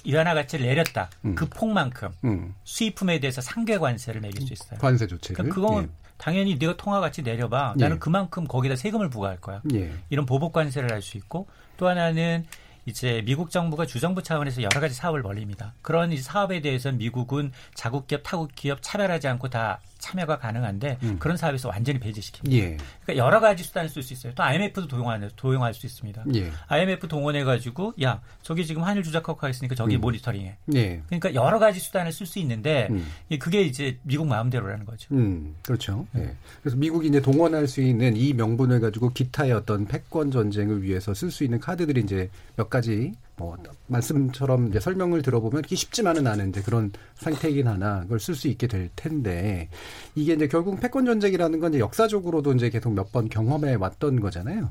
위안화 0.05 0.35
가치를 0.35 0.67
내렸다. 0.67 1.11
음. 1.25 1.35
그 1.35 1.47
폭만큼 1.49 2.09
음. 2.25 2.55
수입품에 2.65 3.21
대해서 3.21 3.41
상계 3.41 3.79
관세를 3.79 4.21
매길 4.21 4.47
수 4.47 4.53
있어요. 4.53 4.79
관세 4.81 5.07
조치를. 5.07 5.37
그러니까 5.37 5.55
그건 5.55 5.85
예. 5.85 5.89
당연히 6.17 6.57
네가 6.57 6.77
통화 6.77 7.01
가치 7.01 7.23
내려봐. 7.23 7.75
나는 7.77 7.97
예. 7.97 7.99
그만큼 7.99 8.47
거기다 8.47 8.77
세금을 8.77 9.11
부과할 9.11 9.41
거야. 9.41 9.63
예. 9.75 9.93
이런 10.11 10.27
보복 10.27 10.53
관세를 10.53 10.91
할 10.93 11.03
수 11.03 11.17
있고 11.17 11.47
또 11.77 11.89
하나는 11.89 12.47
이제 12.87 13.23
미국 13.27 13.51
정부가 13.51 13.85
주정부 13.85 14.23
차원에서 14.23 14.63
여러 14.63 14.81
가지 14.81 14.95
사업을 14.95 15.23
벌립니다. 15.23 15.75
그런 15.83 16.17
사업에 16.17 16.61
대해서는 16.61 16.99
미국은 16.99 17.53
자국 17.75 18.07
기업, 18.07 18.23
타국 18.25 18.51
기업 18.55 18.79
차별하지 18.81 19.29
않고 19.29 19.51
다 19.51 19.79
참여가 19.99 20.39
가능한데 20.39 20.99
음. 21.03 21.17
그런 21.19 21.37
사업에서 21.37 21.69
완전히 21.69 21.99
배제시킵니다. 22.01 22.53
예. 22.53 22.77
그러니까 23.03 23.17
여러 23.17 23.41
가지 23.41 23.65
수단을 23.65 23.89
쓸 23.89 24.03
수 24.03 24.13
있어요. 24.13 24.33
또 24.35 24.43
IMF도 24.43 24.89
도용할, 24.89 25.31
도용할 25.37 25.75
수 25.75 25.87
있습니다. 25.87 26.25
예. 26.35 26.51
IMF 26.69 27.09
동원해 27.09 27.45
가지고 27.45 27.93
야 28.03 28.21
저기 28.43 28.65
지금 28.67 28.83
환율 28.83 29.03
조작하고 29.03 29.49
있으니까 29.49 29.75
저기 29.75 29.97
음. 29.97 30.01
모니터링해. 30.01 30.57
예. 30.75 31.03
그러니까 31.07 31.35
여러 31.35 31.59
가지 31.59 31.81
수단을 31.81 32.13
쓸 32.13 32.27
수 32.27 32.39
있는데 32.39 32.89
음. 32.91 33.07
그게 33.39 33.63
이제 33.63 33.99
미국 34.03 34.27
마음대로라는 34.27 34.87
거죠. 34.87 35.15
음, 35.15 35.57
그렇죠. 35.63 36.07
예. 36.17 36.35
그래서 36.63 36.77
미국이 36.77 37.09
이제 37.09 37.21
동원할 37.21 37.67
수 37.67 37.81
있는 37.81 38.17
이 38.17 38.33
명분을 38.33 38.81
가지고 38.81 39.11
기타의 39.11 39.53
어떤 39.53 39.87
패권 39.87 40.31
전쟁을 40.31 40.83
위해서 40.83 41.15
쓸 41.15 41.31
수 41.31 41.45
있는 41.45 41.61
카드들이 41.61 42.01
이제 42.01 42.31
몇 42.57 42.71
가지 42.71 43.13
뭐 43.39 43.57
말씀처럼 43.87 44.69
이제 44.69 44.81
설명을 44.81 45.23
들어보면 45.23 45.61
이렇게 45.61 45.77
쉽지만은 45.77 46.27
않은 46.27 46.51
이제 46.51 46.61
그런 46.61 46.93
상태이긴 47.17 47.67
하나 47.67 48.01
그걸 48.03 48.21
쓸 48.21 48.35
수 48.35 48.49
있게 48.49 48.67
될 48.67 48.91
텐데 48.97 49.69
이게 50.15 50.35
이제 50.35 50.47
결국 50.49 50.79
패권 50.81 51.07
전쟁이라는 51.07 51.61
건 51.61 51.73
이제 51.73 51.79
역사적으로도 51.81 52.53
이제 52.55 52.69
계속 52.71 52.93
몇 52.93 53.09
번 53.11 53.31
경험해 53.31 53.77
왔던 53.77 54.21
거잖아요. 54.21 54.69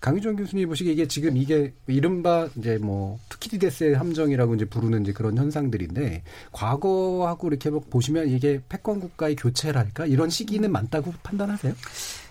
강유정 0.00 0.36
교수님 0.36 0.68
보시기에 0.68 0.92
이게 0.92 1.08
지금 1.08 1.36
이게 1.36 1.72
이른바 1.88 2.48
이제 2.56 2.78
뭐 2.78 3.18
투키디데스의 3.28 3.96
함정이라고 3.96 4.54
이제 4.54 4.64
부르는 4.64 5.02
이제 5.02 5.12
그런 5.12 5.36
현상들인데 5.36 6.22
과거하고 6.52 7.48
이렇게 7.48 7.70
보시면 7.70 8.28
이게 8.28 8.60
패권 8.68 9.00
국가의 9.00 9.34
교체랄까 9.34 10.06
이런 10.06 10.30
시기는 10.30 10.70
많다고 10.70 11.12
판단하세요? 11.24 11.74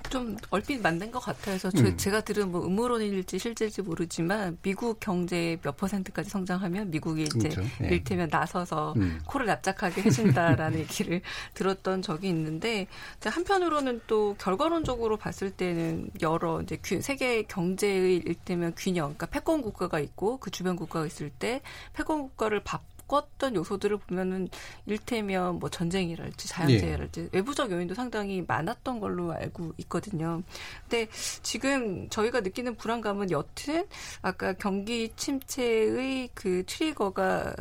좀 0.09 0.37
얼핏 0.49 0.81
만든 0.81 1.11
것 1.11 1.19
같아서 1.19 1.69
음. 1.75 1.97
제가 1.97 2.21
들은 2.21 2.51
뭐 2.51 2.65
음모론일지 2.65 3.39
실제일지 3.39 3.81
모르지만 3.81 4.57
미국 4.61 4.99
경제 4.99 5.57
몇 5.61 5.77
퍼센트까지 5.77 6.29
성장하면 6.29 6.91
미국이 6.91 7.23
이제 7.23 7.49
그렇죠. 7.49 7.61
예. 7.83 7.89
일테면 7.89 8.29
나서서 8.31 8.93
음. 8.97 9.19
코를 9.25 9.45
납작하게 9.45 10.01
해준다라는 10.01 10.79
얘기를 10.89 11.21
들었던 11.53 12.01
적이 12.01 12.29
있는데 12.29 12.87
한편으로는 13.23 14.01
또 14.07 14.35
결과론적으로 14.39 15.17
봤을 15.17 15.51
때는 15.51 16.09
여러 16.21 16.61
이제 16.61 16.79
세계 17.01 17.43
경제의 17.43 18.17
일테면 18.25 18.73
균형, 18.75 19.15
그러니까 19.15 19.27
패권 19.27 19.61
국가가 19.61 19.99
있고 19.99 20.37
그 20.37 20.51
주변 20.51 20.75
국가가 20.75 21.05
있을 21.05 21.29
때 21.29 21.61
패권 21.93 22.21
국가를 22.21 22.61
밥 22.63 22.81
겪었던 23.09 23.55
요소들을 23.55 23.97
보면은 23.97 24.47
일테면 24.85 25.59
뭐 25.59 25.69
전쟁이랄지 25.69 26.47
자연재해랄지 26.47 27.21
예. 27.21 27.29
외부적 27.33 27.71
요인도 27.71 27.95
상당히 27.95 28.43
많았던 28.47 28.99
걸로 28.99 29.33
알고 29.33 29.73
있거든요. 29.79 30.43
근데 30.83 31.07
지금 31.41 32.07
저희가 32.09 32.41
느끼는 32.41 32.75
불안감은 32.75 33.31
여튼 33.31 33.85
아까 34.21 34.53
경기 34.53 35.09
침체의 35.15 36.29
그 36.33 36.63
트리거가 36.65 37.55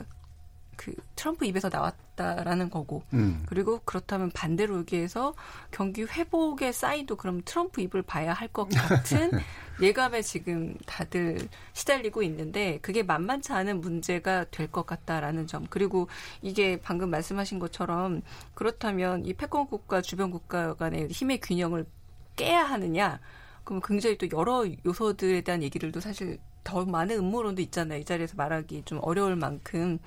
그 0.79 0.95
트럼프 1.17 1.45
입에서 1.45 1.69
나왔다라는 1.69 2.71
거고 2.71 3.03
음. 3.13 3.43
그리고 3.47 3.81
그렇다면 3.85 4.31
반대로 4.31 4.79
여기에서 4.79 5.35
경기 5.73 6.05
회복의 6.05 6.73
사인도 6.73 7.17
그럼 7.17 7.43
트럼프 7.45 7.81
입을 7.83 8.03
봐야 8.03 8.33
할 8.33 8.49
것 8.49 8.69
같은 8.71 9.31
예감에 9.83 10.23
지금 10.23 10.77
다들 10.87 11.49
시달리고 11.75 12.23
있는데 12.23 12.79
그게 12.81 13.03
만만치 13.03 13.53
않은 13.53 13.81
문제가 13.81 14.45
될 14.51 14.69
것 14.69 14.87
같다라는 14.87 15.47
점 15.49 15.67
그리고 15.69 16.09
이게 16.43 16.81
방금 16.81 17.11
말씀하신 17.11 17.59
것처럼 17.59 18.23
그렇다면 18.55 19.25
이 19.27 19.35
패권 19.35 19.67
국가 19.67 20.01
주변 20.01 20.31
국가 20.31 20.75
간의 20.75 21.09
힘의 21.09 21.41
균형을 21.41 21.87
깨야 22.37 22.63
하느냐 22.65 23.19
그럼 23.65 23.83
굉장히 23.85 24.17
또 24.17 24.29
여러 24.33 24.65
요소들에 24.87 25.41
대한 25.43 25.63
얘기들도 25.63 26.01
사실 26.01 26.39
더 26.65 26.85
많은 26.85 27.17
음모론도 27.17 27.63
있잖아요. 27.63 28.01
이 28.01 28.05
자리에서 28.05 28.35
말하기 28.37 28.83
좀 28.85 28.99
어려울 29.01 29.37
만큼. 29.37 29.99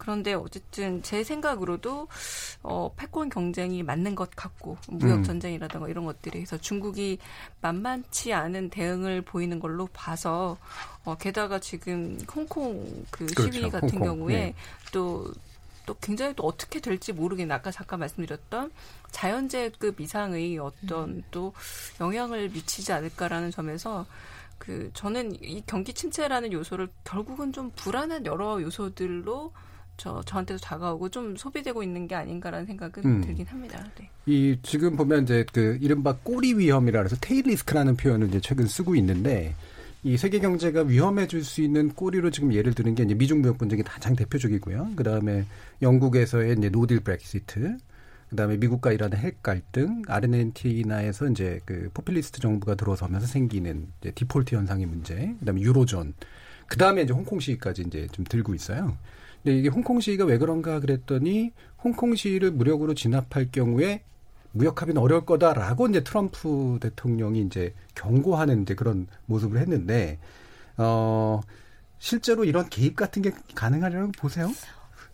그런데 0.00 0.32
어쨌든 0.32 1.02
제 1.02 1.22
생각으로도 1.22 2.08
어 2.62 2.90
패권 2.96 3.28
경쟁이 3.28 3.82
맞는 3.82 4.14
것 4.14 4.30
같고 4.34 4.78
무역 4.88 5.18
음. 5.18 5.22
전쟁이라든가 5.22 5.88
이런 5.90 6.06
것들에 6.06 6.42
서 6.46 6.56
중국이 6.56 7.18
만만치 7.60 8.32
않은 8.32 8.70
대응을 8.70 9.20
보이는 9.20 9.60
걸로 9.60 9.86
봐서 9.92 10.56
어 11.04 11.16
게다가 11.18 11.58
지금 11.58 12.18
홍콩 12.34 13.04
그 13.10 13.26
그렇죠. 13.26 13.52
시위 13.52 13.68
같은 13.68 13.90
홍콩. 13.90 14.06
경우에 14.06 14.34
네. 14.34 14.54
또또 14.90 15.94
굉장히 16.00 16.34
또 16.34 16.44
어떻게 16.44 16.80
될지 16.80 17.12
모르겠는 17.12 17.54
아까 17.54 17.70
잠깐 17.70 18.00
말씀드렸던 18.00 18.72
자연재해급 19.10 20.00
이상의 20.00 20.56
어떤 20.56 21.10
음. 21.10 21.22
또 21.30 21.52
영향을 22.00 22.48
미치지 22.48 22.90
않을까라는 22.94 23.50
점에서 23.50 24.06
그 24.56 24.90
저는 24.94 25.44
이 25.44 25.62
경기 25.66 25.92
침체라는 25.92 26.52
요소를 26.52 26.88
결국은 27.04 27.52
좀 27.52 27.70
불안한 27.76 28.24
여러 28.24 28.62
요소들로 28.62 29.52
저 30.00 30.22
저한테도 30.24 30.58
다가오고 30.60 31.10
좀 31.10 31.36
소비되고 31.36 31.82
있는 31.82 32.08
게 32.08 32.14
아닌가라는 32.14 32.64
생각은 32.64 33.04
음. 33.04 33.20
들긴 33.20 33.46
합니다. 33.46 33.84
네. 33.98 34.08
이 34.24 34.56
지금 34.62 34.96
보면 34.96 35.24
이제 35.24 35.44
그 35.52 35.76
이른바 35.82 36.16
꼬리 36.22 36.54
위험이라 36.54 37.02
해서 37.02 37.16
tail 37.20 37.44
risk라는 37.48 37.96
표현을 37.96 38.28
이제 38.28 38.40
최근 38.40 38.66
쓰고 38.66 38.96
있는데 38.96 39.54
이 40.02 40.16
세계 40.16 40.38
경제가 40.38 40.84
위험해질 40.84 41.44
수 41.44 41.60
있는 41.60 41.90
꼬리로 41.90 42.30
지금 42.30 42.54
예를 42.54 42.72
드는 42.72 42.94
게 42.94 43.02
이제 43.02 43.12
미중 43.12 43.42
무역 43.42 43.58
분쟁이 43.58 43.82
가장 43.82 44.16
대표적이고요. 44.16 44.92
그 44.96 45.04
다음에 45.04 45.44
영국에서의 45.82 46.56
이제 46.56 46.70
no 46.70 46.80
deal 46.80 47.00
브렉시트, 47.00 47.76
그 48.30 48.36
다음에 48.36 48.56
미국과 48.56 48.92
이란의 48.92 49.18
핵 49.18 49.42
갈등, 49.42 50.00
아르헨티나에서 50.06 51.28
이제 51.28 51.60
그 51.66 51.90
포퓰리스트 51.92 52.40
정부가 52.40 52.74
들어서면서 52.74 53.26
생기는 53.26 53.88
이제 54.00 54.12
디폴트 54.12 54.54
현상의 54.54 54.86
문제, 54.86 55.34
그 55.38 55.44
다음에 55.44 55.60
유로존, 55.60 56.14
그 56.66 56.78
다음에 56.78 57.02
이제 57.02 57.12
홍콩 57.12 57.38
시위까지 57.38 57.82
이제 57.86 58.06
좀 58.12 58.24
들고 58.24 58.54
있어요. 58.54 58.96
근데 59.42 59.58
이게 59.58 59.68
홍콩 59.68 60.00
시위가 60.00 60.24
왜 60.24 60.38
그런가 60.38 60.80
그랬더니 60.80 61.52
홍콩 61.82 62.14
시위를 62.14 62.50
무력으로 62.50 62.94
진압할 62.94 63.50
경우에 63.50 64.02
무역 64.52 64.82
합의는 64.82 65.00
어려울 65.00 65.24
거다라고 65.24 65.88
이제 65.88 66.02
트럼프 66.02 66.78
대통령이 66.80 67.40
이제 67.42 67.74
경고하는 67.94 68.62
이제 68.62 68.74
그런 68.74 69.06
모습을 69.26 69.58
했는데 69.60 70.18
어 70.76 71.40
실제로 71.98 72.44
이런 72.44 72.68
개입 72.68 72.96
같은 72.96 73.22
게 73.22 73.32
가능하려고 73.54 74.12
보세요? 74.12 74.48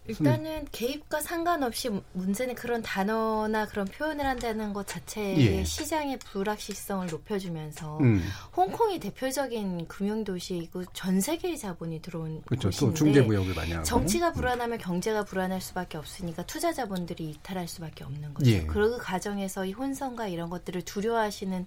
일단은 0.09 0.67
개입과 0.73 1.21
상관없이 1.21 1.91
문제는 2.13 2.55
그런 2.55 2.83
단어나 2.83 3.67
그런 3.67 3.87
표현을 3.87 4.25
한다는 4.25 4.73
것 4.73 4.87
자체의 4.87 5.39
예. 5.39 5.65
시장의 5.65 6.19
불확실성을 6.19 7.07
높여주면서 7.09 7.99
음. 7.99 8.23
홍콩이 8.57 9.01
대표적인 9.01 9.89
금융도시이고 9.89 10.85
전 10.93 11.21
세계의 11.21 11.59
자본이 11.59 12.03
들어온 12.03 12.43
그렇죠. 12.43 12.69
곳인데 12.69 12.95
중개무역을 12.95 13.55
많이 13.55 13.73
하고 13.73 13.85
정치가 13.85 14.29
음. 14.29 14.33
불안하면 14.35 14.79
음. 14.79 14.83
경제가 14.83 15.25
불안할 15.25 15.61
수밖에 15.61 15.99
없으니까 15.99 16.45
투자 16.47 16.73
자본들이 16.73 17.31
이탈할 17.31 17.69
수밖에 17.69 18.05
없는 18.05 18.35
거죠. 18.35 18.51
예. 18.51 18.65
그 18.67 18.99
과정에서 18.99 19.65
이 19.65 19.73
혼선과 19.73 20.29
이런 20.29 20.51
것들을 20.51 20.83
두려워하시는 20.83 21.67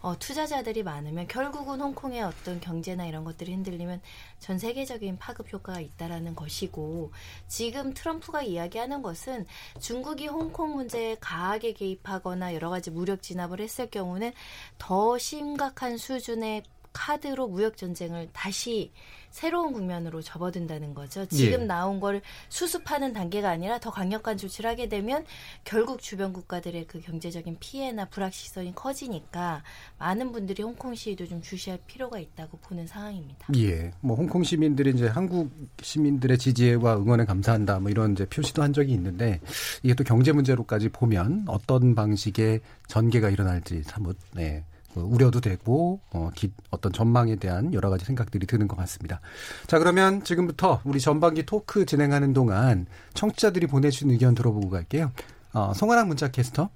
어, 0.00 0.18
투자자들이 0.18 0.82
많으면 0.82 1.26
결국은 1.28 1.80
홍콩의 1.80 2.22
어떤 2.22 2.60
경제나 2.60 3.06
이런 3.06 3.24
것들이 3.24 3.52
흔들리면 3.52 4.00
전 4.38 4.58
세계적인 4.58 5.18
파급 5.18 5.52
효과가 5.52 5.80
있다라는 5.80 6.34
것이고 6.34 7.12
지금 7.48 7.77
트럼프가 7.94 8.42
이야기하는 8.42 9.02
것은 9.02 9.46
중국이 9.80 10.26
홍콩 10.26 10.74
문제에 10.74 11.16
가하게 11.20 11.72
개입하거나 11.72 12.54
여러 12.54 12.70
가지 12.70 12.90
무력 12.90 13.22
진압을 13.22 13.60
했을 13.60 13.90
경우는 13.90 14.32
더 14.78 15.18
심각한 15.18 15.96
수준의 15.96 16.62
카드로 16.98 17.46
무역 17.46 17.76
전쟁을 17.76 18.28
다시 18.32 18.90
새로운 19.30 19.72
국면으로 19.72 20.20
접어든다는 20.20 20.94
거죠. 20.94 21.26
지금 21.26 21.62
예. 21.62 21.64
나온 21.64 22.00
걸 22.00 22.22
수습하는 22.48 23.12
단계가 23.12 23.50
아니라 23.50 23.78
더 23.78 23.90
강력한 23.90 24.36
조치를 24.36 24.68
하게 24.68 24.88
되면 24.88 25.24
결국 25.62 26.00
주변 26.00 26.32
국가들의 26.32 26.86
그 26.88 27.00
경제적인 27.00 27.58
피해나 27.60 28.06
불확실성이 28.06 28.72
커지니까 28.74 29.62
많은 29.98 30.32
분들이 30.32 30.62
홍콩 30.64 30.94
시위도 30.94 31.28
좀 31.28 31.40
주시할 31.40 31.78
필요가 31.86 32.18
있다고 32.18 32.58
보는 32.58 32.88
상황입니다. 32.88 33.46
예. 33.56 33.92
뭐 34.00 34.16
홍콩 34.16 34.42
시민들이 34.42 34.90
이제 34.90 35.06
한국 35.06 35.50
시민들의 35.80 36.36
지지와 36.36 36.96
응원에 36.96 37.24
감사한다 37.26 37.78
뭐 37.78 37.90
이런 37.90 38.12
이제 38.12 38.24
표시도 38.24 38.62
한 38.62 38.72
적이 38.72 38.94
있는데 38.94 39.40
이게 39.84 39.94
또 39.94 40.02
경제 40.02 40.32
문제로까지 40.32 40.88
보면 40.88 41.44
어떤 41.46 41.94
방식의 41.94 42.60
전개가 42.88 43.30
일어날지 43.30 43.84
사뭇 43.84 44.16
네. 44.32 44.64
그 44.98 45.04
우려도 45.04 45.40
되고 45.40 46.00
어, 46.12 46.30
기, 46.34 46.52
어떤 46.70 46.92
전망에 46.92 47.36
대한 47.36 47.72
여러 47.72 47.88
가지 47.88 48.04
생각들이 48.04 48.46
드는 48.46 48.66
것 48.66 48.76
같습니다. 48.76 49.20
자 49.66 49.78
그러면 49.78 50.24
지금부터 50.24 50.80
우리 50.84 51.00
전반기 51.00 51.46
토크 51.46 51.86
진행하는 51.86 52.32
동안 52.32 52.86
청취자들이 53.14 53.68
보내주신 53.68 54.10
의견 54.10 54.34
들어보고 54.34 54.68
갈게요. 54.70 55.12
어, 55.52 55.72
송아랑 55.74 56.08
문자캐스터. 56.08 56.68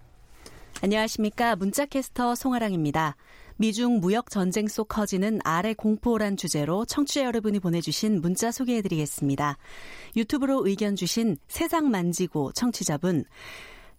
안녕하십니까 0.83 1.57
문자캐스터 1.57 2.35
송아랑입니다. 2.35 3.16
미중 3.57 4.01
무역 4.01 4.31
전쟁 4.31 4.66
속 4.66 4.89
커지는 4.89 5.41
아래 5.45 5.75
공포란 5.75 6.37
주제로 6.37 6.85
청취자 6.85 7.25
여러분이 7.25 7.61
보내주신 7.61 8.20
문자 8.20 8.51
소개해드리겠습니다. 8.51 9.59
유튜브로 10.16 10.66
의견 10.66 10.97
주신 10.97 11.37
세상 11.49 11.91
만지고 11.91 12.53
청취자분. 12.53 13.25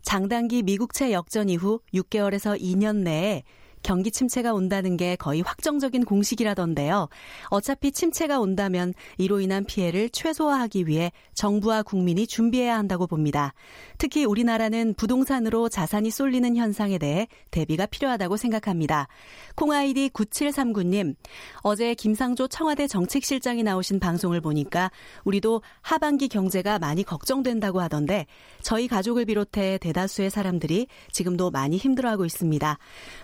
장단기 0.01 0.63
미국채 0.63 1.13
역전 1.13 1.49
이후 1.49 1.79
6개월에서 1.93 2.59
2년 2.59 3.03
내에 3.03 3.43
경기 3.83 4.11
침체가 4.11 4.53
온다는 4.53 4.97
게 4.97 5.15
거의 5.17 5.41
확정적인 5.41 6.05
공식이라던데요. 6.05 7.09
어차피 7.49 7.91
침체가 7.91 8.39
온다면 8.39 8.93
이로 9.17 9.41
인한 9.41 9.65
피해를 9.65 10.09
최소화하기 10.09 10.87
위해 10.87 11.11
정부와 11.33 11.83
국민이 11.83 12.25
준비해야 12.25 12.77
한다고 12.77 13.07
봅니다. 13.07 13.53
특히 13.97 14.23
우리나라는 14.23 14.93
부동산으로 14.95 15.69
자산이 15.69 16.09
쏠리는 16.09 16.55
현상에 16.55 16.97
대해 16.97 17.27
대비가 17.51 17.85
필요하다고 17.85 18.37
생각합니다. 18.37 19.07
콩아이디 19.55 20.09
9739님, 20.09 21.15
어제 21.61 21.93
김상조 21.93 22.47
청와대 22.47 22.87
정책실장이 22.87 23.63
나오신 23.63 23.99
방송을 23.99 24.39
보니까 24.41 24.91
우리도 25.25 25.61
하반기 25.81 26.29
경제가 26.29 26.79
많이 26.79 27.03
걱정된다고 27.03 27.81
하던데 27.81 28.25
저희 28.61 28.87
가족을 28.87 29.25
비롯해 29.25 29.77
대다수의 29.79 30.29
사람들이 30.29 30.87
지금도 31.11 31.51
많이 31.51 31.77
힘들어하고 31.77 32.25
있습니다. 32.25 32.77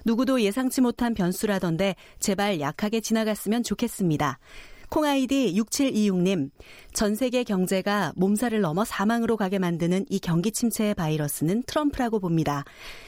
누구도 0.05 0.41
예 0.41 0.48
상치 0.51 0.81
못한 0.81 1.13
변수라던데 1.13 1.95
제발 2.19 2.59
약하게 2.59 3.01
지나갔으면 3.01 3.63
좋겠습니다. 3.63 4.39
콩아이디 4.89 5.53
6726님, 5.55 6.49
전 6.93 7.13
세계 7.13 7.43
경제가 7.43 8.13
몸살을 8.15 8.61
넘어 8.61 8.83
사망으로 8.83 9.37
가게 9.37 9.59
만드는 9.59 10.05
이 10.09 10.19
경기 10.19 10.51
침체의 10.51 10.95
바이러스는 10.95 11.63
트럼프라고 11.67 12.19
봅니다. 12.19 12.65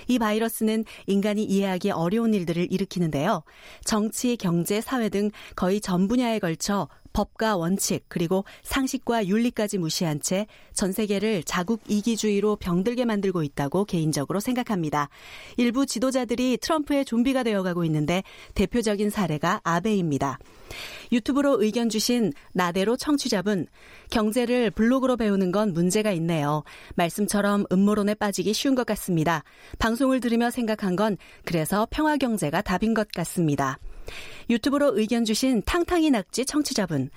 이 0.07 0.19
바이러스는 0.19 0.85
인간이 1.07 1.43
이해하기 1.43 1.89
어려운 1.89 2.35
일들을 2.35 2.71
일으키는데요. 2.71 3.41
정치, 3.83 4.37
경제, 4.37 4.79
사회 4.79 5.09
등 5.09 5.31
거의 5.55 5.81
전 5.81 6.07
분야에 6.07 6.37
걸쳐 6.37 6.87
법과 7.13 7.57
원칙 7.57 8.05
그리고 8.07 8.45
상식과 8.63 9.27
윤리까지 9.27 9.77
무시한 9.77 10.21
채 10.21 10.47
전 10.73 10.91
세계를 10.91 11.43
자국 11.43 11.81
이기주의로 11.87 12.55
병들게 12.55 13.05
만들고 13.05 13.43
있다고 13.43 13.85
개인적으로 13.85 14.39
생각합니다. 14.39 15.09
일부 15.57 15.85
지도자들이 15.85 16.57
트럼프의 16.61 17.05
좀비가 17.05 17.43
되어가고 17.43 17.83
있는데 17.85 18.23
대표적인 18.55 19.09
사례가 19.09 19.61
아베입니다. 19.63 20.39
유튜브로 21.11 21.61
의견 21.61 21.89
주신 21.89 22.31
나대로 22.53 22.95
청취자분 22.95 23.67
경제를 24.09 24.71
블로그로 24.71 25.17
배우는 25.17 25.51
건 25.51 25.73
문제가 25.73 26.11
있네요. 26.13 26.63
말씀처럼 26.95 27.65
음모론에 27.71 28.15
빠지기 28.15 28.53
쉬운 28.53 28.73
것 28.73 28.85
같습니다. 28.87 29.43
방송을 29.79 30.21
들으며 30.21 30.49
생각한 30.49 30.95
건 30.95 31.17
그래서 31.43 31.87
평화 31.91 32.15
경제가 32.17 32.61
답인 32.61 32.93
것 32.93 33.09
같습니다. 33.09 33.77
유튜브로 34.49 34.97
의견 34.97 35.25
주신 35.25 35.61
탕탕이 35.65 36.11
낙지 36.11 36.45
청취자분. 36.45 37.09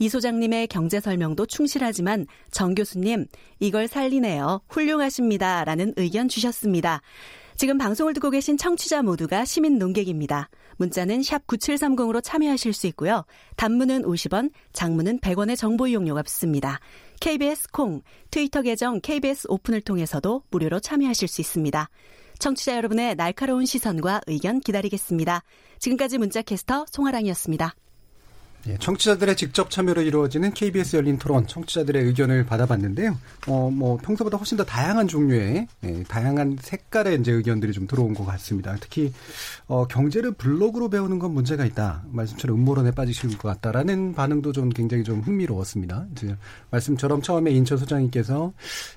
이 0.00 0.08
소장님의 0.08 0.68
경제 0.68 1.00
설명도 1.00 1.46
충실하지만 1.46 2.26
정 2.50 2.74
교수님, 2.74 3.26
이걸 3.58 3.88
살리네요. 3.88 4.60
훌륭하십니다. 4.68 5.64
라는 5.64 5.92
의견 5.96 6.28
주셨습니다. 6.28 7.02
지금 7.56 7.76
방송을 7.76 8.14
듣고 8.14 8.30
계신 8.30 8.56
청취자 8.56 9.02
모두가 9.02 9.44
시민 9.44 9.78
농객입니다. 9.78 10.48
문자는 10.76 11.24
샵 11.24 11.44
9730으로 11.48 12.22
참여하실 12.22 12.72
수 12.72 12.86
있고요. 12.86 13.24
단문은 13.56 14.02
50원, 14.02 14.52
장문은 14.72 15.18
100원의 15.18 15.56
정보 15.56 15.88
이용료가 15.88 16.22
붙습니다. 16.22 16.78
KBS 17.20 17.72
콩, 17.72 18.02
트위터 18.30 18.62
계정 18.62 19.00
KBS 19.00 19.48
오픈을 19.50 19.80
통해서도 19.80 20.44
무료로 20.52 20.78
참여하실 20.78 21.26
수 21.26 21.40
있습니다. 21.40 21.90
청취자 22.38 22.76
여러분의 22.76 23.16
날카로운 23.16 23.66
시선과 23.66 24.22
의견 24.26 24.60
기다리겠습니다. 24.60 25.42
지금까지 25.78 26.18
문자캐스터 26.18 26.86
송아랑이었습니다. 26.88 27.74
예, 28.68 28.76
청취자들의 28.78 29.34
직접 29.36 29.70
참여로 29.70 30.02
이루어지는 30.02 30.52
KBS 30.52 30.96
열린 30.96 31.16
토론, 31.16 31.46
청취자들의 31.46 32.04
의견을 32.04 32.44
받아봤는데요. 32.44 33.16
어, 33.46 33.70
뭐, 33.70 33.96
평소보다 33.96 34.36
훨씬 34.36 34.58
더 34.58 34.64
다양한 34.64 35.08
종류의, 35.08 35.66
예, 35.84 36.02
다양한 36.02 36.58
색깔의 36.60 37.20
이제 37.20 37.32
의견들이 37.32 37.72
좀 37.72 37.86
들어온 37.86 38.12
것 38.12 38.26
같습니다. 38.26 38.76
특히, 38.78 39.10
어, 39.68 39.86
경제를 39.86 40.32
블로그로 40.32 40.90
배우는 40.90 41.18
건 41.18 41.32
문제가 41.32 41.64
있다. 41.64 42.02
말씀처럼 42.10 42.58
음모론에 42.58 42.90
빠지실 42.90 43.38
것 43.38 43.48
같다라는 43.48 44.12
반응도 44.12 44.52
좀 44.52 44.68
굉장히 44.68 45.02
좀 45.02 45.20
흥미로웠습니다. 45.20 46.06
이제 46.12 46.36
말씀처럼 46.70 47.22
처음에 47.22 47.50
인천 47.52 47.78
소장님께서 47.78 48.52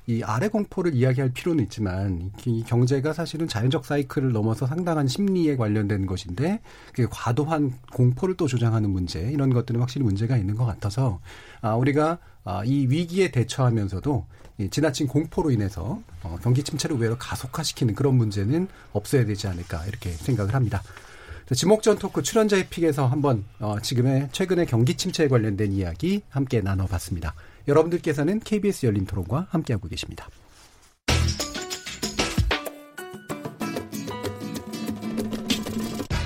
이 0.07 0.22
아래 0.24 0.49
공포를 0.49 0.93
이야기할 0.95 1.32
필요는 1.34 1.63
있지만, 1.63 2.32
이 2.45 2.63
경제가 2.63 3.13
사실은 3.13 3.47
자연적 3.47 3.86
사이클을 3.86 4.34
넘어서 4.34 4.67
상당한 4.67 5.07
심리에 5.07 5.55
관련된 5.55 6.07
것인데, 6.07 6.59
그 6.93 7.07
과도한 7.09 7.72
공포를 7.93 8.36
또 8.36 8.47
조장하는 8.47 8.89
문제, 8.89 9.22
이런 9.32 9.49
것 9.49 9.61
것들은 9.62 9.80
확실히 9.80 10.03
문제가 10.03 10.38
있는 10.38 10.55
것 10.55 10.66
같아서 10.66 11.20
아, 11.62 11.76
우리가 11.76 12.20
아, 12.43 12.64
이 12.66 12.88
위기에 12.88 13.32
대처하면서도 13.32 14.26
이 14.57 14.70
지나친 14.70 15.07
공포로 15.07 15.51
인해서 15.51 16.01
어, 16.24 16.38
경기 16.43 16.64
침체를 16.64 16.97
외로 16.97 17.18
가속화시키는 17.18 17.95
그런 17.95 18.16
문제는 18.16 18.68
없어야 18.93 19.26
되지 19.26 19.47
않을까 19.47 19.86
이렇게 19.86 20.12
생각을 20.12 20.53
합니다. 20.53 20.84
지목전 21.53 21.97
토크 21.97 22.24
출연자의 22.24 22.68
픽에서 22.70 23.07
한번 23.07 23.43
어, 23.59 23.80
지금의 23.82 24.30
최근의 24.32 24.68
경기 24.68 24.95
침체에 24.95 25.28
관련된 25.28 25.74
이야기 25.74 26.22
함께 26.30 26.62
나눠봤습니다. 26.62 27.34
여러분들께서는 27.68 28.39
KBS 28.39 28.86
열린 28.86 29.05
토론과 29.05 29.47
함께하고 29.49 29.88
계십니다. 29.88 30.30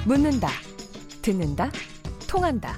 묻는다, 0.06 0.50
듣는다, 1.24 1.72
통한다. 2.28 2.78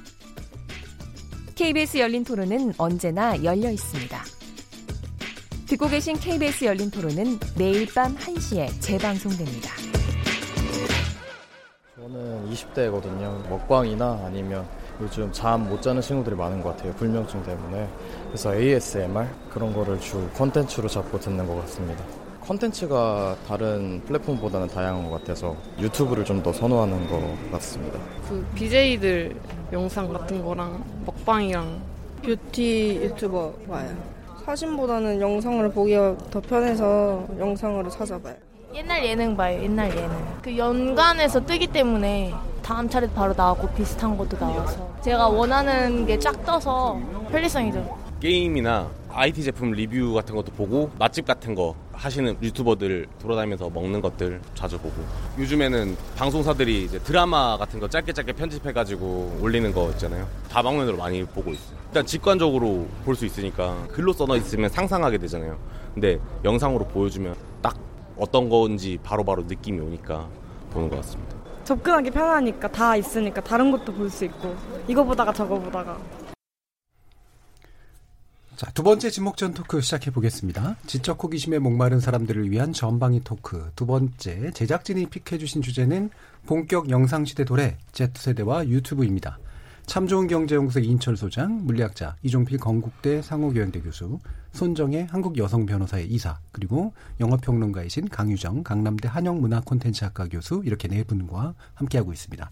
KBS 1.55 1.97
열린 1.97 2.23
토론은 2.23 2.73
언제나 2.77 3.41
열려 3.43 3.69
있습니다. 3.69 4.17
듣고 5.67 5.87
계신 5.87 6.17
KBS 6.17 6.65
열린 6.65 6.89
토론은 6.91 7.39
매일 7.57 7.87
밤 7.93 8.15
1시에 8.17 8.69
재방송됩니다. 8.81 9.71
저는 11.95 12.49
20대거든요. 12.51 13.47
먹방이나 13.49 14.23
아니면 14.25 14.67
요즘 15.01 15.31
잠 15.31 15.61
못 15.69 15.81
자는 15.81 16.01
친구들이 16.01 16.35
많은 16.35 16.61
것 16.61 16.75
같아요. 16.75 16.93
불면증 16.93 17.43
때문에. 17.43 17.87
그래서 18.27 18.53
ASMR 18.55 19.27
그런 19.49 19.73
거를 19.73 19.99
주 19.99 20.27
콘텐츠로 20.33 20.87
잡고 20.89 21.19
듣는 21.19 21.45
것 21.47 21.55
같습니다. 21.61 22.03
컨텐츠가 22.41 23.37
다른 23.47 24.01
플랫폼보다는 24.05 24.67
다양한 24.67 25.09
것 25.09 25.19
같아서 25.19 25.55
유튜브를 25.79 26.25
좀 26.25 26.41
더 26.41 26.51
선호하는 26.51 27.07
것 27.07 27.51
같습니다. 27.51 27.99
그 28.27 28.43
BJ들 28.55 29.35
영상 29.71 30.11
같은 30.11 30.43
거랑 30.43 30.83
먹방이랑 31.05 31.79
뷰티 32.23 32.99
유튜버 33.03 33.53
봐요. 33.69 33.89
사진보다는 34.45 35.21
영상을 35.21 35.71
보기가 35.71 36.15
더 36.29 36.41
편해서 36.41 37.25
영상으로 37.39 37.89
찾아봐요. 37.89 38.35
옛날 38.73 39.05
예능 39.05 39.35
봐요, 39.35 39.61
옛날 39.61 39.89
예능. 39.95 40.09
그 40.41 40.57
연간에서 40.57 41.45
뜨기 41.45 41.67
때문에 41.67 42.33
다음 42.63 42.87
차례 42.89 43.07
바로 43.07 43.33
나오고 43.35 43.67
비슷한 43.69 44.17
것도 44.17 44.37
나와서 44.37 44.89
제가 45.01 45.27
원하는 45.29 46.05
게 46.05 46.17
쫙 46.19 46.45
떠서 46.45 46.99
편리성이죠. 47.31 47.97
게임이나 48.19 48.87
IT 49.13 49.43
제품 49.43 49.71
리뷰 49.71 50.13
같은 50.13 50.35
것도 50.35 50.51
보고 50.53 50.89
맛집 50.99 51.25
같은 51.25 51.53
거 51.55 51.75
하시는 51.93 52.35
유튜버들 52.41 53.07
돌아다니면서 53.21 53.69
먹는 53.69 54.01
것들 54.01 54.41
자주 54.55 54.77
보고. 54.79 54.95
요즘에는 55.37 55.95
방송사들이 56.17 56.83
이제 56.85 56.99
드라마 56.99 57.57
같은 57.57 57.79
거 57.79 57.87
짧게 57.87 58.13
짧게 58.13 58.33
편집해가지고 58.33 59.39
올리는 59.41 59.71
거 59.73 59.89
있잖아요. 59.91 60.27
다방면으로 60.49 60.97
많이 60.97 61.23
보고 61.25 61.51
있어요. 61.51 61.77
일단 61.87 62.05
직관적으로 62.05 62.87
볼 63.05 63.15
수 63.15 63.25
있으니까 63.25 63.75
글로 63.91 64.13
써놔 64.13 64.37
있으면 64.37 64.69
상상하게 64.69 65.17
되잖아요. 65.19 65.57
근데 65.93 66.19
영상으로 66.45 66.85
보여주면 66.87 67.35
딱 67.61 67.75
어떤 68.17 68.49
건지 68.49 68.97
바로바로 69.03 69.41
바로 69.43 69.47
느낌이 69.47 69.79
오니까 69.79 70.27
보는 70.71 70.89
것 70.89 70.95
같습니다. 70.97 71.35
접근하기 71.65 72.09
편하니까 72.11 72.67
다 72.69 72.95
있으니까 72.95 73.41
다른 73.41 73.71
것도 73.71 73.93
볼 73.93 74.09
수 74.09 74.25
있고 74.25 74.55
이거 74.87 75.03
보다가 75.03 75.31
저거 75.33 75.59
보다가 75.59 75.97
자, 78.61 78.69
두 78.75 78.83
번째 78.83 79.09
지목전 79.09 79.55
토크 79.55 79.81
시작해 79.81 80.11
보겠습니다. 80.11 80.75
지적 80.85 81.23
호기심에 81.23 81.57
목마른 81.57 81.99
사람들을 81.99 82.51
위한 82.51 82.73
전방위 82.73 83.23
토크. 83.23 83.71
두 83.75 83.87
번째, 83.87 84.51
제작진이 84.51 85.07
픽해 85.07 85.39
주신 85.39 85.63
주제는 85.63 86.11
본격 86.45 86.91
영상 86.91 87.25
시대 87.25 87.43
도래, 87.43 87.79
Z세대와 87.91 88.67
유튜브입니다. 88.67 89.39
참 89.91 90.07
좋은 90.07 90.27
경제연구소 90.27 90.79
이인철 90.79 91.17
소장, 91.17 91.65
물리학자, 91.65 92.15
이종필 92.23 92.59
건국대 92.59 93.21
상호교양대 93.21 93.81
교수, 93.81 94.19
손정혜 94.53 95.05
한국 95.11 95.37
여성 95.37 95.65
변호사의 95.65 96.07
이사, 96.07 96.39
그리고 96.53 96.93
영어평론가이신 97.19 98.07
강유정 98.07 98.63
강남대 98.63 99.09
한영문화콘텐츠학과 99.09 100.29
교수 100.29 100.61
이렇게 100.63 100.87
네 100.87 101.03
분과 101.03 101.55
함께하고 101.73 102.13
있습니다. 102.13 102.51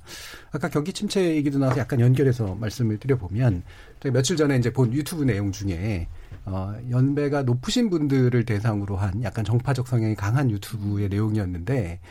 아까 0.52 0.68
경기 0.68 0.92
침체 0.92 1.34
얘기도 1.38 1.60
나와서 1.60 1.80
약간 1.80 2.02
연결해서 2.02 2.56
말씀을 2.56 2.98
드려보면 2.98 3.64
저희 4.02 4.12
며칠 4.12 4.36
전에 4.36 4.58
이제 4.58 4.74
본 4.74 4.92
유튜브 4.92 5.24
내용 5.24 5.54
중에 5.54 6.10
어, 6.44 6.76
연배가 6.90 7.44
높으신 7.44 7.90
분들을 7.90 8.44
대상으로 8.44 8.98
한 8.98 9.24
약간 9.24 9.46
정파적 9.46 9.88
성향이 9.88 10.14
강한 10.16 10.52
유튜브의 10.52 11.08
내용이었는데 11.08 12.02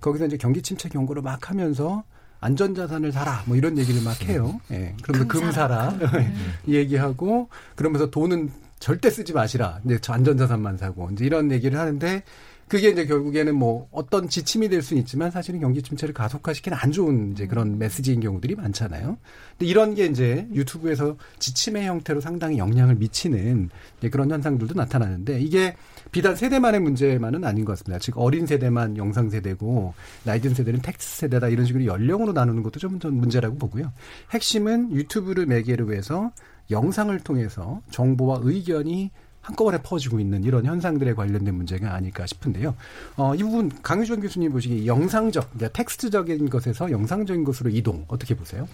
거기서 0.00 0.24
이제 0.24 0.38
경기 0.38 0.62
침체 0.62 0.88
경고를 0.88 1.20
막 1.20 1.50
하면서 1.50 2.04
안전자산을 2.40 3.12
사라 3.12 3.42
뭐 3.46 3.56
이런 3.56 3.78
얘기를 3.78 4.02
막 4.02 4.22
해요. 4.28 4.60
예. 4.70 4.78
네. 4.78 4.96
그러면서 5.02 5.28
금 5.28 5.52
사라 5.52 5.96
얘기하고 6.68 7.48
그러면서 7.74 8.10
돈은 8.10 8.50
절대 8.78 9.10
쓰지 9.10 9.32
마시라. 9.32 9.80
이제 9.84 9.98
안전자산만 10.06 10.76
사고 10.76 11.10
이제 11.12 11.24
이런 11.24 11.50
얘기를 11.50 11.78
하는데 11.78 12.22
그게 12.68 12.90
이제 12.90 13.06
결국에는 13.06 13.54
뭐 13.54 13.88
어떤 13.90 14.28
지침이 14.28 14.68
될 14.68 14.82
수는 14.82 15.00
있지만 15.00 15.30
사실은 15.30 15.58
경기 15.58 15.82
침체를 15.82 16.12
가속화시키는 16.12 16.76
안 16.78 16.92
좋은 16.92 17.32
이제 17.32 17.46
그런 17.46 17.78
메시지인 17.78 18.20
경우들이 18.20 18.56
많잖아요. 18.56 19.16
근데 19.52 19.66
이런 19.70 19.94
게 19.94 20.04
이제 20.04 20.46
유튜브에서 20.52 21.16
지침의 21.38 21.86
형태로 21.86 22.20
상당히 22.20 22.58
영향을 22.58 22.96
미치는 22.96 23.70
그런 24.10 24.30
현상들도 24.30 24.74
나타나는데 24.74 25.40
이게 25.40 25.76
비단 26.10 26.36
세대만의 26.36 26.80
문제만은 26.80 27.44
아닌 27.44 27.64
것 27.64 27.72
같습니다. 27.72 27.98
즉 27.98 28.18
어린 28.18 28.46
세대만 28.46 28.96
영상 28.96 29.30
세대고 29.30 29.94
나이 30.24 30.40
든 30.40 30.54
세대는 30.54 30.80
텍스트 30.80 31.16
세대다 31.20 31.48
이런 31.48 31.66
식으로 31.66 31.84
연령으로 31.84 32.32
나누는 32.32 32.62
것도 32.62 32.78
좀, 32.78 32.98
좀 32.98 33.14
문제라고 33.14 33.56
보고요. 33.56 33.92
핵심은 34.30 34.92
유튜브를 34.92 35.46
매개로 35.46 35.92
해서 35.92 36.32
영상을 36.70 37.18
통해서 37.20 37.80
정보와 37.90 38.40
의견이 38.42 39.10
한꺼번에 39.40 39.78
퍼지고 39.82 40.20
있는 40.20 40.44
이런 40.44 40.66
현상들에 40.66 41.14
관련된 41.14 41.54
문제가 41.54 41.94
아닐까 41.94 42.26
싶은데요. 42.26 42.74
어, 43.16 43.34
이 43.34 43.42
부분 43.42 43.70
강유준 43.82 44.20
교수님 44.20 44.52
보시기에 44.52 44.84
영상적, 44.84 45.52
그러니까 45.54 45.72
텍스트적인 45.72 46.50
것에서 46.50 46.90
영상적인 46.90 47.44
것으로 47.44 47.70
이동 47.70 48.04
어떻게 48.08 48.34
보세요? 48.34 48.68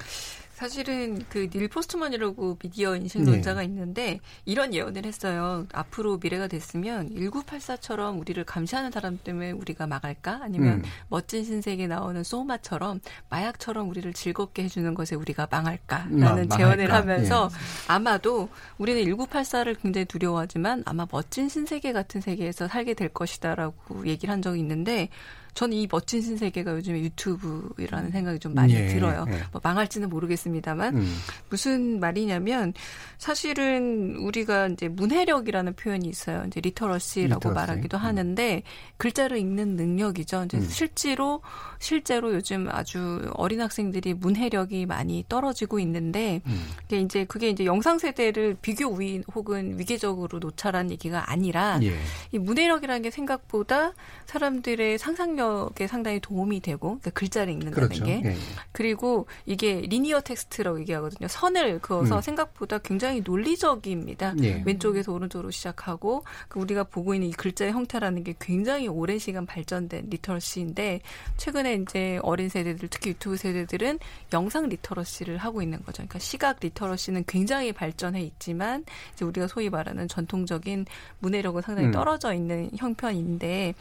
사실은 0.54 1.24
그 1.28 1.48
닐 1.54 1.68
포스트먼이라고 1.68 2.58
미디어 2.58 2.96
인식론자가 2.96 3.60
네. 3.60 3.66
있는데 3.66 4.20
이런 4.44 4.74
예언을 4.74 5.04
했어요. 5.06 5.66
앞으로 5.72 6.18
미래가 6.18 6.48
됐으면 6.48 7.10
1984처럼 7.14 8.18
우리를 8.18 8.42
감시하는 8.44 8.90
사람 8.90 9.18
때문에 9.22 9.52
우리가 9.52 9.86
망할까? 9.86 10.40
아니면 10.42 10.78
음. 10.78 10.82
멋진 11.08 11.44
신세계에 11.44 11.86
나오는 11.86 12.22
소마처럼 12.24 13.00
마약처럼 13.28 13.88
우리를 13.88 14.12
즐겁게 14.14 14.64
해주는 14.64 14.94
것에 14.94 15.14
우리가 15.14 15.46
망할까라는 15.50 16.38
음, 16.44 16.48
제언을 16.48 16.92
하면서 16.92 17.48
예. 17.52 17.92
아마도 17.92 18.48
우리는 18.78 19.04
1984를 19.04 19.80
굉장히 19.80 20.04
두려워하지만 20.06 20.82
아마 20.86 21.06
멋진 21.10 21.48
신세계 21.48 21.92
같은 21.92 22.20
세계에서 22.20 22.68
살게 22.68 22.94
될 22.94 23.08
것이다라고 23.10 24.06
얘기를 24.06 24.32
한 24.32 24.42
적이 24.42 24.60
있는데 24.60 25.08
저는 25.54 25.76
이 25.76 25.86
멋진 25.90 26.20
신세계가 26.20 26.72
요즘에 26.72 27.00
유튜브라는 27.00 28.10
생각이 28.10 28.38
좀 28.40 28.54
많이 28.54 28.74
예, 28.74 28.88
들어요. 28.88 29.24
예. 29.28 29.42
뭐 29.52 29.60
망할지는 29.62 30.08
모르겠습니다만 30.08 30.96
음. 30.96 31.16
무슨 31.48 32.00
말이냐면 32.00 32.74
사실은 33.18 34.16
우리가 34.16 34.68
이제 34.68 34.88
문해력이라는 34.88 35.74
표현이 35.76 36.08
있어요. 36.08 36.44
이제 36.48 36.60
literacy라고 36.60 37.50
literacy. 37.50 37.54
말하기도 37.54 37.96
음. 37.96 38.02
하는데 38.02 38.62
글자를 38.96 39.38
읽는 39.38 39.76
능력이죠. 39.76 40.44
이제 40.46 40.56
음. 40.58 40.66
실제로 40.68 41.40
실제로 41.78 42.34
요즘 42.34 42.68
아주 42.70 43.30
어린 43.34 43.60
학생들이 43.60 44.14
문해력이 44.14 44.86
많이 44.86 45.24
떨어지고 45.28 45.78
있는데 45.78 46.42
음. 46.46 46.66
그게 46.82 46.98
이제 47.00 47.24
그게 47.24 47.48
이제 47.50 47.64
영상 47.64 47.98
세대를 47.98 48.56
비교 48.60 48.88
우위 48.88 49.22
혹은 49.32 49.78
위계적으로 49.78 50.40
놓자라는 50.40 50.90
얘기가 50.90 51.30
아니라 51.30 51.78
예. 51.82 51.96
이 52.32 52.38
문해력이라는 52.38 53.02
게 53.02 53.10
생각보다 53.10 53.92
사람들의 54.26 54.98
상상력 54.98 55.43
동력에 55.44 55.86
상당히 55.86 56.20
도움이 56.20 56.60
되고 56.60 56.98
그러니까 56.98 57.10
글자를 57.10 57.52
읽는다는 57.52 57.88
그렇죠. 57.88 58.04
게 58.04 58.22
예. 58.24 58.36
그리고 58.72 59.26
이게 59.46 59.80
linear 59.82 60.22
text라고 60.22 60.80
얘기하거든요. 60.80 61.28
선을 61.28 61.80
그어서 61.80 62.16
음. 62.16 62.20
생각보다 62.20 62.78
굉장히 62.78 63.20
논리적입니다. 63.20 64.34
예. 64.42 64.62
왼쪽에서 64.64 65.12
오른쪽으로 65.12 65.50
시작하고 65.50 66.24
그 66.48 66.58
우리가 66.58 66.84
보고 66.84 67.14
있는 67.14 67.28
이 67.28 67.32
글자의 67.32 67.72
형태라는 67.72 68.24
게 68.24 68.34
굉장히 68.40 68.88
오랜 68.88 69.18
시간 69.18 69.46
발전된 69.46 70.06
literacy인데 70.08 71.00
최근에 71.36 71.74
이제 71.74 72.18
어린 72.22 72.48
세대들 72.48 72.88
특히 72.88 73.10
유튜브 73.10 73.36
세대들은 73.36 73.98
영상 74.32 74.68
리터러시를 74.68 75.36
하고 75.38 75.62
있는 75.62 75.78
거죠. 75.78 75.96
그러니까 75.96 76.18
시각 76.18 76.58
리터러시는 76.60 77.24
굉장히 77.26 77.72
발전해 77.72 78.22
있지만 78.22 78.84
이제 79.12 79.24
우리가 79.24 79.46
소위 79.46 79.68
말하는 79.68 80.08
전통적인 80.08 80.86
문해력은 81.20 81.62
상당히 81.62 81.88
음. 81.88 81.92
떨어져 81.92 82.32
있는 82.32 82.70
형편인데 82.76 83.74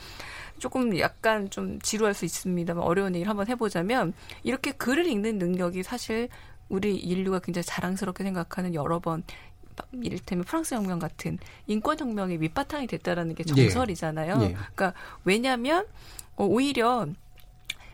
조금 0.64 0.98
약간 0.98 1.50
좀 1.50 1.78
지루할 1.82 2.14
수 2.14 2.24
있습니다만 2.24 2.86
어려운 2.86 3.16
얘기를 3.16 3.30
한번 3.30 3.50
해보자면 3.50 4.14
이렇게 4.44 4.72
글을 4.72 5.08
읽는 5.08 5.38
능력이 5.38 5.84
사실 5.84 6.30
우리 6.70 6.96
인류가 6.96 7.40
굉장히 7.40 7.66
자랑스럽게 7.66 8.24
생각하는 8.24 8.74
여러 8.74 9.00
번 9.00 9.24
이를테면 9.92 10.46
프랑스 10.46 10.74
혁명 10.74 11.00
같은 11.00 11.38
인권 11.68 12.00
혁명의 12.00 12.38
밑바탕이 12.38 12.88
됐다라는 12.88 13.36
게 13.36 13.44
예. 13.58 13.68
정설이잖아요. 13.68 14.38
예. 14.40 14.44
예. 14.46 14.54
그러니까 14.54 14.94
왜냐하면 15.26 15.86
어, 16.38 16.46
오히려 16.46 17.08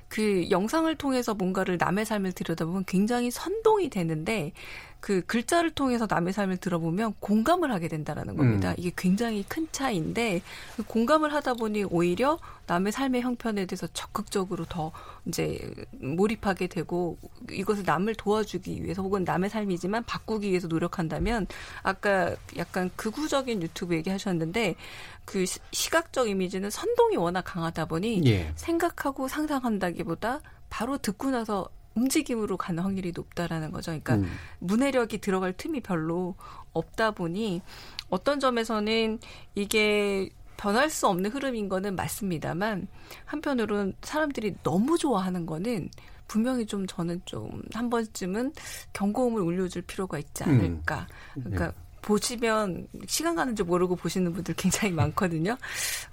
그 0.08 0.48
영상을 0.52 0.94
통해서 0.98 1.34
뭔가를 1.34 1.78
남의 1.80 2.06
삶을 2.06 2.34
들여다보면 2.34 2.86
굉장히 2.86 3.32
선동이 3.32 3.90
되는데 3.90 4.52
그 5.00 5.22
글자를 5.26 5.72
통해서 5.72 6.08
남의 6.10 6.34
삶을 6.34 6.58
들어보면 6.58 7.16
공감을 7.20 7.72
하게 7.72 7.88
된다라는 7.88 8.36
겁니다. 8.36 8.72
음. 8.72 8.76
이게 8.78 8.92
굉장히 8.98 9.44
큰 9.48 9.68
차이인데 9.72 10.42
그 10.76 10.84
공감을 10.84 11.34
하다 11.34 11.54
보니 11.54 11.86
오히려 11.86 12.38
남의 12.68 12.92
삶의 12.92 13.22
형편에 13.22 13.66
대해서 13.66 13.88
적극적으로 13.94 14.66
더 14.66 14.92
이제 15.26 15.74
몰입하게 15.94 16.68
되고 16.68 17.18
이것을 17.50 17.84
남을 17.86 18.16
도와주기 18.16 18.84
위해서 18.84 19.02
혹은 19.02 19.24
남의 19.24 19.50
삶이지만 19.50 20.04
바꾸기 20.04 20.50
위해서 20.50 20.68
노력한다면 20.68 21.48
아까 21.82 22.36
약간 22.58 22.92
극우적인 22.96 23.62
유튜브 23.62 23.96
얘기하셨는데 23.96 24.76
그 25.24 25.46
시각적 25.72 26.28
이미지는 26.28 26.70
선동이 26.70 27.16
워낙 27.16 27.44
강하다 27.44 27.86
보니 27.86 28.24
예. 28.26 28.52
생각하고 28.56 29.28
상상한다기보다 29.28 30.42
바로 30.70 30.98
듣고 30.98 31.32
나서 31.32 31.70
움직임으로 31.96 32.58
가는 32.58 32.84
확률이 32.84 33.12
높다라는 33.16 33.72
거죠. 33.72 33.92
그러니까 33.92 34.16
음. 34.16 34.32
문해력이 34.60 35.20
들어갈 35.20 35.54
틈이 35.54 35.82
별로 35.82 36.36
없다 36.74 37.12
보니 37.12 37.62
어떤 38.10 38.40
점에서는 38.40 39.20
이게 39.56 40.30
변할 40.58 40.90
수 40.90 41.08
없는 41.08 41.32
흐름인 41.32 41.70
거는 41.70 41.96
맞습니다만 41.96 42.88
한편으로는 43.26 43.94
사람들이 44.02 44.56
너무 44.64 44.98
좋아하는 44.98 45.46
거는 45.46 45.90
분명히 46.28 46.66
좀 46.66 46.86
저는 46.86 47.22
좀 47.26 47.64
한 47.74 47.90
번쯤은 47.90 48.54
경고음을 48.94 49.42
울려줄 49.42 49.84
필요가 49.84 50.20
있지 50.20 50.44
않을까. 50.44 51.08
음. 51.38 51.44
그러니까 51.44 51.68
네. 51.68 51.74
보시면 52.02 52.88
시간 53.08 53.36
가는 53.36 53.56
줄 53.56 53.66
모르고 53.66 53.96
보시는 53.96 54.34
분들 54.34 54.56
굉장히 54.56 54.94
많거든요. 54.94 55.58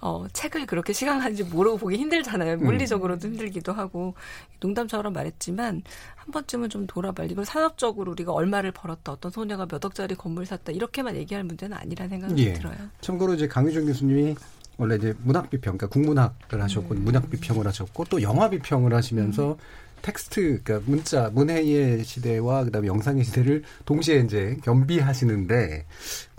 어, 0.01 0.27
책을 0.33 0.67
그렇게 0.67 0.93
시간 0.93 1.19
가는 1.21 1.37
줄 1.37 1.47
모르고 1.47 1.79
보기 1.79 1.97
힘들잖아요. 1.97 2.55
음. 2.55 2.65
물리적으로도 2.65 3.29
힘들기도 3.29 3.73
하고 3.73 4.15
농담처럼 4.61 5.13
말했지만 5.13 5.83
한 6.15 6.33
번쯤은 6.33 6.71
좀 6.71 6.87
돌아봐야 6.87 7.27
이걸 7.27 7.45
산업적으로 7.45 8.13
우리가 8.13 8.33
얼마를 8.33 8.73
벌었다 8.73 9.13
어떤 9.13 9.31
소녀가 9.31 9.67
몇 9.67 9.85
억짜리 9.85 10.15
건물 10.15 10.47
샀다 10.47 10.73
이렇게만 10.73 11.17
얘기할 11.17 11.45
문제는 11.45 11.77
아니라는 11.77 12.11
생각이 12.11 12.47
예. 12.47 12.53
들어요. 12.55 12.77
참고로 13.01 13.35
이제 13.35 13.47
강유정 13.47 13.87
교수님이 13.87 14.35
원래 14.79 14.97
이제 14.97 15.15
문학 15.23 15.49
비평, 15.49 15.79
그러니까 15.79 15.87
국문학을 15.89 16.63
하셨고 16.63 16.95
음. 16.95 17.05
문학 17.05 17.31
비평을 17.31 17.67
하셨고 17.67 18.05
또 18.11 18.21
영화 18.21 18.51
비평을 18.51 18.93
하시면서 18.93 19.53
음. 19.53 19.57
텍스트, 20.03 20.63
그러니까 20.63 20.91
문자, 20.91 21.31
문해의 21.31 22.05
시대와 22.05 22.65
그다음에 22.65 22.87
영상의 22.89 23.25
시대를 23.25 23.63
동시에 23.85 24.19
이제 24.21 24.57
겸비하시는데 24.63 25.87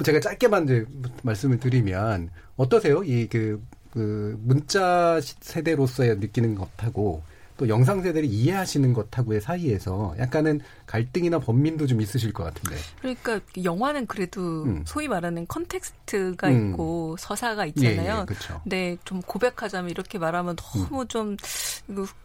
제가 0.03 0.20
짧게만 0.20 0.64
이제 0.66 0.86
말씀을 1.24 1.60
드리면 1.60 2.30
어떠세요? 2.55 3.03
이그 3.03 3.62
그 3.91 4.39
문자 4.43 5.20
세대로서의 5.22 6.18
느끼는 6.18 6.55
것하고 6.55 7.24
또 7.58 7.68
영상 7.68 8.01
세대를 8.01 8.30
이해하시는 8.30 8.93
것하고의 8.93 9.41
사이에서 9.41 10.16
약간은 10.20 10.62
갈등이나 10.86 11.39
번민도 11.39 11.88
좀 11.88 12.01
있으실 12.01 12.32
것 12.32 12.43
같은데. 12.43 12.78
그러니까 13.01 13.39
영화는 13.64 14.05
그래도 14.05 14.64
음. 14.64 14.84
소위 14.86 15.08
말하는 15.08 15.47
context가 15.47 16.49
음. 16.49 16.72
있고 16.72 17.16
서사가 17.20 17.66
있잖아요. 17.68 18.16
예, 18.16 18.22
예, 18.22 18.26
그렇죠. 18.26 18.62
근데 18.64 18.97
좀 19.03 19.22
고백하자면 19.22 19.89
이렇게 19.89 20.20
말하면 20.20 20.55
너무 20.55 21.01
음. 21.01 21.08
좀 21.08 21.38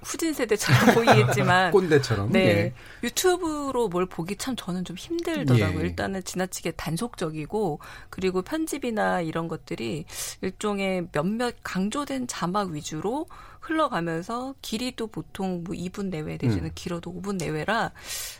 후진 0.03 0.35
세대처럼 0.35 0.95
보이겠지만 0.95 1.73
꼰대처럼. 1.73 2.31
네. 2.31 2.41
예. 2.41 2.75
유튜브로 3.03 3.89
뭘 3.89 4.07
보기 4.07 4.37
참 4.37 4.55
저는 4.55 4.85
좀 4.85 4.97
힘들더라고요. 4.97 5.81
예. 5.81 5.85
일단은 5.85 6.23
지나치게 6.25 6.73
단속적이고 6.73 7.81
그리고 8.11 8.43
편집이나 8.43 9.23
이런 9.23 9.49
것들이 9.49 10.05
일종의 10.43 11.09
몇몇 11.13 11.55
강조된 11.63 12.27
자막 12.27 12.71
위주로 12.71 13.27
흘러가면서 13.63 14.55
길이도 14.61 15.07
보통 15.07 15.63
뭐 15.65 15.75
2분 15.75 16.11
내외 16.11 16.37
되지는 16.37 16.67
음. 16.67 16.71
길어도 16.75 17.13
5분 17.13 17.39
내외라 17.39 17.93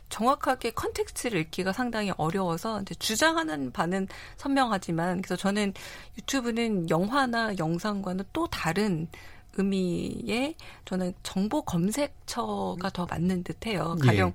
정확하게 0.09 0.73
context를 0.73 1.41
읽기가 1.41 1.73
상당히 1.73 2.13
어려워서 2.17 2.83
이제 2.83 2.95
주장하는 2.97 3.71
바는 3.71 4.09
선명하지만 4.37 5.23
그래서 5.23 5.37
저는 5.37 5.73
유튜브는 6.19 6.91
영화나 6.91 7.57
영상과는 7.57 8.25
또 8.33 8.49
다른 8.49 9.09
의미의 9.55 10.57
저는 10.85 11.15
정보 11.23 11.63
검색처가 11.63 12.91
더 12.91 13.07
맞는 13.07 13.45
듯해요. 13.45 13.97
가령 14.01 14.29
예. 14.29 14.33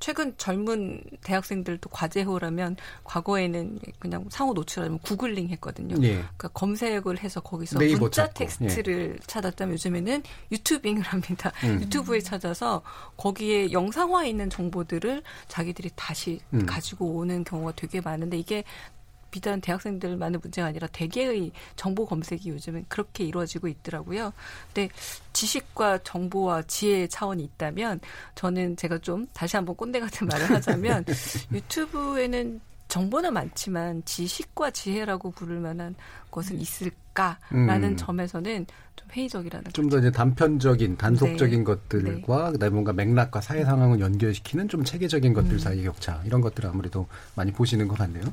최근 0.00 0.34
젊은 0.36 1.02
대학생들도 1.22 1.90
과제호라면 1.90 2.76
과거에는 3.04 3.78
그냥 3.98 4.26
상호 4.30 4.52
노출하면 4.52 4.98
구글링 5.00 5.48
했거든요. 5.50 5.96
예. 6.02 6.14
그러니까 6.14 6.48
검색을 6.48 7.18
해서 7.22 7.40
거기서 7.40 7.78
문자 7.78 8.26
찾고. 8.26 8.34
텍스트를 8.38 9.16
예. 9.16 9.26
찾았다면 9.26 9.74
요즘에는 9.74 10.22
유튜빙을 10.52 11.02
합니다. 11.08 11.52
음. 11.64 11.80
유튜브에 11.80 12.20
찾아서 12.20 12.82
거기에 13.16 13.72
영상화 13.72 14.24
있는 14.24 14.48
정보들을 14.50 15.22
자기들이 15.48 15.90
다시 15.96 16.40
음. 16.54 16.64
가지고 16.66 17.06
오는 17.16 17.44
경우가 17.44 17.72
되게 17.76 18.00
많은데 18.00 18.38
이게 18.38 18.64
비단 19.30 19.60
대학생들만의 19.60 20.40
문제가 20.42 20.68
아니라 20.68 20.86
대개의 20.88 21.52
정보 21.76 22.06
검색이 22.06 22.48
요즘은 22.50 22.86
그렇게 22.88 23.24
이루어지고 23.24 23.68
있더라고요. 23.68 24.32
근데 24.72 24.88
지식과 25.32 26.02
정보와 26.02 26.62
지혜의 26.62 27.08
차원이 27.08 27.44
있다면 27.44 28.00
저는 28.34 28.76
제가 28.76 28.98
좀 28.98 29.26
다시 29.32 29.56
한번 29.56 29.76
꼰대 29.76 30.00
같은 30.00 30.26
말을 30.26 30.50
하자면 30.50 31.04
유튜브에는 31.52 32.60
정보는 32.88 33.34
많지만 33.34 34.02
지식과 34.04 34.70
지혜라고 34.70 35.30
부를 35.30 35.60
만한 35.60 35.94
것은 36.30 36.58
있을까라는 36.58 37.90
음. 37.90 37.96
점에서는 37.96 38.66
좀 38.96 39.08
회의적이라는 39.12 39.72
좀 39.72 39.88
더 39.88 39.98
이제 39.98 40.10
단편적인 40.10 40.96
단속적인 40.96 41.58
네. 41.58 41.64
것들과 41.64 42.46
네. 42.46 42.52
그다음에 42.52 42.72
뭔가 42.72 42.92
맥락과 42.92 43.40
사회 43.40 43.64
상황을 43.64 44.00
연결시키는 44.00 44.68
좀 44.68 44.84
체계적인 44.84 45.32
것들 45.32 45.52
음. 45.52 45.58
사이의 45.58 45.84
격차 45.84 46.20
이런 46.26 46.40
것들을 46.40 46.68
아무래도 46.68 47.06
많이 47.34 47.52
보시는 47.52 47.88
것 47.88 47.96
같네요. 47.96 48.24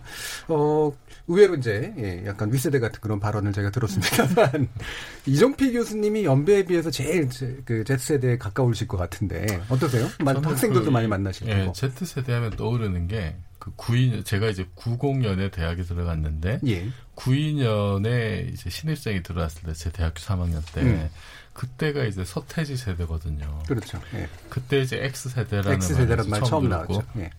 어 0.49 0.91
의외로 1.27 1.55
이제 1.55 1.93
예, 1.97 2.25
약간 2.25 2.51
윗세대 2.51 2.79
같은 2.79 2.99
그런 2.99 3.19
발언을 3.19 3.53
제가 3.53 3.71
들었습니다만 3.71 4.67
이종필 5.27 5.73
교수님이 5.73 6.25
연배에 6.25 6.65
비해서 6.65 6.91
제일 6.91 7.29
그 7.63 7.83
Z세대에 7.83 8.37
가까우실 8.37 8.87
것 8.87 8.97
같은데 8.97 9.45
어떠세요? 9.69 10.07
학생들도 10.19 10.85
그, 10.85 10.89
많이 10.89 11.07
만나실 11.07 11.47
예, 11.47 11.71
Z세대 11.73 12.33
하면 12.33 12.51
떠오르는 12.51 13.07
게 13.07 13.35
그 13.65 13.71
92년 13.77 14.23
제가 14.23 14.49
이제 14.49 14.67
90년에 14.75 15.51
대학에 15.51 15.81
들어갔는데 15.81 16.59
예. 16.67 16.87
92년에 17.15 18.53
이제 18.53 18.69
신입생이 18.69 19.23
들어왔을 19.23 19.63
때 19.63 19.73
제 19.73 19.91
대학교 19.91 20.19
3학년 20.21 20.61
때 20.71 20.81
음. 20.81 21.09
그때가 21.53 22.03
이제 22.03 22.23
서태지 22.23 22.77
세대거든요. 22.77 23.63
그렇죠. 23.67 23.99
예. 24.13 24.29
그때 24.49 24.81
이제 24.81 25.03
X 25.03 25.29
세대라는 25.29 25.73
X세대란 25.77 26.29
말 26.29 26.39
처음, 26.41 26.49
처음 26.49 26.69
나왔죠. 26.69 27.01
예. 27.17 27.31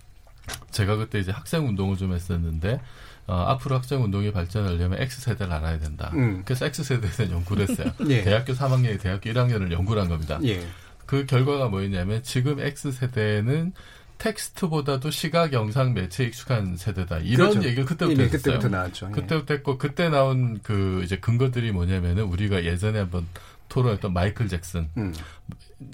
제가 0.72 0.96
그때 0.96 1.20
이제 1.20 1.30
학생 1.30 1.66
운동을 1.68 1.96
좀 1.96 2.12
했었는데 2.12 2.80
어, 3.28 3.34
앞으로 3.48 3.76
학생 3.76 4.02
운동이 4.02 4.32
발전하려면 4.32 5.00
X 5.02 5.20
세대를 5.20 5.52
알아야 5.52 5.78
된다. 5.78 6.10
음. 6.14 6.42
그래서 6.44 6.66
X 6.66 6.82
세대에 6.82 7.10
대한 7.10 7.32
연구를 7.32 7.68
했어요. 7.68 7.92
예. 8.08 8.22
대학교 8.24 8.52
3학년이 8.52 9.00
대학교 9.00 9.30
1학년을 9.30 9.70
연구를 9.70 10.02
한 10.02 10.08
겁니다. 10.08 10.40
예. 10.44 10.66
그 11.04 11.24
결과가 11.26 11.68
뭐였냐면 11.68 12.22
지금 12.24 12.58
X 12.58 12.90
세대는 12.92 13.74
텍스트보다도 14.18 15.10
시각 15.10 15.52
영상 15.52 15.94
매체에 15.94 16.26
익숙한 16.26 16.76
세대다. 16.76 17.18
이런 17.18 17.50
그렇죠. 17.50 17.68
얘기를 17.68 17.84
그때부터 17.84 18.22
했어요. 18.22 18.38
그때부터 18.38 18.68
나왔죠. 18.68 19.08
예. 19.08 19.12
그때부터 19.12 19.54
했고 19.54 19.78
그때 19.78 20.08
나온 20.08 20.60
그 20.62 21.02
이제 21.04 21.18
근거들이 21.18 21.72
뭐냐면은 21.72 22.24
우리가 22.24 22.64
예전에 22.64 22.98
한번 23.00 23.26
토론했던 23.68 24.12
마이클 24.12 24.48
잭슨, 24.48 24.88
음. 24.96 25.12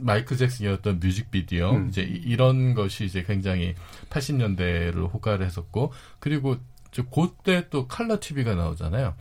마이클 0.03 0.37
잭슨이었던 0.37 1.01
뮤직비디오 1.01 1.73
음. 1.73 1.89
이제 1.89 2.03
이런 2.03 2.75
것이 2.75 3.05
이제 3.05 3.23
굉장히 3.23 3.75
80년대를 4.11 5.13
호가를 5.13 5.45
했었고 5.47 5.93
그리고 6.19 6.57
그때 7.13 7.69
또 7.71 7.89
칼라 7.89 8.21
TV가 8.21 8.55
나오잖아요. 8.55 9.15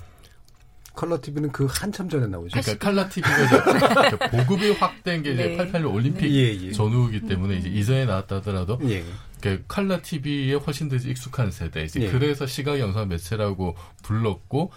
컬러 0.94 1.20
TV는 1.22 1.52
그 1.52 1.68
한참 1.70 2.10
전에 2.10 2.28
나오죠. 2.28 2.60
그러니까 2.60 2.86
칼라 2.86 3.08
TV가 3.08 4.28
보급이 4.30 4.72
확된 4.72 5.24
게 5.24 5.34
이제 5.34 5.48
네. 5.48 5.58
88 5.58 5.86
올림픽 5.86 6.30
예, 6.32 6.68
예. 6.68 6.72
전후이기 6.72 7.28
때문에 7.28 7.58
이제 7.58 7.70
이전에 7.70 8.06
나왔다 8.06 8.38
하더라도 8.38 8.80
예. 8.84 9.04
그 9.40 9.64
칼라 9.68 10.02
TV에 10.02 10.54
훨씬 10.56 10.90
더 10.90 10.96
익숙한 10.98 11.52
세대. 11.52 11.84
이제 11.84 12.02
예. 12.02 12.12
그래서 12.12 12.46
시각 12.46 12.80
영상 12.80 13.08
매체라고 13.08 13.76
불렀고 14.04 14.72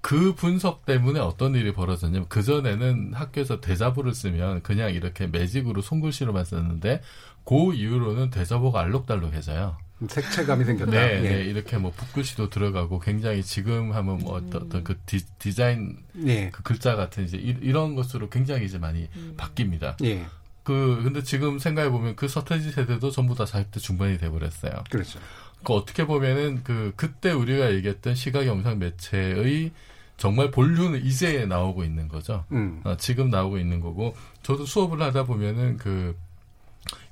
그 0.00 0.34
분석 0.34 0.84
때문에 0.84 1.18
어떤 1.18 1.54
일이 1.54 1.72
벌어졌냐면 1.72 2.26
그 2.28 2.42
전에는 2.42 3.14
학교에서 3.14 3.62
대자보를 3.62 4.12
쓰면 4.12 4.62
그냥 4.62 4.92
이렇게 4.92 5.26
매직으로 5.26 5.80
손글씨로만 5.80 6.44
썼는데 6.44 7.00
그 7.44 7.72
이후로는 7.72 8.28
대자보가 8.28 8.80
알록달록해져요. 8.80 9.78
색채감이 10.08 10.64
생겼다. 10.64 10.90
네, 10.90 11.16
예. 11.16 11.20
네, 11.20 11.44
이렇게 11.44 11.78
뭐 11.78 11.92
붓글씨도 11.92 12.50
들어가고 12.50 12.98
굉장히 12.98 13.42
지금 13.42 13.92
하면 13.92 14.18
뭐 14.18 14.34
어떤, 14.34 14.62
어떤 14.62 14.84
그 14.84 14.98
디, 15.06 15.24
디자인 15.38 15.96
예. 16.26 16.50
그 16.50 16.62
글자 16.62 16.96
같은 16.96 17.24
이제 17.24 17.36
이, 17.36 17.70
런 17.70 17.94
것으로 17.94 18.28
굉장히 18.28 18.66
이제 18.66 18.78
많이 18.78 19.08
음. 19.16 19.34
바뀝니다. 19.36 20.02
예. 20.04 20.26
그 20.64 21.00
근데 21.04 21.22
지금 21.22 21.58
생각해 21.58 21.90
보면 21.90 22.16
그 22.16 22.26
서태지 22.26 22.72
세대도 22.72 23.10
전부 23.10 23.34
다 23.34 23.44
40대 23.44 23.78
중반이 23.78 24.18
돼 24.18 24.30
버렸어요. 24.30 24.72
그렇죠. 24.90 25.20
그 25.62 25.72
어떻게 25.72 26.06
보면은 26.06 26.62
그 26.64 26.92
그때 26.96 27.30
우리가 27.30 27.72
얘기했던 27.74 28.14
시각 28.14 28.46
영상 28.46 28.78
매체의 28.78 29.72
정말 30.16 30.50
본류는 30.50 31.04
이제 31.04 31.44
나오고 31.46 31.84
있는 31.84 32.08
거죠. 32.08 32.44
음. 32.52 32.80
어, 32.84 32.96
지금 32.96 33.30
나오고 33.30 33.58
있는 33.58 33.80
거고 33.80 34.14
저도 34.42 34.64
수업을 34.64 35.00
하다 35.02 35.24
보면은 35.24 35.76
그 35.76 36.16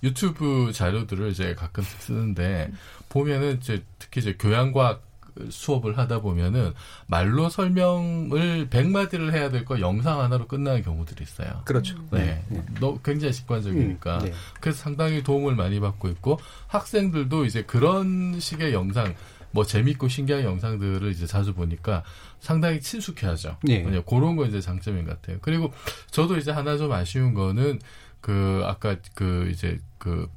유튜브 0.02 0.72
자료들을 0.72 1.30
이제 1.30 1.54
가끔 1.54 1.82
쓰는데 1.84 2.70
보면은 3.08 3.58
이제 3.58 3.82
특히 3.98 4.20
이제 4.20 4.34
교양과학 4.38 5.02
수업을 5.48 5.96
하다 5.96 6.20
보면은 6.20 6.74
말로 7.06 7.48
설명을 7.48 8.68
100마디를 8.68 9.32
해야 9.32 9.48
될 9.48 9.64
거 9.64 9.80
영상 9.80 10.20
하나로 10.20 10.46
끝나는 10.46 10.82
경우들이 10.82 11.22
있어요. 11.24 11.62
그렇죠. 11.64 11.96
네. 12.10 12.44
네. 12.48 12.62
너 12.80 12.98
굉장히 13.02 13.32
직관적이니까. 13.32 14.18
음, 14.18 14.24
네. 14.26 14.32
그래서 14.60 14.78
상당히 14.82 15.22
도움을 15.22 15.54
많이 15.54 15.80
받고 15.80 16.08
있고 16.08 16.38
학생들도 16.66 17.46
이제 17.46 17.62
그런 17.62 18.38
식의 18.40 18.74
영상 18.74 19.14
뭐 19.52 19.64
재밌고 19.64 20.08
신기한 20.08 20.44
영상들을 20.44 21.10
이제 21.10 21.26
자주 21.26 21.54
보니까 21.54 22.02
상당히 22.40 22.80
친숙해하죠. 22.80 23.56
네. 23.62 23.82
그런 24.06 24.36
거 24.36 24.44
이제 24.44 24.60
장점인 24.60 25.06
것 25.06 25.20
같아요. 25.20 25.38
그리고 25.40 25.72
저도 26.10 26.36
이제 26.36 26.50
하나 26.50 26.76
좀 26.76 26.92
아쉬운 26.92 27.32
거는 27.34 27.78
그 28.22 28.62
아까 28.64 28.96
그 29.14 29.50
이제 29.50 29.78
그 29.98 30.30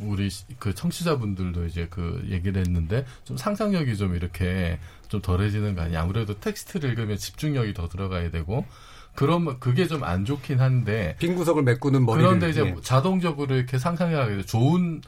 우리 0.00 0.28
그 0.58 0.74
청취자분들도 0.74 1.66
이제 1.66 1.86
그 1.88 2.26
얘기를 2.28 2.60
했는데 2.60 3.06
좀 3.22 3.36
상상력이 3.36 3.96
좀 3.96 4.16
이렇게 4.16 4.80
좀 5.08 5.22
덜해지는 5.22 5.76
거 5.76 5.82
아니야. 5.82 6.02
아무래도 6.02 6.40
텍스트를 6.40 6.90
읽으면 6.90 7.16
집중력이 7.16 7.74
더 7.74 7.86
들어가야 7.88 8.32
되고 8.32 8.64
그런 9.14 9.60
그게 9.60 9.86
좀 9.86 10.02
안 10.02 10.24
좋긴 10.24 10.60
한데 10.60 11.14
빈 11.20 11.36
구석을 11.36 11.62
메꾸는 11.62 12.04
머리 12.04 12.22
그런데 12.22 12.50
이제 12.50 12.62
예. 12.62 12.74
자동적으로 12.82 13.54
이렇게 13.54 13.78
상상을 13.78 14.18
하게 14.18 14.36
돼. 14.36 14.42
좋은 14.42 15.02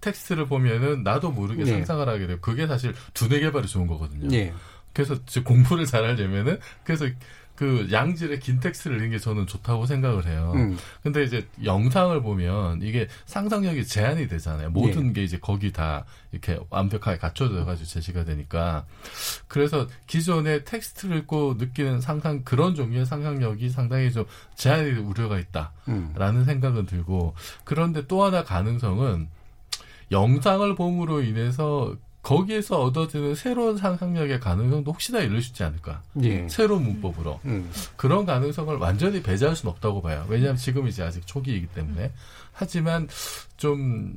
텍스트를 0.00 0.46
보면은 0.46 1.02
나도 1.02 1.30
모르게 1.30 1.62
예. 1.62 1.66
상상을 1.66 2.06
하게 2.08 2.26
돼요. 2.26 2.38
그게 2.40 2.66
사실 2.66 2.94
두뇌 3.14 3.40
개발이 3.40 3.66
좋은 3.68 3.86
거거든요. 3.86 4.28
예. 4.36 4.52
그래서 4.92 5.16
공부를 5.44 5.86
잘 5.86 6.04
하려면은 6.04 6.58
그래서 6.84 7.06
그 7.60 7.88
양질의 7.92 8.40
긴 8.40 8.58
텍스트를 8.58 8.96
읽는 8.96 9.10
게 9.10 9.18
저는 9.18 9.46
좋다고 9.46 9.84
생각을 9.84 10.24
해요. 10.24 10.54
음. 10.54 10.78
근데 11.02 11.24
이제 11.24 11.46
영상을 11.62 12.18
보면 12.22 12.80
이게 12.80 13.06
상상력이 13.26 13.84
제한이 13.84 14.28
되잖아요. 14.28 14.70
모든 14.70 15.08
예. 15.08 15.12
게 15.12 15.24
이제 15.24 15.38
거기 15.38 15.70
다 15.70 16.06
이렇게 16.32 16.58
완벽하게 16.70 17.18
갖춰져 17.18 17.66
가지고 17.66 17.86
제시가 17.86 18.24
되니까. 18.24 18.86
그래서 19.46 19.86
기존의 20.06 20.64
텍스트를 20.64 21.18
읽고 21.18 21.56
느끼는 21.58 22.00
상상 22.00 22.44
그런 22.44 22.74
종류의 22.74 23.04
상상력이 23.04 23.68
상당히 23.68 24.10
좀 24.10 24.24
제한이 24.54 24.92
우려가 24.92 25.38
있다라는 25.38 26.40
음. 26.40 26.44
생각은 26.46 26.86
들고 26.86 27.34
그런데 27.64 28.06
또 28.06 28.24
하나 28.24 28.42
가능성은 28.42 29.28
영상을 30.10 30.74
봄으로 30.76 31.20
인해서 31.20 31.94
거기에서 32.22 32.82
얻어지는 32.82 33.34
새로운 33.34 33.76
상상력의 33.78 34.40
가능성도 34.40 34.92
혹시나 34.92 35.20
있지 35.20 35.64
않을까. 35.64 36.02
예. 36.22 36.46
새로운 36.48 36.82
문법으로. 36.84 37.40
음. 37.46 37.70
그런 37.96 38.26
가능성을 38.26 38.76
완전히 38.76 39.22
배제할 39.22 39.56
수는 39.56 39.72
없다고 39.72 40.02
봐요. 40.02 40.26
왜냐하면 40.28 40.56
지금 40.56 40.86
이제 40.86 41.02
아직 41.02 41.26
초기이기 41.26 41.68
때문에. 41.68 42.12
하지만 42.52 43.08
좀, 43.56 44.14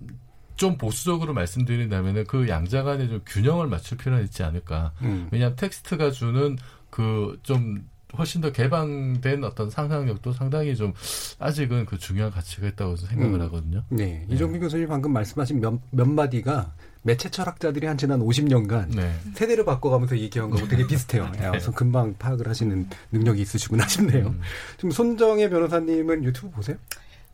좀 0.55 0.77
보수적으로 0.77 1.33
말씀드린다면 1.33 2.25
그 2.25 2.49
양자 2.49 2.83
간에 2.83 3.07
좀 3.07 3.21
균형을 3.25 3.67
맞출 3.67 3.97
필요는 3.97 4.25
있지 4.25 4.43
않을까. 4.43 4.91
음. 5.01 5.29
왜냐하면 5.31 5.55
텍스트가 5.55 6.11
주는 6.11 6.57
그좀 6.89 7.87
훨씬 8.17 8.41
더 8.41 8.51
개방된 8.51 9.43
어떤 9.43 9.69
상상력도 9.69 10.33
상당히 10.33 10.75
좀 10.75 10.93
아직은 11.39 11.85
그 11.85 11.97
중요한 11.97 12.31
가치가 12.31 12.67
있다고 12.67 12.95
생각을 12.95 13.35
음. 13.35 13.41
하거든요. 13.41 13.83
네. 13.89 14.25
이종민 14.29 14.59
네. 14.59 14.65
교수님 14.65 14.87
방금 14.87 15.13
말씀하신 15.13 15.59
몇, 15.59 15.79
몇 15.89 16.07
마디가 16.07 16.73
매체 17.03 17.29
철학자들이 17.29 17.85
한 17.85 17.97
지난 17.97 18.21
50년간 18.21 18.95
네. 18.95 19.13
세대를 19.35 19.65
바꿔가면서 19.65 20.17
얘기한 20.17 20.49
거하고 20.49 20.67
되게 20.67 20.87
비슷해요. 20.87 21.29
네. 21.33 21.49
그래서 21.49 21.71
금방 21.71 22.15
파악을 22.17 22.47
하시는 22.47 22.87
능력이 23.11 23.41
있으시구나 23.41 23.87
싶네요. 23.87 24.27
음. 24.27 24.41
지금 24.77 24.91
손정혜 24.91 25.49
변호사님은 25.49 26.23
유튜브 26.23 26.49
보세요? 26.49 26.77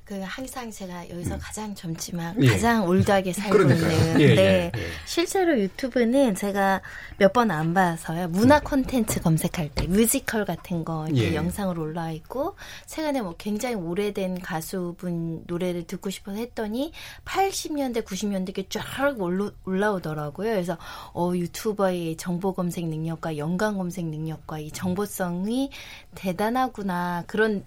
그 0.09 0.19
항상 0.25 0.71
제가 0.71 1.07
여기서 1.07 1.35
음. 1.35 1.39
가장 1.39 1.75
젊지만 1.75 2.43
예. 2.43 2.47
가장 2.47 2.87
old하게 2.87 3.31
살고 3.31 3.55
그러니까요. 3.55 3.91
있는. 3.91 4.21
예, 4.21 4.23
예, 4.23 4.35
네. 4.35 4.71
예, 4.75 4.81
실제로 5.05 5.55
유튜브는 5.59 6.33
제가 6.33 6.81
몇 7.19 7.31
번 7.31 7.51
안 7.51 7.75
봐서요. 7.75 8.27
문화 8.29 8.57
음. 8.57 8.63
콘텐츠 8.63 9.21
검색할 9.21 9.69
때 9.75 9.85
뮤지컬 9.85 10.45
같은 10.45 10.83
거 10.83 11.05
이렇게 11.09 11.33
예. 11.33 11.35
영상으로 11.35 11.83
올라와 11.83 12.09
있고 12.09 12.55
최근에 12.87 13.21
뭐 13.21 13.35
굉장히 13.37 13.75
오래된 13.75 14.39
가수분 14.41 15.43
노래를 15.45 15.83
듣고 15.85 16.09
싶어서 16.09 16.37
했더니 16.37 16.91
80년대 17.25 18.03
90년대에 18.03 18.65
쫙 18.71 19.15
올라오더라고요. 19.63 20.49
그래서 20.49 20.75
어 21.13 21.33
유튜버의 21.35 22.17
정보 22.17 22.53
검색 22.53 22.87
능력과 22.87 23.37
연관 23.37 23.77
검색 23.77 24.05
능력과 24.05 24.57
이 24.57 24.71
정보성이 24.71 25.69
대단하구나 26.15 27.25
그런 27.27 27.63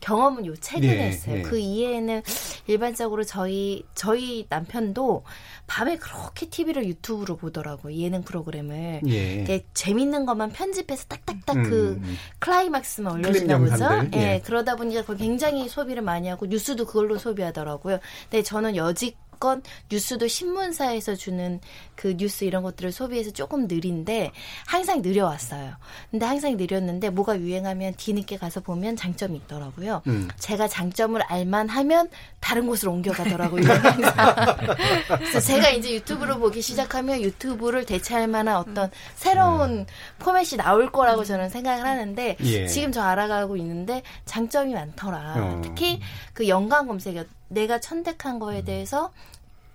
경험은 0.00 0.46
요 0.46 0.54
최근에 0.56 0.94
네, 0.94 1.02
했어요. 1.08 1.36
네. 1.36 1.42
그 1.42 1.58
이해에는 1.58 2.22
일반적으로 2.66 3.24
저희 3.24 3.84
저희 3.94 4.46
남편도 4.48 5.24
밤에 5.66 5.96
그렇게 5.96 6.48
TV를 6.48 6.86
유튜브로 6.86 7.36
보더라고요. 7.36 7.96
예능 7.96 8.22
프로그램을. 8.22 9.02
예. 9.08 9.64
재밌는 9.74 10.26
것만 10.26 10.52
편집해서 10.52 11.06
딱딱딱 11.08 11.56
음. 11.56 11.62
그 11.64 12.02
클라이막스만 12.38 13.14
올려주나 13.14 13.58
보죠. 13.58 13.84
예. 14.14 14.34
예. 14.34 14.42
그러다 14.44 14.76
보니까 14.76 15.02
굉장히 15.14 15.68
소비를 15.68 16.02
많이 16.02 16.28
하고 16.28 16.46
뉴스도 16.46 16.86
그걸로 16.86 17.18
소비하더라고요. 17.18 17.98
근데 18.30 18.42
저는 18.42 18.76
여직 18.76 19.18
건 19.38 19.62
뉴스도 19.90 20.28
신문사에서 20.28 21.14
주는 21.14 21.60
그 21.94 22.16
뉴스 22.16 22.44
이런 22.44 22.62
것들을 22.62 22.92
소비해서 22.92 23.30
조금 23.30 23.66
느린데 23.66 24.32
항상 24.66 25.02
느려왔어요. 25.02 25.72
근데 26.10 26.26
항상 26.26 26.56
느렸는데 26.56 27.10
뭐가 27.10 27.38
유행하면 27.38 27.94
뒤늦게 27.96 28.36
가서 28.36 28.60
보면 28.60 28.96
장점이 28.96 29.36
있더라고요. 29.38 30.02
음. 30.06 30.28
제가 30.38 30.68
장점을 30.68 31.20
알만 31.22 31.68
하면 31.68 32.08
다른 32.40 32.66
곳으로 32.66 32.92
옮겨가더라고요. 32.92 33.62
그래서 35.18 35.40
제가 35.40 35.70
이제 35.70 35.94
유튜브를 35.94 36.38
보기 36.38 36.62
시작하면 36.62 37.20
유튜브를 37.20 37.84
대체할 37.84 38.28
만한 38.28 38.56
어떤 38.56 38.90
새로운 39.14 39.70
음. 39.70 39.86
포맷이 40.18 40.56
나올 40.56 40.92
거라고 40.92 41.24
저는 41.24 41.48
생각을 41.48 41.84
하는데 41.84 42.36
예. 42.40 42.66
지금 42.66 42.92
저 42.92 43.02
알아가고 43.02 43.56
있는데 43.56 44.02
장점이 44.26 44.74
많더라. 44.74 45.34
어. 45.36 45.60
특히 45.64 46.00
그 46.36 46.48
연관 46.48 46.86
검색어 46.86 47.24
내가 47.48 47.80
선택한 47.80 48.38
거에 48.38 48.62
대해서 48.62 49.10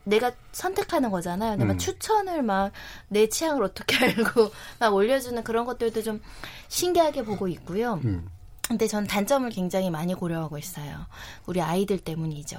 내가 0.03 0.31
선택하는 0.51 1.09
거잖아요. 1.09 1.53
근데 1.53 1.65
음. 1.65 1.67
막 1.69 1.79
추천을 1.79 2.43
막 2.43 2.71
내 3.07 3.27
취향을 3.27 3.63
어떻게 3.63 3.97
알고 4.05 4.51
막 4.79 4.93
올려주는 4.93 5.43
그런 5.43 5.65
것들도 5.65 6.03
좀 6.03 6.21
신기하게 6.67 7.23
보고 7.23 7.47
있고요. 7.47 7.99
음. 8.05 8.29
근데 8.71 8.87
전 8.87 9.05
단점을 9.05 9.49
굉장히 9.49 9.89
많이 9.89 10.13
고려하고 10.13 10.57
있어요. 10.57 11.05
우리 11.45 11.61
아이들 11.61 11.99
때문이죠. 11.99 12.57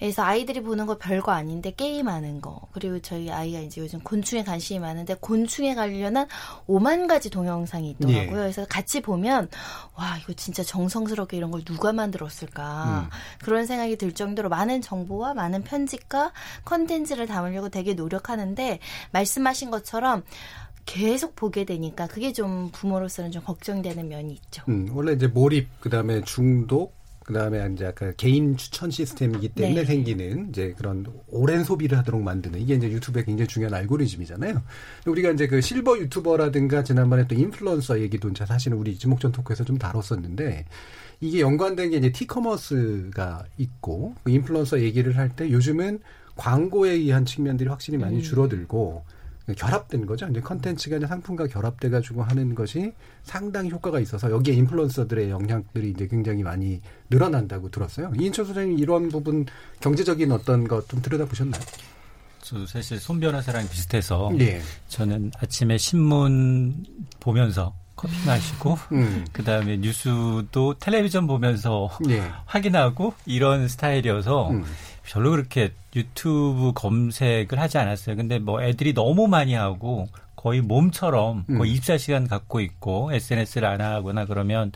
그래서 0.00 0.24
아이들이 0.24 0.60
보는 0.60 0.86
거 0.86 0.98
별거 0.98 1.30
아닌데 1.30 1.72
게임하는 1.76 2.40
거. 2.40 2.60
그리고 2.72 3.00
저희 3.00 3.30
아이가 3.30 3.60
이제 3.60 3.80
요즘 3.80 4.00
곤충에 4.00 4.42
관심이 4.42 4.80
많은데 4.80 5.14
곤충에 5.20 5.76
관련한 5.76 6.26
오만 6.66 7.06
가지 7.06 7.30
동영상이 7.30 7.90
있더라고요. 7.90 8.20
예. 8.20 8.26
그래서 8.26 8.66
같이 8.66 9.00
보면 9.00 9.48
와, 9.94 10.18
이거 10.18 10.32
진짜 10.32 10.64
정성스럽게 10.64 11.36
이런 11.36 11.52
걸 11.52 11.62
누가 11.62 11.92
만들었을까. 11.92 13.04
음. 13.04 13.10
그런 13.38 13.64
생각이 13.64 13.96
들 13.96 14.12
정도로 14.12 14.48
많은 14.48 14.80
정보와 14.82 15.34
많은 15.34 15.62
편집과 15.62 16.32
컨텐츠를 16.64 17.28
담으려고 17.28 17.68
되게 17.68 17.94
노력하는데 17.94 18.80
말씀하신 19.12 19.70
것처럼 19.70 20.24
계속 20.86 21.34
보게 21.36 21.64
되니까 21.64 22.06
그게 22.06 22.32
좀 22.32 22.70
부모로서는 22.72 23.30
좀 23.30 23.42
걱정되는 23.42 24.08
면이 24.08 24.32
있죠. 24.34 24.62
음, 24.68 24.88
원래 24.92 25.12
이제 25.12 25.26
몰입, 25.26 25.68
그 25.80 25.88
다음에 25.90 26.20
중독, 26.22 26.94
그 27.24 27.32
다음에 27.32 27.66
이제 27.72 27.86
아까 27.86 28.12
개인 28.12 28.54
추천 28.56 28.90
시스템이기 28.90 29.48
때문에 29.54 29.80
네. 29.80 29.84
생기는 29.86 30.50
이제 30.50 30.74
그런 30.76 31.06
오랜 31.28 31.64
소비를 31.64 31.96
하도록 31.98 32.20
만드는 32.20 32.60
이게 32.60 32.74
이제 32.74 32.90
유튜브의 32.90 33.24
굉장히 33.24 33.48
중요한 33.48 33.72
알고리즘이잖아요. 33.72 34.60
우리가 35.06 35.30
이제 35.30 35.46
그 35.46 35.62
실버 35.62 35.98
유튜버라든가 36.00 36.84
지난번에 36.84 37.26
또 37.26 37.34
인플루언서 37.34 38.00
얘기도 38.02 38.28
이제 38.28 38.44
사실은 38.44 38.76
우리 38.76 38.98
지목전 38.98 39.32
토크에서 39.32 39.64
좀 39.64 39.78
다뤘었는데 39.78 40.66
이게 41.20 41.40
연관된 41.40 41.90
게 41.90 41.96
이제 41.96 42.12
티커머스가 42.12 43.44
있고 43.56 44.14
그 44.22 44.30
인플루언서 44.30 44.82
얘기를 44.82 45.16
할 45.16 45.30
때 45.34 45.50
요즘은 45.50 46.00
광고에 46.36 46.90
의한 46.90 47.24
측면들이 47.24 47.70
확실히 47.70 47.96
많이 47.96 48.16
음. 48.16 48.22
줄어들고 48.22 49.04
결합된 49.56 50.06
거죠. 50.06 50.26
이제 50.28 50.40
컨텐츠가 50.40 50.96
이제 50.96 51.06
상품과 51.06 51.48
결합돼 51.48 51.90
가지고 51.90 52.22
하는 52.22 52.54
것이 52.54 52.92
상당히 53.24 53.70
효과가 53.70 54.00
있어서 54.00 54.30
여기에 54.30 54.54
인플루언서들의 54.54 55.28
영향들이 55.28 55.90
이제 55.90 56.06
굉장히 56.06 56.42
많이 56.42 56.80
늘어난다고 57.10 57.70
들었어요. 57.70 58.12
이인철 58.18 58.46
소장님 58.46 58.78
이런 58.78 59.08
부분 59.10 59.44
경제적인 59.80 60.32
어떤 60.32 60.66
것 60.66 60.86
좀 60.88 61.02
들여다 61.02 61.26
보셨나요? 61.26 61.60
저 62.42 62.66
사실 62.66 62.98
손 63.00 63.20
변호사랑 63.20 63.66
비슷해서 63.68 64.30
예. 64.40 64.60
저는 64.88 65.30
아침에 65.38 65.78
신문 65.78 66.84
보면서 67.20 67.74
커피 67.96 68.12
마시고 68.26 68.78
음. 68.92 69.24
그다음에 69.32 69.78
뉴스도 69.78 70.74
텔레비전 70.78 71.26
보면서 71.26 71.88
예. 72.08 72.22
확인하고 72.44 73.14
이런 73.24 73.66
스타일이어서 73.68 74.50
음. 74.50 74.64
별로 75.06 75.30
그렇게 75.30 75.72
유튜브 75.94 76.72
검색을 76.74 77.58
하지 77.58 77.78
않았어요. 77.78 78.16
근데 78.16 78.38
뭐 78.38 78.62
애들이 78.62 78.94
너무 78.94 79.28
많이 79.28 79.54
하고 79.54 80.08
거의 80.34 80.60
몸처럼 80.60 81.44
음. 81.48 81.58
거의 81.58 81.76
24시간 81.76 82.28
갖고 82.28 82.60
있고 82.60 83.12
SNS를 83.12 83.68
안 83.68 83.80
하거나 83.80 84.26
그러면 84.26 84.72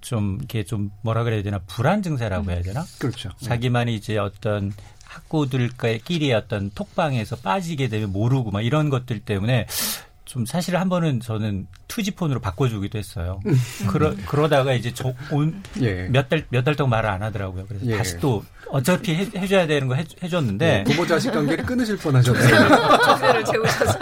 좀 0.00 0.38
이게 0.42 0.64
좀 0.64 0.90
뭐라 1.02 1.24
그래야 1.24 1.42
되나 1.42 1.60
불안 1.66 2.02
증세라고 2.02 2.50
해야 2.50 2.62
되나? 2.62 2.84
그렇죠. 2.98 3.30
자기만이 3.40 3.94
이제 3.94 4.18
어떤 4.18 4.72
학구들끼리 5.04 6.32
어떤 6.32 6.70
톡방에서 6.70 7.36
빠지게 7.36 7.88
되면 7.88 8.12
모르고 8.12 8.50
막 8.50 8.62
이런 8.62 8.88
것들 8.88 9.20
때문에 9.20 9.66
좀 10.32 10.46
사실 10.46 10.78
한 10.78 10.88
번은 10.88 11.20
저는 11.20 11.66
투지폰으로 11.88 12.40
바꿔주기도 12.40 12.96
했어요. 12.96 13.38
음. 13.44 13.54
그러, 13.86 14.14
그러다가 14.26 14.72
이제 14.72 14.90
예. 15.82 16.04
몇달 16.08 16.46
몇 16.48 16.64
달 16.64 16.74
동안 16.74 16.88
말을 16.92 17.10
안 17.10 17.22
하더라고요. 17.22 17.66
그래서 17.68 17.84
예. 17.84 17.98
다시 17.98 18.16
또 18.18 18.42
어차피 18.70 19.14
해, 19.14 19.28
해줘야 19.36 19.66
되는 19.66 19.88
거 19.88 19.94
해, 19.94 20.06
해줬는데 20.22 20.84
예. 20.88 20.90
부모 20.90 21.06
자식 21.06 21.32
관계를 21.32 21.66
끊으실 21.66 21.98
뻔하셨어요. 21.98 22.98
조세를 23.04 23.44
재우셔서. 23.44 23.98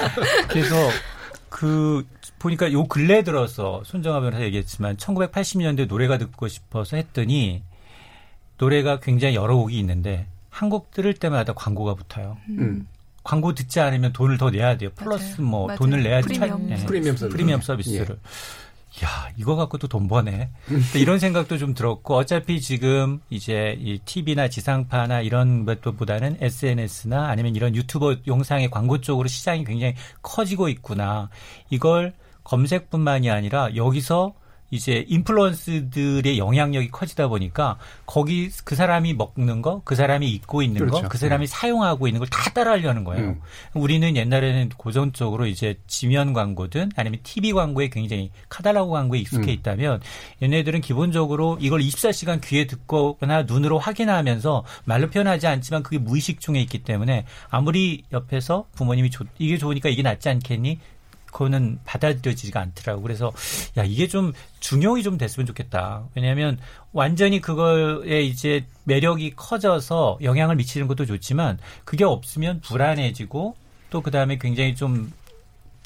그래서 0.48 0.74
그 1.50 2.06
보니까 2.38 2.72
요 2.72 2.86
근래 2.86 3.22
들어서 3.22 3.82
손정아 3.84 4.20
변호사 4.20 4.42
얘기했지만 4.42 4.96
1980년대 4.96 5.86
노래가 5.86 6.16
듣고 6.16 6.48
싶어서 6.48 6.96
했더니 6.96 7.62
노래가 8.56 9.00
굉장히 9.00 9.34
여러 9.34 9.54
곡이 9.56 9.78
있는데 9.80 10.26
한 10.48 10.70
곡 10.70 10.92
들을 10.92 11.12
때마다 11.12 11.52
광고가 11.52 11.92
붙어요. 11.94 12.38
음. 12.48 12.86
광고 13.24 13.54
듣지 13.54 13.80
않으면 13.80 14.12
돈을 14.12 14.38
더 14.38 14.50
내야 14.50 14.76
돼요. 14.76 14.90
플러스 14.94 15.40
맞아요. 15.40 15.50
뭐 15.50 15.66
맞아요. 15.66 15.78
돈을 15.78 16.02
내야 16.02 16.20
프리미엄, 16.20 16.68
차, 16.68 16.74
네. 16.76 16.86
프리미엄, 16.86 17.16
서비스. 17.16 17.36
프리미엄 17.36 17.60
서비스를. 17.60 18.06
예. 18.10 19.04
야, 19.04 19.08
이거 19.36 19.56
갖고도 19.56 19.88
돈 19.88 20.06
버네. 20.06 20.50
이런 20.94 21.18
생각도 21.18 21.58
좀 21.58 21.74
들었고, 21.74 22.14
어차피 22.14 22.60
지금 22.60 23.20
이제 23.28 23.76
이 23.80 23.98
TV나 24.04 24.48
지상파나 24.48 25.20
이런 25.22 25.64
것보다는 25.64 26.36
SNS나 26.40 27.28
아니면 27.28 27.56
이런 27.56 27.74
유튜버 27.74 28.18
영상의 28.28 28.70
광고 28.70 29.00
쪽으로 29.00 29.26
시장이 29.26 29.64
굉장히 29.64 29.94
커지고 30.22 30.68
있구나. 30.68 31.28
이걸 31.70 32.12
검색뿐만이 32.44 33.30
아니라 33.30 33.74
여기서 33.74 34.34
이제 34.74 35.04
인플루언스들의 35.08 36.38
영향력이 36.38 36.90
커지다 36.90 37.28
보니까 37.28 37.78
거기 38.06 38.50
그 38.64 38.74
사람이 38.74 39.14
먹는 39.14 39.62
거, 39.62 39.80
그 39.84 39.94
사람이 39.94 40.28
입고 40.30 40.62
있는 40.62 40.80
그렇죠. 40.80 41.02
거, 41.02 41.08
그 41.08 41.16
사람이 41.18 41.46
네. 41.46 41.50
사용하고 41.50 42.06
있는 42.06 42.18
걸 42.18 42.28
다 42.34 42.50
따라하려는 42.50 43.04
거예요. 43.04 43.28
음. 43.28 43.40
우리는 43.74 44.16
옛날에는 44.16 44.70
고전적으로 44.76 45.46
이제 45.46 45.76
지면 45.86 46.32
광고든 46.32 46.90
아니면 46.96 47.20
TV 47.22 47.52
광고에 47.52 47.88
굉장히 47.88 48.30
카달로그 48.48 48.92
광고에 48.92 49.20
익숙해 49.20 49.52
음. 49.52 49.54
있다면 49.54 50.00
얘네들은 50.42 50.80
기본적으로 50.80 51.56
이걸 51.60 51.80
24시간 51.80 52.40
귀에 52.44 52.66
듣거나 52.66 53.44
눈으로 53.44 53.78
확인하면서 53.78 54.64
말로 54.84 55.10
표현하지 55.10 55.46
않지만 55.46 55.82
그게 55.84 55.98
무의식 55.98 56.40
중에 56.40 56.60
있기 56.62 56.82
때문에 56.82 57.24
아무리 57.50 58.02
옆에서 58.12 58.66
부모님이 58.74 59.10
이게 59.38 59.56
좋으니까 59.56 59.88
이게 59.88 60.02
낫지 60.02 60.28
않겠니? 60.28 60.80
그거는 61.34 61.80
받아들여지지가 61.84 62.60
않더라고. 62.60 63.02
그래서 63.02 63.32
야 63.76 63.82
이게 63.84 64.06
좀 64.06 64.32
중용이 64.60 65.02
좀 65.02 65.18
됐으면 65.18 65.46
좋겠다. 65.46 66.04
왜냐하면 66.14 66.58
완전히 66.92 67.40
그거에 67.40 68.22
이제 68.22 68.64
매력이 68.84 69.32
커져서 69.34 70.20
영향을 70.22 70.54
미치는 70.56 70.86
것도 70.86 71.04
좋지만 71.04 71.58
그게 71.84 72.04
없으면 72.04 72.60
불안해지고 72.60 73.56
또 73.90 74.00
그 74.00 74.10
다음에 74.10 74.38
굉장히 74.38 74.74
좀 74.76 75.12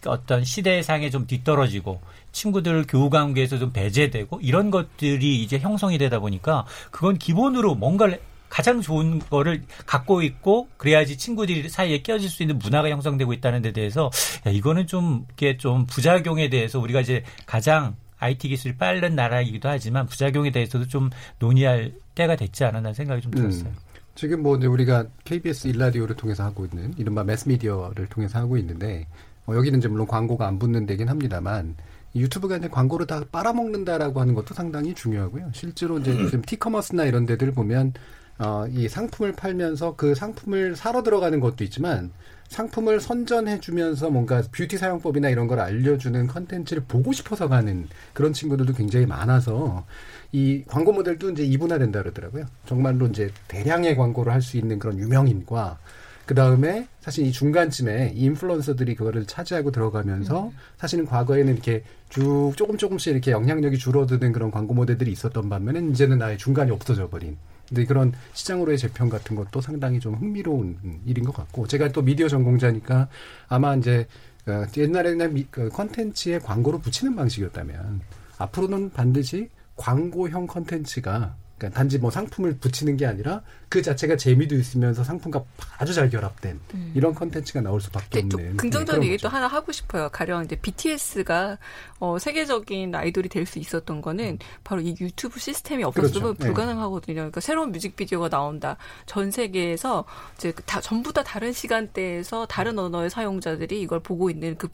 어떤 0.07 0.45
시대상에 0.45 1.11
좀 1.11 1.27
뒤떨어지고 1.27 2.01
친구들 2.33 2.85
교우 2.87 3.11
관계에서 3.11 3.59
좀 3.59 3.73
배제되고 3.73 4.41
이런 4.43 4.71
것들이 4.71 5.43
이제 5.43 5.59
형성이 5.59 5.99
되다 5.99 6.19
보니까 6.19 6.67
그건 6.91 7.19
기본으로 7.19 7.75
뭔가를 7.75 8.21
가장 8.49 8.81
좋은 8.81 9.19
거를 9.19 9.63
갖고 9.87 10.23
있고 10.23 10.69
그래야지 10.77 11.19
친구들 11.19 11.69
사이에 11.69 11.99
끼어질 11.99 12.29
수 12.29 12.43
있는 12.43 12.59
문화가 12.59 12.89
형성되고 12.89 13.33
있다는 13.35 13.63
데 13.63 13.73
대해서 13.73 14.11
야, 14.47 14.51
이거는 14.51 14.87
좀 14.87 15.27
이게 15.35 15.57
좀 15.57 15.87
부작용에 15.87 16.49
대해서 16.49 16.79
우리가 16.79 17.01
이제 17.01 17.23
가장 17.47 17.97
IT 18.19 18.49
기술이 18.49 18.77
빠른 18.77 19.15
나라이기도 19.15 19.69
하지만 19.69 20.07
부작용에 20.07 20.51
대해서도 20.51 20.87
좀 20.89 21.11
논의할 21.39 21.93
때가 22.15 22.37
됐지 22.37 22.65
않았나 22.65 22.93
생각이 22.93 23.23
좀 23.23 23.31
들었어요. 23.33 23.69
음. 23.69 23.77
지금 24.15 24.43
뭐 24.43 24.57
이제 24.57 24.67
우리가 24.67 25.07
KBS 25.25 25.69
일라디오를 25.69 26.17
통해서 26.17 26.43
하고 26.43 26.65
있는 26.65 26.93
이른바 26.97 27.23
매스미디어를 27.23 28.07
통해서 28.09 28.41
하고 28.41 28.57
있는데 28.57 29.07
어, 29.47 29.55
여기는 29.55 29.79
이제 29.79 29.87
물론 29.87 30.09
광고가 30.09 30.47
안 30.47 30.59
붙는 30.59 30.87
데긴 30.87 31.09
합니다만 31.09 31.77
유튜브가 32.17 32.57
이제 32.57 32.69
광고를 32.69 33.07
다 33.07 33.23
빨아먹는다라고 33.31 34.21
하는 34.21 34.35
것도 34.35 34.55
상당히 34.55 34.95
중요하고요. 34.95 35.51
실제로 35.53 35.99
이제 35.99 36.13
지금 36.27 36.43
티커머스나 36.43 37.05
이런 37.05 37.27
데들 37.27 37.53
보면 37.53 37.93
어, 38.39 38.67
이 38.71 38.89
상품을 38.89 39.33
팔면서 39.33 39.97
그 39.97 40.15
상품을 40.15 40.77
사러 40.77 41.03
들어가는 41.03 41.41
것도 41.41 41.65
있지만 41.65 42.11
상품을 42.49 43.01
선전해 43.01 43.61
주면서 43.61 44.09
뭔가 44.11 44.43
뷰티 44.53 44.79
사용법이나 44.79 45.29
이런 45.29 45.49
걸 45.49 45.61
알려주는 45.61 46.27
컨텐츠를 46.29 46.85
보고 46.89 47.13
싶어서 47.13 47.49
가는 47.49 47.87
그런 48.15 48.33
친구들도 48.33 48.73
굉장히 48.73 49.07
많아서 49.07 49.85
이 50.33 50.63
광고 50.67 50.93
모델도 50.93 51.31
이제 51.31 51.45
이분화된다 51.45 52.03
그러더라고요. 52.03 52.47
정말로 52.65 53.07
이제 53.07 53.31
대량의 53.49 53.97
광고를 53.97 54.33
할 54.33 54.41
수 54.41 54.57
있는 54.57 54.79
그런 54.79 54.99
유명인과 54.99 55.79
그 56.25 56.35
다음에 56.35 56.87
사실 57.01 57.27
이 57.27 57.33
중간쯤에 57.33 58.13
이 58.15 58.25
influencer들이 58.25 58.95
그거를 58.95 59.27
차지하고 59.27 59.71
들어가면서 59.71 60.47
음. 60.47 60.51
사실은 60.77 61.07
과거에는 61.07 61.53
이렇게 61.55 61.83
쭉 62.09 62.53
조금 62.57 62.77
조금씩 62.79 63.13
이렇게 63.13 63.31
영향력이 63.31 63.79
줄어드는 63.79 64.33
그런 64.33 64.51
광고 64.51 64.75
모델들이 64.75 65.11
있었던 65.11 65.49
반면에 65.49 65.81
이제는 65.91 66.21
아예 66.23 66.37
중간이 66.37 66.71
없어져 66.71 67.09
버린 67.09 67.37
근데 67.69 67.85
그런 67.85 68.13
시장으로의 68.33 68.79
재편 68.79 69.09
같은 69.09 69.37
것도 69.37 69.61
상당히 69.61 70.01
좀 70.01 70.15
흥미로운 70.15 70.79
일인 71.05 71.25
것 71.25 71.35
같고 71.35 71.67
제가 71.67 71.89
또 71.89 72.03
미디어 72.03 72.29
전공자니까 72.29 73.09
아마 73.49 73.75
이제 73.77 74.07
어, 74.47 74.65
옛날에는 74.77 75.47
그 75.51 75.69
컨텐츠에 75.69 76.39
광고를 76.39 76.81
붙이는 76.81 77.15
방식이었다면 77.15 78.01
앞으로는 78.39 78.91
반드시 78.91 79.51
광고형 79.77 80.47
컨텐츠가 80.47 81.37
그러니까 81.59 81.77
단지 81.77 81.99
뭐 81.99 82.11
상품을 82.11 82.59
붙이는 82.59 82.97
게 82.97 83.05
아니라 83.05 83.43
그 83.69 83.83
자체가 83.83 84.17
재미도 84.17 84.55
있으면서 84.55 85.03
상품과 85.05 85.45
아주 85.79 85.93
잘 85.93 86.09
결합된 86.09 86.61
음. 86.75 86.93
이런 86.95 87.15
컨텐츠가 87.15 87.61
나올 87.61 87.81
수밖에 87.81 88.21
없는. 88.21 88.57
긍정적인 88.57 89.01
네, 89.03 89.09
얘기도 89.09 89.29
하나 89.29 89.49
하고 89.49 89.73
싶어요. 89.73 90.09
가령 90.11 90.45
이제 90.45 90.57
BTS가 90.57 91.59
어, 91.99 92.19
세계적인 92.19 92.95
아이돌이 92.95 93.29
될 93.29 93.49
수 93.49 93.59
있었던 93.59 94.03
거는 94.03 94.39
바로 94.63 94.81
이 94.83 94.95
유튜브 95.01 95.41
시스템이 95.41 95.83
없었으면 95.85 96.35
그렇죠. 96.35 96.45
불가능하거든요. 96.45 97.15
그러니까 97.15 97.41
새로운 97.41 97.73
뮤직비디오가 97.73 98.29
나온다. 98.29 98.77
전 99.07 99.31
세계에서 99.31 100.05
이제 100.37 100.53
다 100.67 100.81
전부 100.81 101.13
다 101.13 101.23
다른 101.25 101.53
시간대에서 101.53 102.47
다른 102.47 102.79
언어의 102.79 103.09
사용자들이 103.11 103.81
이걸 103.81 104.01
보고 104.01 104.29
있는 104.31 104.57
그 104.57 104.69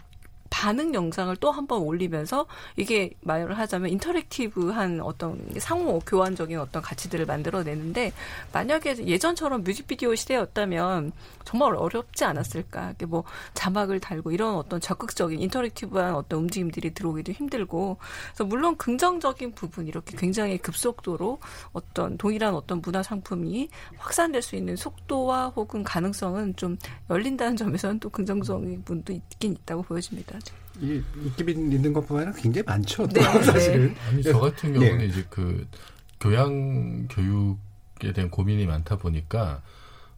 반응 0.55 0.95
영상을 0.95 1.35
또 1.37 1.51
한 1.51 1.67
번 1.67 1.83
올리면서 1.83 2.47
이게 2.77 3.11
말을 3.23 3.59
하자면 3.59 3.91
인터랙티브한 3.91 5.01
어떤 5.01 5.49
상호 5.59 5.99
교환적인 6.01 6.59
어떤 6.59 6.83
가치들을 6.83 7.27
만들어내는데 7.27 8.13
만약에 8.53 9.07
예전처럼 9.07 9.65
뮤직비디오 9.65 10.15
시대였다면 10.15 11.13
정말 11.45 11.75
어렵지 11.75 12.25
않았을까. 12.25 12.95
뭐 13.07 13.25
자막을 13.55 13.99
달고 14.01 14.31
이런 14.33 14.55
어떤 14.57 14.81
적극적인 14.81 15.41
인터랙티브한 15.41 16.15
어떤 16.15 16.41
움직임들이 16.41 16.95
들어오기도 16.95 17.33
힘들고 17.33 17.97
그래서 18.29 18.45
물론 18.45 18.77
긍정적인 18.77 19.53
부분 19.53 19.87
이렇게 19.89 20.17
굉장히 20.17 20.59
급속도로 20.59 21.41
어떤 21.73 22.17
동일한 22.17 22.55
어떤 22.55 22.81
문화 22.81 23.03
상품이 23.03 23.69
확산될 23.97 24.43
수 24.43 24.55
있는 24.57 24.77
속도와 24.77 25.49
혹은 25.49 25.83
가능성은 25.83 26.57
좀 26.57 26.77
열린다는 27.11 27.57
점에서는 27.57 28.01
또 28.01 28.09
긍정적인 28.11 28.85
부분도 28.85 29.13
있긴 29.13 29.53
있다고 29.53 29.83
보여집니다. 29.83 30.39
이 30.81 31.03
입김 31.25 31.49
있는 31.49 31.93
것뿐만 31.93 32.27
아니라 32.29 32.41
굉장히 32.43 32.65
많죠. 32.67 33.07
네, 33.09 33.23
사실은. 33.23 33.95
네. 33.95 34.01
아니 34.09 34.23
저 34.23 34.39
같은 34.41 34.73
경우는 34.73 34.99
네. 34.99 35.07
이제 35.07 35.25
그 35.31 35.67
교양 36.21 37.07
교육에 37.09 38.13
대한 38.13 38.31
고민이 38.31 38.67
많다 38.67 38.97
보니까 38.97 39.63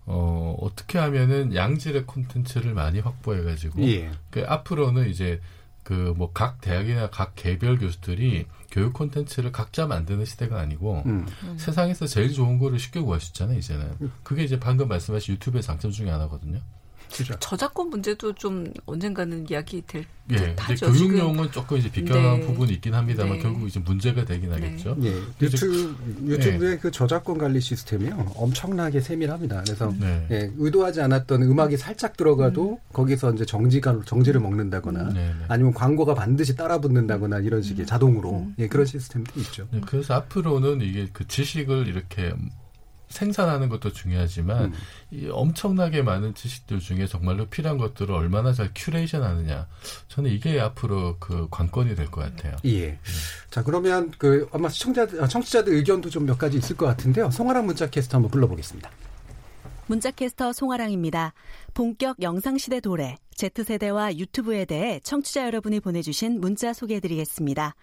어 0.07 0.57
어떻게 0.61 0.99
하면은 0.99 1.55
양질의 1.55 2.07
콘텐츠를 2.07 2.75
많이 2.75 3.01
확보해 3.01 3.43
가지고 3.43 3.83
예. 3.83 4.11
그 4.31 4.45
앞으로는 4.47 5.09
이제 5.11 5.41
그 5.83 6.15
뭐 6.17 6.31
각 6.33 6.61
대학이나 6.61 7.11
각 7.11 7.33
개별 7.37 7.79
교수들이 7.79 8.47
교육 8.71 8.93
콘텐츠를 8.93 9.53
각자 9.53 9.87
만드는 9.87 10.25
시대가 10.25 10.59
아니고 10.61 11.03
음. 11.07 11.27
음. 11.45 11.59
세상에서 11.59 12.07
제일 12.07 12.33
좋은 12.33 12.59
거를 12.59 12.79
쉽게 12.79 13.01
구할 13.01 13.21
수 13.21 13.29
있잖아요 13.31 13.59
이제는 13.59 13.97
음. 14.01 14.13
그게 14.25 14.43
이제 14.45 14.59
방금 14.59 14.89
말씀하신 14.89 15.35
유튜브의 15.35 15.63
장점 15.63 15.91
중에 15.93 16.11
하나거든요. 16.11 16.61
그렇죠. 17.13 17.37
저작권 17.41 17.91
문제도 17.91 18.33
좀 18.35 18.73
언젠가는 18.87 19.47
이야기 19.49 19.83
될 19.87 20.05
예, 20.33 20.37
듯하죠. 20.37 20.93
교육용은 20.93 21.53
조금 21.53 21.77
이제 21.77 21.91
비껴난 21.91 22.41
네. 22.41 22.47
부분이 22.47 22.73
있긴 22.75 22.95
합니다만 22.95 23.35
네. 23.37 23.43
결국 23.43 23.69
이제 23.69 23.79
문제가 23.79 24.25
되긴 24.25 24.51
네. 24.51 24.55
하겠죠. 24.57 24.97
예. 25.03 25.15
유튜브 25.41 25.97
유튜브의 26.25 26.73
예. 26.73 26.79
그 26.79 26.91
저작권 26.91 27.39
관리 27.39 27.61
시스템이요 27.61 28.33
엄청나게 28.35 29.01
세밀합니다. 29.01 29.63
그래서 29.63 29.95
네. 29.99 30.27
예, 30.33 30.53
의도하지 30.57 31.01
않았던 31.01 31.43
음악이 31.43 31.77
살짝 31.77 32.17
들어가도 32.17 32.73
음. 32.73 32.79
거기서 32.93 33.35
이제 33.35 33.45
정지가 33.45 34.03
정지를 34.05 34.41
먹는다거나 34.41 35.03
음. 35.03 35.15
네, 35.15 35.27
네. 35.27 35.45
아니면 35.49 35.73
광고가 35.73 36.15
반드시 36.15 36.57
따라 36.57 36.79
붙는다거나 36.81 37.39
이런 37.39 37.63
식의 37.63 37.85
음. 37.85 37.87
자동으로 37.87 38.31
음. 38.41 38.55
예, 38.59 38.67
그런 38.67 38.85
시스템도 38.85 39.41
있죠. 39.41 39.69
그래서 39.87 40.15
앞으로는 40.15 40.81
이게 40.81 41.09
그 41.13 41.27
지식을 41.29 41.87
이렇게 41.87 42.35
생산하는 43.09 43.69
것도 43.69 43.93
중요하지만 43.93 44.65
음. 44.67 44.75
이 45.11 45.29
엄청나게 45.31 46.03
많은 46.03 46.35
지식들 46.35 46.81
중에 46.81 47.07
정말로 47.07 47.47
필요한 47.47 47.79
것들을 47.79 48.15
얼마나 48.15 48.53
잘 48.53 48.71
큐레이션 48.75 49.23
하느냐. 49.23 49.67
저는 50.09 50.31
이게 50.31 50.61
앞으로 50.61 51.17
그 51.19 51.47
관건이 51.51 51.95
될 51.95 52.07
것 52.11 52.23
같아요. 52.23 52.57
예. 52.65 52.87
네. 52.89 52.99
자, 53.51 53.63
그러면 53.63 54.13
그 54.19 54.49
아마 54.53 54.69
시청자 54.69 55.07
청취자들 55.07 55.73
의견도 55.73 56.11
좀 56.11 56.27
몇 56.27 56.37
가지 56.39 56.59
있을 56.59 56.77
것 56.77 56.87
같은데요. 56.87 57.31
송아랑 57.31 57.67
문자 57.67 57.89
캐스터 57.89 58.17
한번 58.17 58.31
불러보겠습니다. 58.33 58.91
문자캐스터 59.89 60.53
송아랑입니다. 60.53 61.33
본격 61.73 62.21
영상시대 62.21 62.81
도래, 62.81 63.17
Z세대와 63.37 64.17
유튜브에 64.17 64.65
대해 64.65 64.99
청취자 65.05 65.47
여러분이 65.47 65.79
보내주신 65.81 66.41
문자 66.41 66.73
소개해드리겠습니다. 66.73 67.75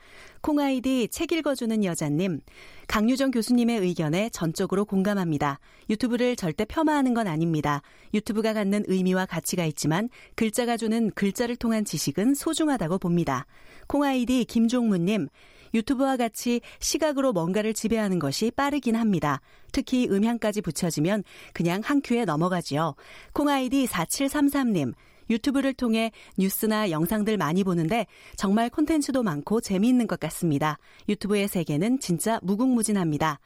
콩아이디 0.41 1.07
책 1.09 1.31
읽어주는 1.31 1.85
여자님, 1.85 2.41
강유정 2.87 3.31
교수님의 3.31 3.79
의견에 3.79 4.29
전적으로 4.29 4.83
공감합니다. 4.83 5.59
유튜브를 5.89 6.35
절대 6.35 6.65
폄하하는 6.65 7.13
건 7.13 7.27
아닙니다. 7.27 7.81
유튜브가 8.13 8.53
갖는 8.53 8.83
의미와 8.87 9.25
가치가 9.25 9.63
있지만 9.65 10.09
글자가 10.35 10.75
주는 10.75 11.09
글자를 11.11 11.55
통한 11.55 11.85
지식은 11.85 12.33
소중하다고 12.33 12.97
봅니다. 12.97 13.45
콩아이디 13.87 14.43
김종문님, 14.45 15.29
유튜브와 15.73 16.17
같이 16.17 16.61
시각으로 16.79 17.33
뭔가를 17.33 17.73
지배하는 17.73 18.19
것이 18.19 18.51
빠르긴 18.51 18.95
합니다. 18.95 19.41
특히 19.71 20.07
음향까지 20.09 20.61
붙여지면 20.61 21.23
그냥 21.53 21.81
한 21.83 22.01
큐에 22.01 22.25
넘어가지요. 22.25 22.95
콩아이디 23.33 23.87
4733님. 23.87 24.93
유튜브를 25.29 25.73
통해 25.73 26.11
뉴스나 26.37 26.91
영상들 26.91 27.37
많이 27.37 27.63
보는데 27.63 28.05
정말 28.35 28.69
콘텐츠도 28.69 29.23
많고 29.23 29.61
재미있는 29.61 30.05
것 30.07 30.19
같습니다. 30.19 30.77
유튜브의 31.09 31.47
세계는 31.47 31.99
진짜 31.99 32.39
무궁무진합니다. 32.43 33.39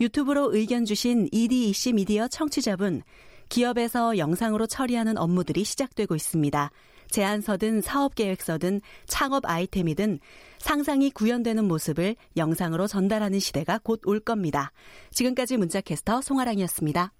유튜브로 0.00 0.54
의견 0.54 0.84
주신 0.84 1.28
EDEC 1.32 1.94
미디어 1.94 2.28
청취자분, 2.28 3.02
기업에서 3.48 4.18
영상으로 4.18 4.66
처리하는 4.66 5.18
업무들이 5.18 5.64
시작되고 5.64 6.14
있습니다. 6.14 6.70
제안서든 7.10 7.82
사업 7.82 8.14
계획서든 8.14 8.80
창업 9.06 9.44
아이템이든 9.44 10.18
상상이 10.62 11.10
구현되는 11.10 11.64
모습을 11.66 12.16
영상으로 12.36 12.86
전달하는 12.86 13.40
시대가 13.40 13.78
곧 13.78 14.00
올 14.06 14.20
겁니다. 14.20 14.72
지금까지 15.10 15.56
문자캐스터 15.56 16.22
송아랑이었습니다. 16.22 17.12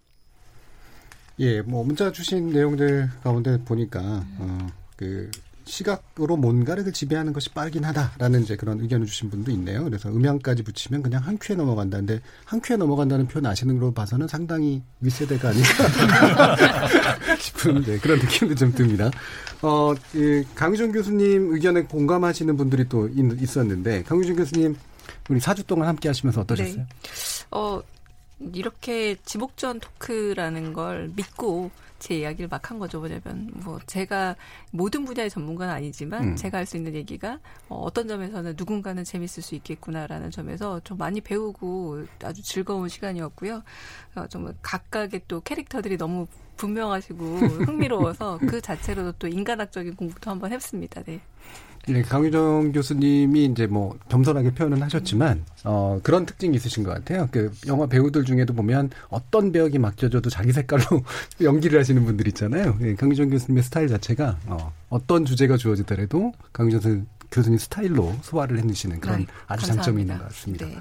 예, 1.41 1.61
뭐 1.63 1.85
문자 1.85 2.13
주신 2.13 2.51
내용들 2.51 3.11
가운데 3.23 3.59
보니까 3.65 4.25
어, 4.39 4.67
그 4.97 5.31
시각으로 5.73 6.37
뭔가를 6.37 6.93
지배하는 6.93 7.33
것이 7.33 7.49
빠르긴 7.49 7.85
하다라는 7.85 8.43
이제 8.43 8.57
그런 8.57 8.79
의견을 8.81 9.07
주신 9.07 9.31
분도 9.31 9.51
있네요. 9.53 9.83
그래서 9.85 10.11
음향까지 10.11 10.63
붙이면 10.65 11.03
그냥 11.03 11.23
한 11.23 11.39
큐에 11.39 11.57
넘어간다는데 11.57 12.21
한 12.45 12.61
큐에 12.61 12.77
넘어간다는 12.77 13.27
표현 13.27 13.47
아시는 13.47 13.79
걸로 13.79 13.91
봐서는 13.91 14.29
상당히 14.29 14.83
윗세대가 15.01 15.49
아닌가 15.49 16.57
싶은 17.41 17.83
네, 17.85 17.99
그런 17.99 18.19
느낌도 18.19 18.55
좀 18.55 18.73
듭니다. 18.73 19.11
어, 19.63 19.95
그 20.13 20.45
강유정 20.55 20.93
교수님 20.93 21.55
의견에 21.55 21.85
공감하시는 21.85 22.55
분들이 22.55 22.87
또 22.87 23.09
있, 23.09 23.57
었는데 23.57 24.03
강유정 24.03 24.37
교수님 24.37 24.77
우리 25.31 25.41
4주 25.41 25.67
동안 25.67 25.89
함께 25.89 26.11
하시면서 26.11 26.43
어떠셨어요? 26.43 26.77
네. 26.77 26.87
어, 27.51 27.81
이렇게 28.53 29.17
지목전 29.25 29.81
토크라는 29.81 30.75
걸 30.75 31.11
믿고 31.17 31.71
제 32.03 32.19
이야기를 32.19 32.49
막 32.49 32.63
한 32.71 32.79
거죠. 32.81 32.99
뭐냐면 32.99 33.51
뭐 33.65 33.79
제가 33.87 34.35
모든 34.73 35.05
분야의 35.05 35.31
전문가는 35.31 35.73
아니지만 35.73 36.25
음. 36.31 36.37
제가 36.37 36.59
할 36.59 36.67
수 36.67 36.77
있는 36.77 36.95
얘기가 36.95 37.39
어, 37.69 37.77
어떤 37.77 38.09
점에서는 38.09 38.55
누군가는 38.57 39.03
재밌을 39.05 39.43
수 39.43 39.55
있겠구나라는 39.57 40.31
점에서 40.31 40.81
좀 40.81 40.97
많이 40.99 41.21
배우고 41.21 42.05
아주 42.25 42.43
즐거운 42.43 42.89
시간이었고요. 42.89 43.63
어, 44.17 44.27
좀 44.29 44.53
각각의 44.63 45.23
또 45.29 45.41
캐릭터들이 45.41 45.97
너무 45.97 46.27
분명하시고 46.57 47.25
흥미로워서 47.67 48.39
그 48.49 48.61
자체로도 48.61 49.13
또 49.19 49.29
인간학적인 49.29 49.95
공부도 49.97 50.31
한번 50.31 50.53
했습니다. 50.53 51.03
네. 51.05 51.21
네, 51.89 52.03
강유정 52.03 52.73
교수님이 52.73 53.47
이제 53.47 53.67
뭐 53.67 53.99
겸손하게 54.09 54.53
표현은 54.55 54.83
하셨지만 54.83 55.45
어 55.65 55.99
그런 56.03 56.27
특징이 56.27 56.55
있으신 56.57 56.85
것 56.85 56.93
같아요. 56.93 57.29
그 57.33 57.53
영화 57.67 57.87
배우들 57.87 58.25
중에도 58.25 58.55
보면 58.55 58.91
어떤 59.09 59.51
배역이 59.51 59.79
맡겨져도 59.79 60.31
자기 60.31 60.53
색깔로 60.53 60.85
연기를 61.43 61.81
하시는 61.81 62.05
분들 62.05 62.29
있잖아요. 62.29 62.77
네, 62.81 62.95
강유정 62.95 63.31
교수님의 63.31 63.65
스타일 63.65 63.89
자체가 63.89 64.39
어 64.47 64.73
어떤 64.91 65.25
주제가 65.25 65.57
주어지더라도 65.57 66.33
강유정 66.53 67.07
교수님 67.33 67.59
스타일로 67.59 68.15
소화를 68.23 68.59
해내시는 68.59 69.01
그런 69.01 69.21
네, 69.21 69.27
아주 69.47 69.67
감사합니다. 69.67 69.83
장점이 69.83 70.01
있는 70.03 70.19
것 70.19 70.25
같습니다. 70.29 70.67
네. 70.67 70.79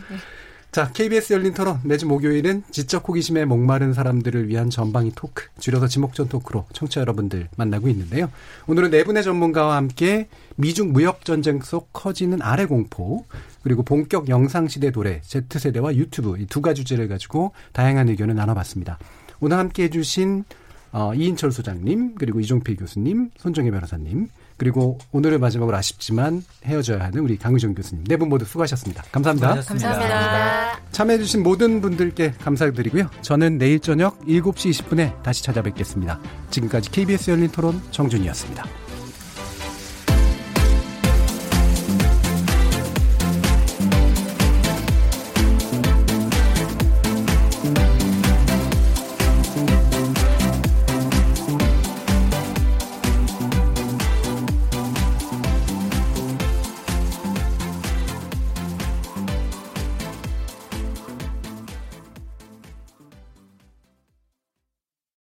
자, 0.71 0.89
KBS 0.93 1.33
열린 1.33 1.53
토론 1.53 1.79
매주 1.83 2.07
목요일은 2.07 2.63
지적 2.71 3.05
호기심에 3.09 3.43
목마른 3.43 3.91
사람들을 3.91 4.47
위한 4.47 4.69
전방위 4.69 5.11
토크, 5.13 5.47
줄여서 5.59 5.87
지목전 5.87 6.29
토크로 6.29 6.65
청취자 6.71 7.01
여러분들 7.01 7.49
만나고 7.57 7.89
있는데요. 7.89 8.31
오늘은 8.67 8.89
네 8.89 9.03
분의 9.03 9.23
전문가와 9.23 9.75
함께 9.75 10.29
미중 10.55 10.93
무역 10.93 11.25
전쟁 11.25 11.59
속 11.59 11.91
커지는 11.91 12.41
아래 12.41 12.65
공포, 12.65 13.25
그리고 13.63 13.83
본격 13.83 14.29
영상 14.29 14.69
시대 14.69 14.91
도래, 14.91 15.19
Z세대와 15.23 15.95
유튜브 15.95 16.37
이 16.39 16.45
두 16.45 16.61
가지 16.61 16.83
주제를 16.85 17.09
가지고 17.09 17.51
다양한 17.73 18.07
의견을 18.07 18.35
나눠봤습니다. 18.35 18.97
오늘 19.41 19.57
함께 19.57 19.83
해주신 19.83 20.45
어, 20.93 21.13
이인철 21.13 21.51
소장님, 21.51 22.15
그리고 22.15 22.39
이종필 22.39 22.77
교수님, 22.77 23.31
손정혜 23.37 23.71
변호사님, 23.71 24.27
그리고 24.61 24.99
오늘의 25.11 25.39
마지막으로 25.39 25.75
아쉽지만 25.75 26.43
헤어져야 26.65 26.99
하는 27.05 27.17
우리 27.23 27.35
강의정 27.35 27.73
교수님 27.73 28.03
네 28.03 28.15
분 28.15 28.29
모두 28.29 28.45
수고하셨습니다. 28.45 29.01
감사합니다. 29.11 29.55
감사합니다. 29.61 30.79
참여해주신 30.91 31.41
모든 31.41 31.81
분들께 31.81 32.33
감사드리고요. 32.39 33.09
저는 33.23 33.57
내일 33.57 33.79
저녁 33.79 34.19
7시 34.27 34.69
20분에 34.69 35.23
다시 35.23 35.43
찾아뵙겠습니다. 35.43 36.19
지금까지 36.51 36.91
KBS 36.91 37.31
열린 37.31 37.49
토론 37.49 37.81
정준이었습니다. 37.89 38.80